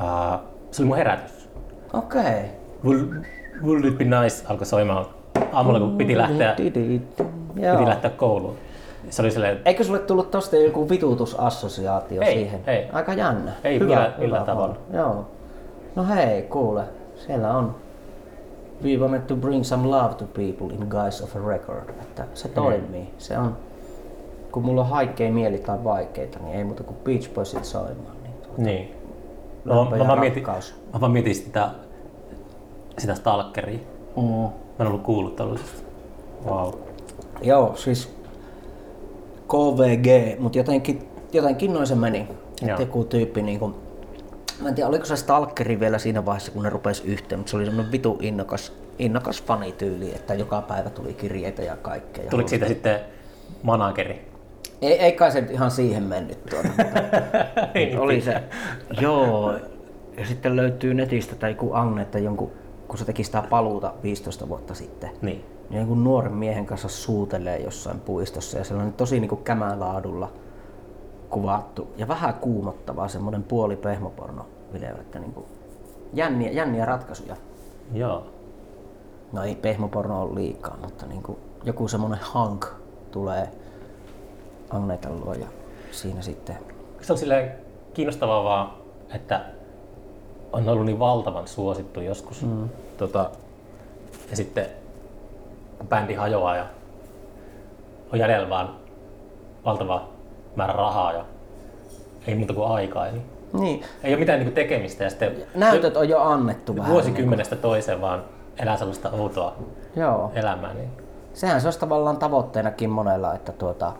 [0.00, 0.40] äh,
[0.70, 1.48] se oli mun herätys.
[1.92, 2.20] okei.
[2.20, 2.42] Okay.
[2.84, 3.24] Would,
[3.62, 5.06] would it be nice alkoi soimaan
[5.52, 7.02] aamulla, kun piti lähteä, piti
[7.86, 8.56] lähteä kouluun.
[9.10, 12.60] Se oli silleen, Eikö sulle tullut tosta joku vitutusassosiaatio Ei, siihen?
[12.66, 12.88] ei.
[12.92, 13.52] Aika jännä.
[13.64, 14.76] Ei millään- millään tavalla.
[14.92, 15.26] Joo.
[15.96, 16.84] No hei, kuule.
[17.26, 17.74] Siellä on
[18.84, 21.88] We wanted to bring some love to people in guise of a record.
[22.02, 23.14] Että se toimii.
[23.18, 23.56] Se on,
[24.52, 28.16] kun mulla on haikea mieli tai vaikeita, niin ei muuta kuin Beach Boysit soimaan.
[28.58, 28.94] Niin niin.
[29.64, 30.46] Mä, lämpö mä, ja vaan mietin,
[30.92, 31.70] mä vaan mietin sitä,
[32.98, 33.78] sitä stalkeria.
[34.16, 34.22] Mm.
[34.22, 34.50] Mä
[34.80, 35.82] en ollut kuullut tällaisesta.
[36.46, 36.74] Wow.
[37.42, 38.18] Joo, siis
[39.48, 42.20] KVG, mutta jotenkin, jotenkin noin se meni.
[42.20, 42.80] Että Joo.
[42.80, 43.74] joku tyyppi niinku,
[44.60, 47.56] mä en tiedä oliko se stalkeri vielä siinä vaiheessa kun ne rupesi yhteen, mutta se
[47.56, 52.24] oli semmoinen vitu innokas, innokas fanityyli, että joka päivä tuli kirjeitä ja kaikkea.
[52.24, 53.00] Ja Tuliko siitä sitten
[53.62, 54.28] manageri?
[54.82, 56.68] Ei, ei kai se ihan siihen mennyt tuota.
[56.68, 58.42] mutta oli se,
[59.00, 59.52] joo.
[60.16, 62.50] Ja sitten löytyy netistä tai joku Agne, että jonkun,
[62.88, 65.44] kun se teki sitä paluuta 15 vuotta sitten, Niin.
[65.70, 70.32] niin jonkun nuoren miehen kanssa suutelee jossain puistossa ja se on tosi niin kuin kämälaadulla
[71.30, 75.46] kuvattu ja vähän kuumottavaa semmoinen puoli pehmoporno video, että niin kuin
[76.12, 77.36] jänniä, jänniä ratkaisuja.
[77.92, 78.26] Joo.
[79.32, 82.66] No ei pehmoporno ole liikaa, mutta niin kuin joku semmoinen hank
[83.10, 83.48] tulee
[84.70, 85.46] Agnetan luo ja
[85.90, 86.56] siinä sitten
[87.00, 87.52] Se on silleen
[87.94, 88.70] kiinnostavaa vaan,
[89.14, 89.40] että
[90.52, 92.42] on ollut niin valtavan suosittu joskus.
[92.42, 92.68] Mm.
[92.96, 93.30] Tota,
[94.30, 94.66] ja sitten
[95.78, 96.66] kun bändi hajoaa ja
[98.12, 98.74] on jäljellä vaan
[99.64, 100.08] valtava
[100.56, 101.24] määrä rahaa ja
[102.26, 103.04] ei muuta kuin aikaa.
[103.04, 103.22] Niin
[103.52, 106.92] niin, ei ole mitään niinku tekemistä ja sitten näytöt on jo annettu vähän.
[106.92, 108.24] vuosikymmenestä toiseen vaan
[108.58, 110.32] elää sellaista outoa Niin kuin, joo.
[110.34, 110.74] elämää.
[110.74, 110.90] Niin.
[111.34, 113.92] Sehän se olisi tavallaan tavoitteenakin monella, että tuota,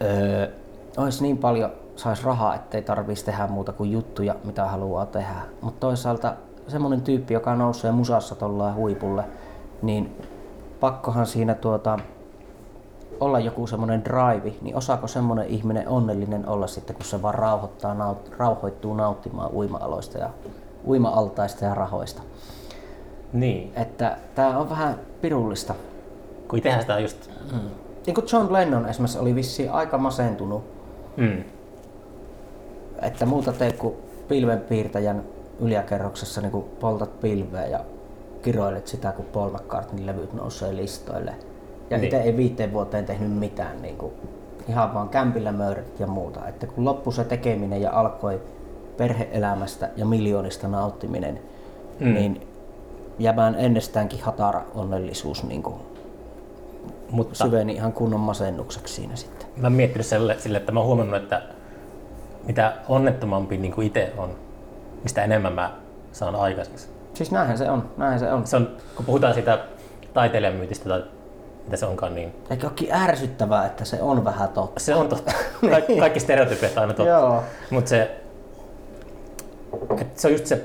[0.00, 0.48] öö,
[0.96, 5.40] olisi niin paljon, saisi rahaa, ettei tarvitsisi tehdä muuta kuin juttuja, mitä haluaa tehdä.
[5.60, 6.34] Mutta toisaalta
[6.68, 9.24] semmoinen tyyppi, joka nousee musassa tuolla huipulle,
[9.82, 10.18] niin
[10.80, 11.98] pakkohan siinä tuota,
[13.20, 17.94] olla joku semmoinen drive, niin osaako semmoinen ihminen onnellinen olla sitten, kun se vaan rauhoittaa,
[17.94, 20.30] naut, rauhoittuu nauttimaan uima-aloista ja
[20.86, 22.22] uima-altaista ja rahoista.
[23.32, 23.72] niin.
[23.76, 25.74] Että tämä on vähän pirullista.
[26.48, 27.30] Kun itsehän sitä just...
[28.06, 30.64] Niin kuin John Lennon esimerkiksi oli vissiin aika masentunut,
[31.16, 31.44] Mm.
[33.02, 33.94] että muuta teet kuin
[34.28, 35.22] pilvenpiirtäjän
[35.60, 37.80] yläkerroksessa niin kuin poltat pilveä ja
[38.42, 41.34] kiroilet sitä, kun Paul McCartneyn levyt nousee listoille.
[41.90, 42.04] Ja Niin.
[42.04, 44.12] itse ei viiteen vuoteen tehnyt mitään, niin kuin,
[44.68, 46.48] ihan vaan kämpillä möydät ja muuta.
[46.48, 48.40] Että kun loppui se tekeminen ja alkoi
[48.96, 51.40] perheelämästä ja miljoonista nauttiminen,
[52.00, 52.14] mm.
[52.14, 52.46] niin
[53.18, 55.74] jäämään ennestäänkin hatara onnellisuus niin kuin
[57.14, 59.48] Mutta syveni ihan kunnon masennukseksi siinä sitten.
[59.56, 61.42] mä oon miettinyt sille, sille, että mä oon huomannut, että
[62.46, 64.30] mitä onnettomampi niin kuin itse on,
[65.02, 65.72] mistä enemmän mä
[66.12, 66.88] saan aikaiseksi.
[67.14, 68.46] Siis näinhän se on, näinhän se on.
[68.46, 69.58] Se on, kun puhutaan siitä
[70.14, 71.02] taiteilijamyytistä tai
[71.64, 74.80] mitä se onkaan, niin Eikö olekin ärsyttävää, että se on vähän totta?
[74.80, 75.32] se on totta.
[75.60, 77.12] Ka- kaikki stereotypiat aina totta.
[77.12, 77.42] Joo.
[77.70, 78.20] Mutta se,
[80.00, 80.64] et se on just se,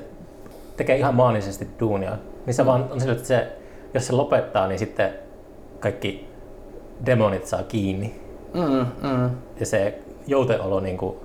[0.77, 2.17] tekee ihan maanisesti duunia.
[2.45, 3.47] Niin se vaan on sillä, että se,
[3.93, 5.13] jos se lopettaa, niin sitten
[5.79, 6.28] kaikki
[7.05, 8.21] demonit saa kiinni.
[8.53, 9.29] Mm, mm.
[9.59, 11.15] Ja se jouteolo niin kuin,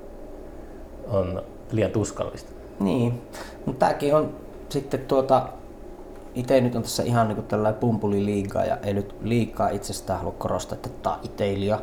[1.09, 1.43] on
[1.73, 2.53] liian tuskallista.
[2.81, 3.23] Niin,
[3.67, 4.37] mutta tämäkin on
[4.69, 5.49] sitten tuota,
[6.35, 10.77] itse nyt on tässä ihan niin tällainen pumpuliliigaa ja ei nyt liikaa itsestään halua korostaa,
[10.77, 11.81] että taiteilija,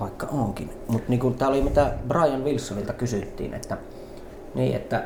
[0.00, 0.70] vaikka onkin.
[0.88, 3.76] Mutta niin tämä oli mitä Brian Wilsonilta kysyttiin, että,
[4.54, 5.04] niin, että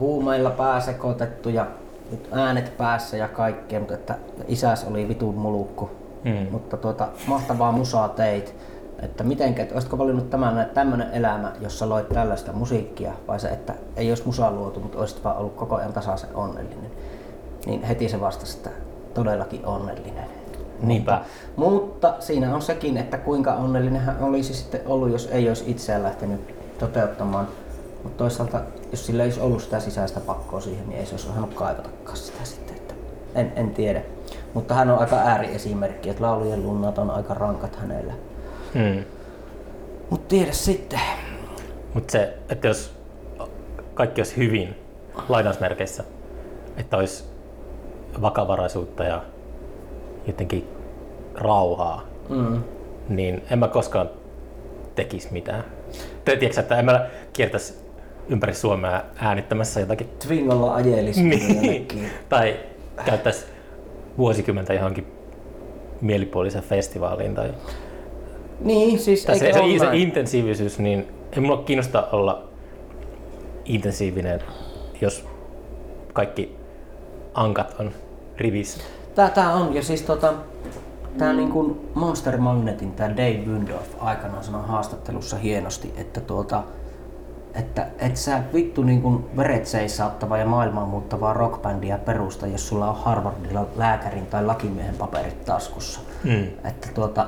[0.00, 1.66] huumeilla pääsekoitettu ja
[2.10, 4.18] nyt äänet päässä ja kaikkea, mutta että
[4.48, 5.90] isäs oli vitun mulukku.
[6.26, 6.46] Mm.
[6.50, 8.54] Mutta tuota, mahtavaa musaa teit.
[9.02, 13.74] Että mitenkä, että olisitko valinnut tämän, tämmöinen elämä, jossa loit tällaista musiikkia, vai se, että
[13.96, 16.90] ei olisi musaa luotu, mutta olisit vaan ollut koko ajan tasaisen onnellinen.
[17.66, 18.70] Niin heti se vastasi, että
[19.14, 20.24] todellakin onnellinen.
[20.82, 21.12] Niinpä.
[21.56, 25.64] Mutta, mutta siinä on sekin, että kuinka onnellinen hän olisi sitten ollut, jos ei olisi
[25.70, 27.48] itseään lähtenyt toteuttamaan.
[28.02, 31.28] Mutta toisaalta, jos sillä ei olisi ollut sitä sisäistä pakkoa siihen, niin ei se olisi
[31.28, 32.76] osannut kaivatakaan sitä sitten.
[32.76, 32.94] Että
[33.34, 34.02] en, en tiedä.
[34.56, 38.12] Mutta hän on aika ääriesimerkki, että laulujen lunnat on aika rankat hänellä.
[38.74, 39.04] Mm.
[40.10, 41.00] Mutta tiedä sitten.
[41.94, 42.94] Mutta se, että jos
[43.94, 44.74] kaikki olisi hyvin,
[45.28, 46.04] lainausmerkeissä,
[46.76, 47.24] että olisi
[48.22, 49.22] vakavaraisuutta ja
[50.26, 50.68] jotenkin
[51.34, 52.62] rauhaa, Mm.
[53.08, 54.10] niin en mä koskaan
[54.94, 55.64] tekisi mitään.
[56.24, 57.74] Tiedätkö, että en mä kiertäisi
[58.28, 60.08] ympäri Suomea äänittämässä jotakin.
[60.26, 61.88] Twingolla ajelisi Niin.
[62.28, 62.56] tai
[63.04, 63.44] käyttäisi
[64.18, 65.06] vuosikymmentä johonkin
[66.00, 67.34] mielipuoliseen festivaaliin.
[67.34, 67.54] Tai,
[68.60, 72.48] Niin, siis tai se, se, se intensiivisyys, niin ei mulla kiinnosta olla
[73.64, 74.40] intensiivinen,
[75.00, 75.24] jos
[76.12, 76.56] kaikki
[77.34, 77.92] ankat on
[78.36, 78.82] rivissä.
[79.14, 80.34] Tää, tää on, ja siis tota,
[81.18, 86.62] tää niin kuin Monster Magnetin, tää Dave Windorf aikanaan sanoi haastattelussa hienosti, että tuota,
[87.56, 92.90] että et sä vittu niin kuin veret seisauttava ja maailmaa muuttavaa rockbändiä perusta, jos sulla
[92.90, 96.00] on Harvardilla lääkärin tai lakimiehen paperit taskussa.
[96.24, 96.46] Mm.
[96.64, 97.26] Että tuota,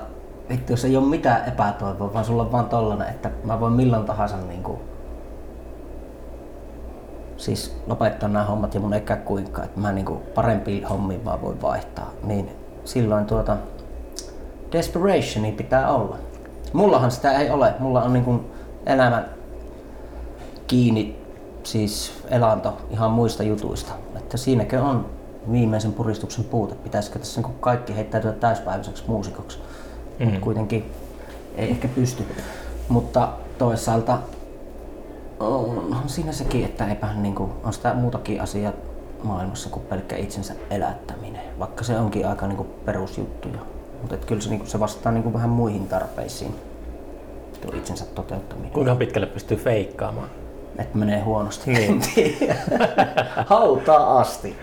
[0.49, 4.05] vittu jos ei ole mitään epätoivoa, vaan sulla on vaan tollanen, että mä voin milloin
[4.05, 4.79] tahansa niin kuin,
[7.37, 11.63] siis lopettaa nämä hommat ja mun eikä kuinka, että mä niinku parempiin hommiin vaan voin
[11.63, 12.51] vaihtaa, niin
[12.85, 13.57] silloin tuota
[14.73, 16.17] desperationi pitää olla.
[16.73, 18.41] Mullahan sitä ei ole, mulla on niinku
[18.87, 19.25] elämä
[20.69, 21.17] kiinni,
[21.63, 23.93] siis elanto ihan muista jutuista.
[24.17, 25.07] Että siinäkö on
[25.53, 29.59] viimeisen puristuksen puute, pitäisikö tässä niinku kaikki heittäytyä täyspäiväiseksi muusikoksi.
[30.19, 30.31] Mm.
[30.31, 30.41] Mm.
[30.41, 30.93] Kuitenkin
[31.57, 32.25] ei ehkä pysty.
[32.89, 33.29] Mutta
[33.59, 34.19] toisaalta
[35.41, 38.73] onhan siinä sekin, että eipä niinku, on sitä muutakin asiaa
[39.23, 43.59] maailmassa kuin pelkkä itsensä elättäminen, vaikka se onkin aika niinku perusjuttu jo.
[44.01, 46.55] Mutta kyllä se, niinku, se vastaa niinku vähän muihin tarpeisiin,
[47.61, 48.73] tuo itsensä toteuttaminen.
[48.73, 50.29] Kuinka pitkälle pystyy feikkaamaan?
[50.79, 51.71] Että menee huonosti.
[51.73, 52.01] Niin.
[53.47, 54.57] Hautaa asti.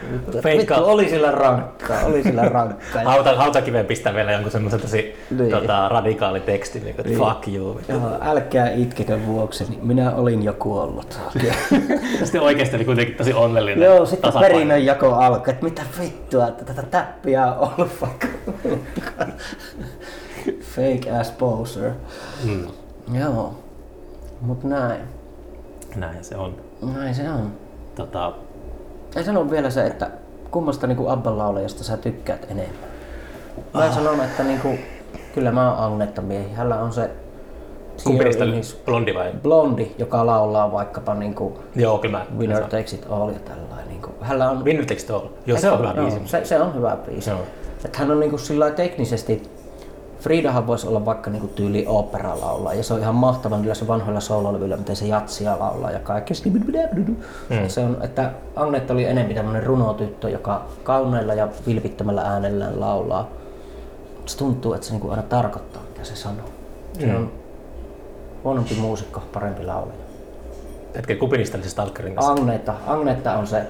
[0.58, 3.04] Vittu, oli sillä rankkaa, oli sillä rankkaa.
[3.12, 5.52] Hauta, hautakiveen pistää vielä jonkun semmoisen tosi Niin.
[5.52, 7.20] tota, radikaali teksti, niin kuin, Niin.
[7.20, 7.80] fuck you.
[7.90, 11.20] Joo, älkää itkekö vuokseni, minä olin jo kuollut.
[12.24, 13.86] Sitten oikeasti oli kuitenkin tosi onnellinen.
[13.86, 14.54] Joo, sitten tasapaino.
[14.54, 18.28] perinnönjako alkoi, että mitä vittua, että tätä täppiä on ollut vaikka.
[20.62, 21.92] Fake ass poser.
[22.44, 22.68] Mm.
[23.20, 23.54] Joo,
[24.42, 25.15] mut näin.
[25.96, 26.56] Näin se on.
[26.96, 27.52] Näin se on.
[27.96, 28.34] Tota,
[29.16, 30.10] Ei sano vielä se, että
[30.52, 32.90] kummasta niinku Abban laulajasta sä tykkäät enemmän.
[33.74, 33.94] Mä Ah.
[33.96, 34.70] sanon, että niinku,
[35.36, 36.54] kyllä mä oon Agnetta miehi.
[36.54, 37.10] Hänellä on se
[38.04, 38.46] kumpi niistä
[38.86, 39.32] blondi vai?
[39.44, 42.26] blondi, joka laulaa vaikkapa niinku Joo, kyllä mä.
[42.38, 43.88] Winner mä Takes It All ja tällainen.
[43.88, 45.28] Niinku, hänellä on Winner Takes It All.
[45.46, 46.20] Joo, se on hyvä biisi.
[46.26, 47.30] Se, se on hyvä biisi.
[47.30, 47.40] Joo.
[47.86, 49.50] Että hän on niinku sillä teknisesti,
[50.26, 53.88] Fridahan voisi olla vaikka niinku tyyli opera laulaa ja se on ihan mahtava niillä se
[53.88, 56.34] vanhoilla soololevyillä, miten se jatsia laulaa ja kaikki.
[57.50, 57.68] Mm.
[57.68, 63.28] Se on, että Agnetta oli enemmän tämmöinen runotyttö, joka kauneilla ja vilpittömällä äänellään laulaa.
[64.26, 66.48] Se tuntuu, että se niinku aina tarkoittaa, mitä se sanoo.
[67.00, 67.16] Se Mm.
[67.16, 67.32] on
[68.44, 69.98] huonompi muusikko, parempi laulaja.
[70.96, 71.18] Hetken
[71.64, 72.32] se Stalkerin kanssa.
[72.34, 73.62] Agneta, Agneta on se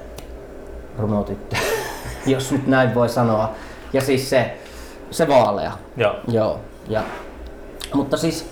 [1.00, 1.56] runotyttö,
[2.26, 3.52] jos nyt näin voi sanoa.
[3.94, 4.58] Ja siis se,
[5.12, 5.72] se vaalea.
[5.98, 6.16] Joo.
[6.28, 6.60] Joo.
[6.90, 7.04] Ja,
[7.94, 8.50] mutta siis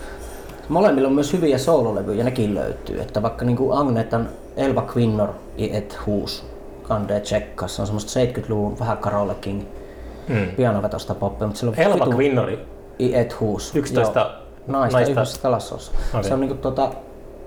[0.69, 3.01] molemmilla on myös hyviä soololevyjä, nekin löytyy.
[3.01, 6.45] Että vaikka niin kuin Agnetan Elva Quinnor i et hus
[6.83, 7.67] Kande Tsekka.
[7.67, 9.61] Se on semmoista 70-luvun vähän Carole King
[10.27, 10.47] Mm.
[10.55, 12.59] pianovetosta poppia, mutta on Elva vitu- Quinnori,
[12.99, 13.75] I Et Huus.
[13.75, 14.29] 11 Joo.
[14.67, 15.11] naista, naista.
[15.11, 15.75] yhdessä talossa.
[16.13, 16.23] Okei.
[16.23, 16.89] Se on niinku tota,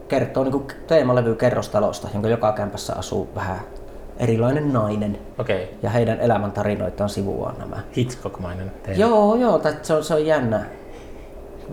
[0.08, 3.60] kertoo niinku teemalevy kerrostalosta, jonka joka kämpässä asuu vähän
[4.18, 5.18] erilainen nainen.
[5.38, 5.60] okay.
[5.82, 7.76] Ja heidän elämäntarinoitaan sivuaan nämä.
[7.96, 9.00] Hitchcock-mainen teema.
[9.00, 10.64] Joo, joo, se on, se on jännä.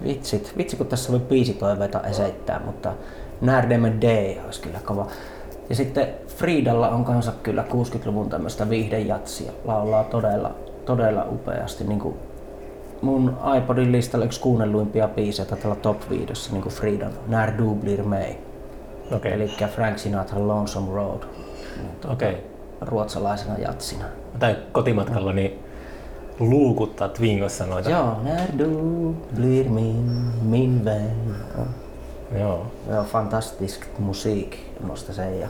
[0.04, 2.94] Vitsit, vitsi kun tässä voi biisitoiveita esittää, mutta
[3.42, 5.08] Närdemme D olisi kyllä kova.
[5.70, 9.52] Ja sitten Friidalla on kanssa kyllä 60-luvun tämmöistä viihdejatsia.
[9.66, 10.56] Laulaa todella,
[10.86, 11.84] todella upeasti.
[11.84, 12.16] Niin kuin
[13.02, 18.04] mun iPodin listalla yksi kuunnelluimpia biisejä olla top 5, niin kuin Friidan När du blir
[18.04, 18.36] mig.
[19.12, 21.24] Okei, Eli Frank Sinatra Lonesome Road
[22.12, 22.38] okei.
[22.82, 24.06] ruotsalaisena jatsina.
[24.40, 25.60] Tai kotimatkalla niin
[26.40, 27.90] luukuttaa Twingossa noita.
[27.90, 31.36] Joo, När du blir min, min vän.
[32.40, 32.66] Joo.
[32.90, 35.48] Joo, fantastisk musiik, musta se ja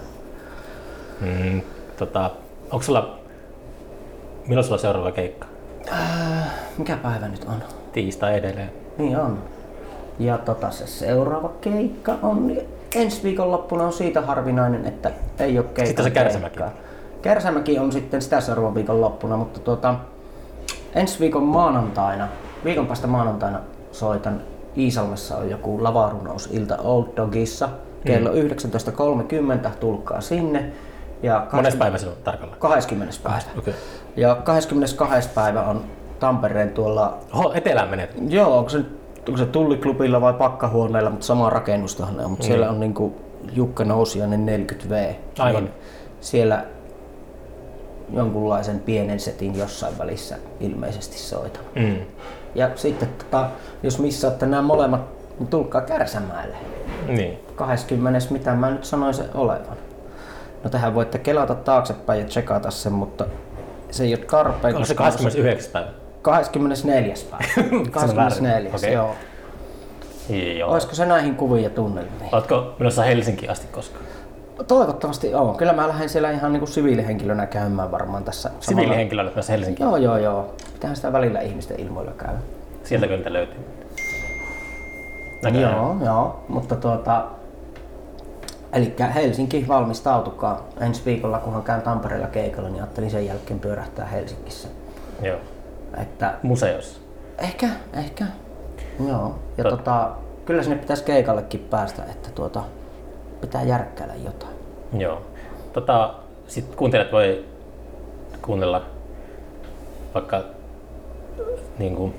[1.21, 1.61] Mm,
[1.97, 2.31] tota,
[2.71, 3.19] onko sulla,
[4.47, 5.47] milloin sulla seuraava keikka?
[5.91, 6.47] äh,
[6.77, 7.63] mikä päivä nyt on?
[7.91, 8.71] Tiistai edelleen.
[8.97, 9.39] Niin on.
[10.19, 12.51] Ja tota se seuraava keikka on
[12.95, 15.85] ensi viikonloppuna on siitä harvinainen, että ei ole keikka.
[15.85, 16.59] Sitten se Kärsämäki.
[17.21, 19.95] Kärsämäki on sitten sitä seuraavan viikon loppuna, mutta tuota,
[20.95, 22.27] ensi viikon maanantaina,
[22.63, 23.59] viikon päästä maanantaina
[23.91, 24.41] soitan
[24.77, 27.69] Iisalmessa on joku lavarunousilta Old Dogissa.
[28.05, 30.71] Kello 19.30 tulkaa sinne.
[31.23, 32.59] Ja Mones päivä se on tarkalleen?
[32.59, 33.15] 20.
[33.23, 33.39] päivä.
[33.57, 33.73] Okei.
[34.15, 35.29] Ja 22.
[35.29, 35.83] päivä on
[36.19, 38.15] Tampereen tuolla, Oho, etelään menet.
[38.29, 42.45] joo, onko se, nyt- onko se Tulliklubilla vai Pakkahuoneella, mutta sama rakennustahan ne on, mutta
[42.45, 43.15] siellä on niinku
[43.51, 45.15] Jukka Nousiainen 40V.
[45.39, 45.63] Aivan.
[45.63, 45.73] Niin
[46.21, 46.65] siellä
[48.13, 51.63] jonkunlaisen pienen setin jossain välissä ilmeisesti soitan.
[51.75, 51.95] Mm.
[52.55, 53.49] Ja sitten tota,
[53.83, 55.01] jos missaatte nämä molemmat,
[55.39, 56.55] niin tulkaa Kärsämäelle.
[57.07, 57.39] Niin.
[57.55, 58.19] 20.
[58.29, 59.77] mitä mä nyt sanoisin olevan.
[60.63, 63.25] No tähän voitte kelata taaksepäin ja tsekata sen, mutta
[63.91, 64.75] se ei ole tarpeen.
[64.75, 65.71] Onko se koska 29.
[65.71, 66.02] päivä?
[66.23, 67.13] 24.
[67.31, 67.69] päivä.
[67.91, 68.71] 24.
[68.75, 68.93] Okei.
[68.93, 69.15] Joo.
[70.57, 70.71] Joo.
[70.71, 72.29] Olisiko se näihin kuviin ja tunnelmiin?
[72.31, 74.05] Oletko menossa Helsinkiin asti koskaan?
[74.67, 75.57] Toivottavasti on.
[75.57, 78.51] Kyllä mä lähden siellä ihan niinku siviilihenkilönä käymään varmaan tässä.
[78.59, 79.87] Siviilihenkilöllä menossa Helsinkiin.
[79.87, 80.55] Joo, joo, joo.
[80.73, 82.37] Pitäähän sitä välillä ihmisten ilmoilla käydä.
[82.83, 83.57] Sieltä kyllä niitä löytyy.
[85.43, 85.73] Näköjään.
[85.75, 86.43] Joo, joo.
[86.47, 87.25] Mutta tuota...
[88.73, 90.67] Eli Helsinki valmistautukaa.
[90.79, 94.67] Ensi viikolla, kunhan käyn Tampereella keikalla, niin ajattelin sen jälkeen pyörähtää Helsingissä.
[95.21, 95.37] Joo.
[96.01, 97.01] Että Museossa.
[97.37, 98.25] ehkä, ehkä.
[99.07, 99.39] Joo.
[99.57, 100.11] Ja Tot- tota,
[100.45, 102.63] kyllä sinne pitäisi keikallekin päästä, että tuota,
[103.41, 104.53] pitää järkkäillä jotain.
[104.97, 105.21] Joo.
[105.73, 106.13] Tota,
[106.47, 107.45] sitten kuuntelijat voi
[108.41, 108.81] kuunnella
[110.13, 110.43] vaikka
[111.79, 112.13] niin kuin,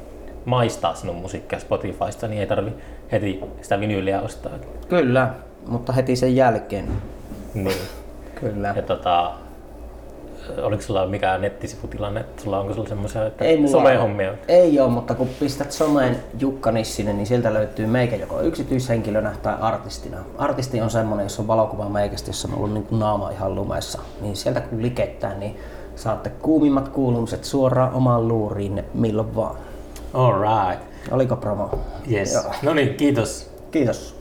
[0.44, 2.72] maistaa sinun musiikkia Spotifysta, niin ei tarvi
[3.12, 4.52] heti sitä vinyyliä ostaa.
[4.88, 5.34] Kyllä,
[5.66, 6.88] mutta heti sen jälkeen.
[7.54, 7.76] Niin.
[8.34, 8.72] Kyllä.
[8.76, 9.32] Ja tota,
[10.62, 12.24] oliko sulla mikään nettisivutilanne?
[12.42, 14.32] Sulla, onko sulla semmoisia että Ei somehommia?
[14.48, 19.54] Ei ole, mutta kun pistät someen Jukka Nissinen, niin sieltä löytyy meikä joko yksityishenkilönä tai
[19.60, 20.18] artistina.
[20.38, 23.98] Artisti on semmonen, jos on valokuva meikästä, jossa on ollut niin kuin naama ihan lumessa.
[24.20, 25.56] Niin sieltä kun likettää, niin
[25.96, 29.56] saatte kuumimmat kuulumiset suoraan omaan luuriin milloin vaan.
[30.14, 30.84] All right.
[31.10, 31.70] Oliko promo?
[32.12, 32.38] Yes.
[32.62, 33.50] No niin, kiitos.
[33.70, 34.20] Kiitos.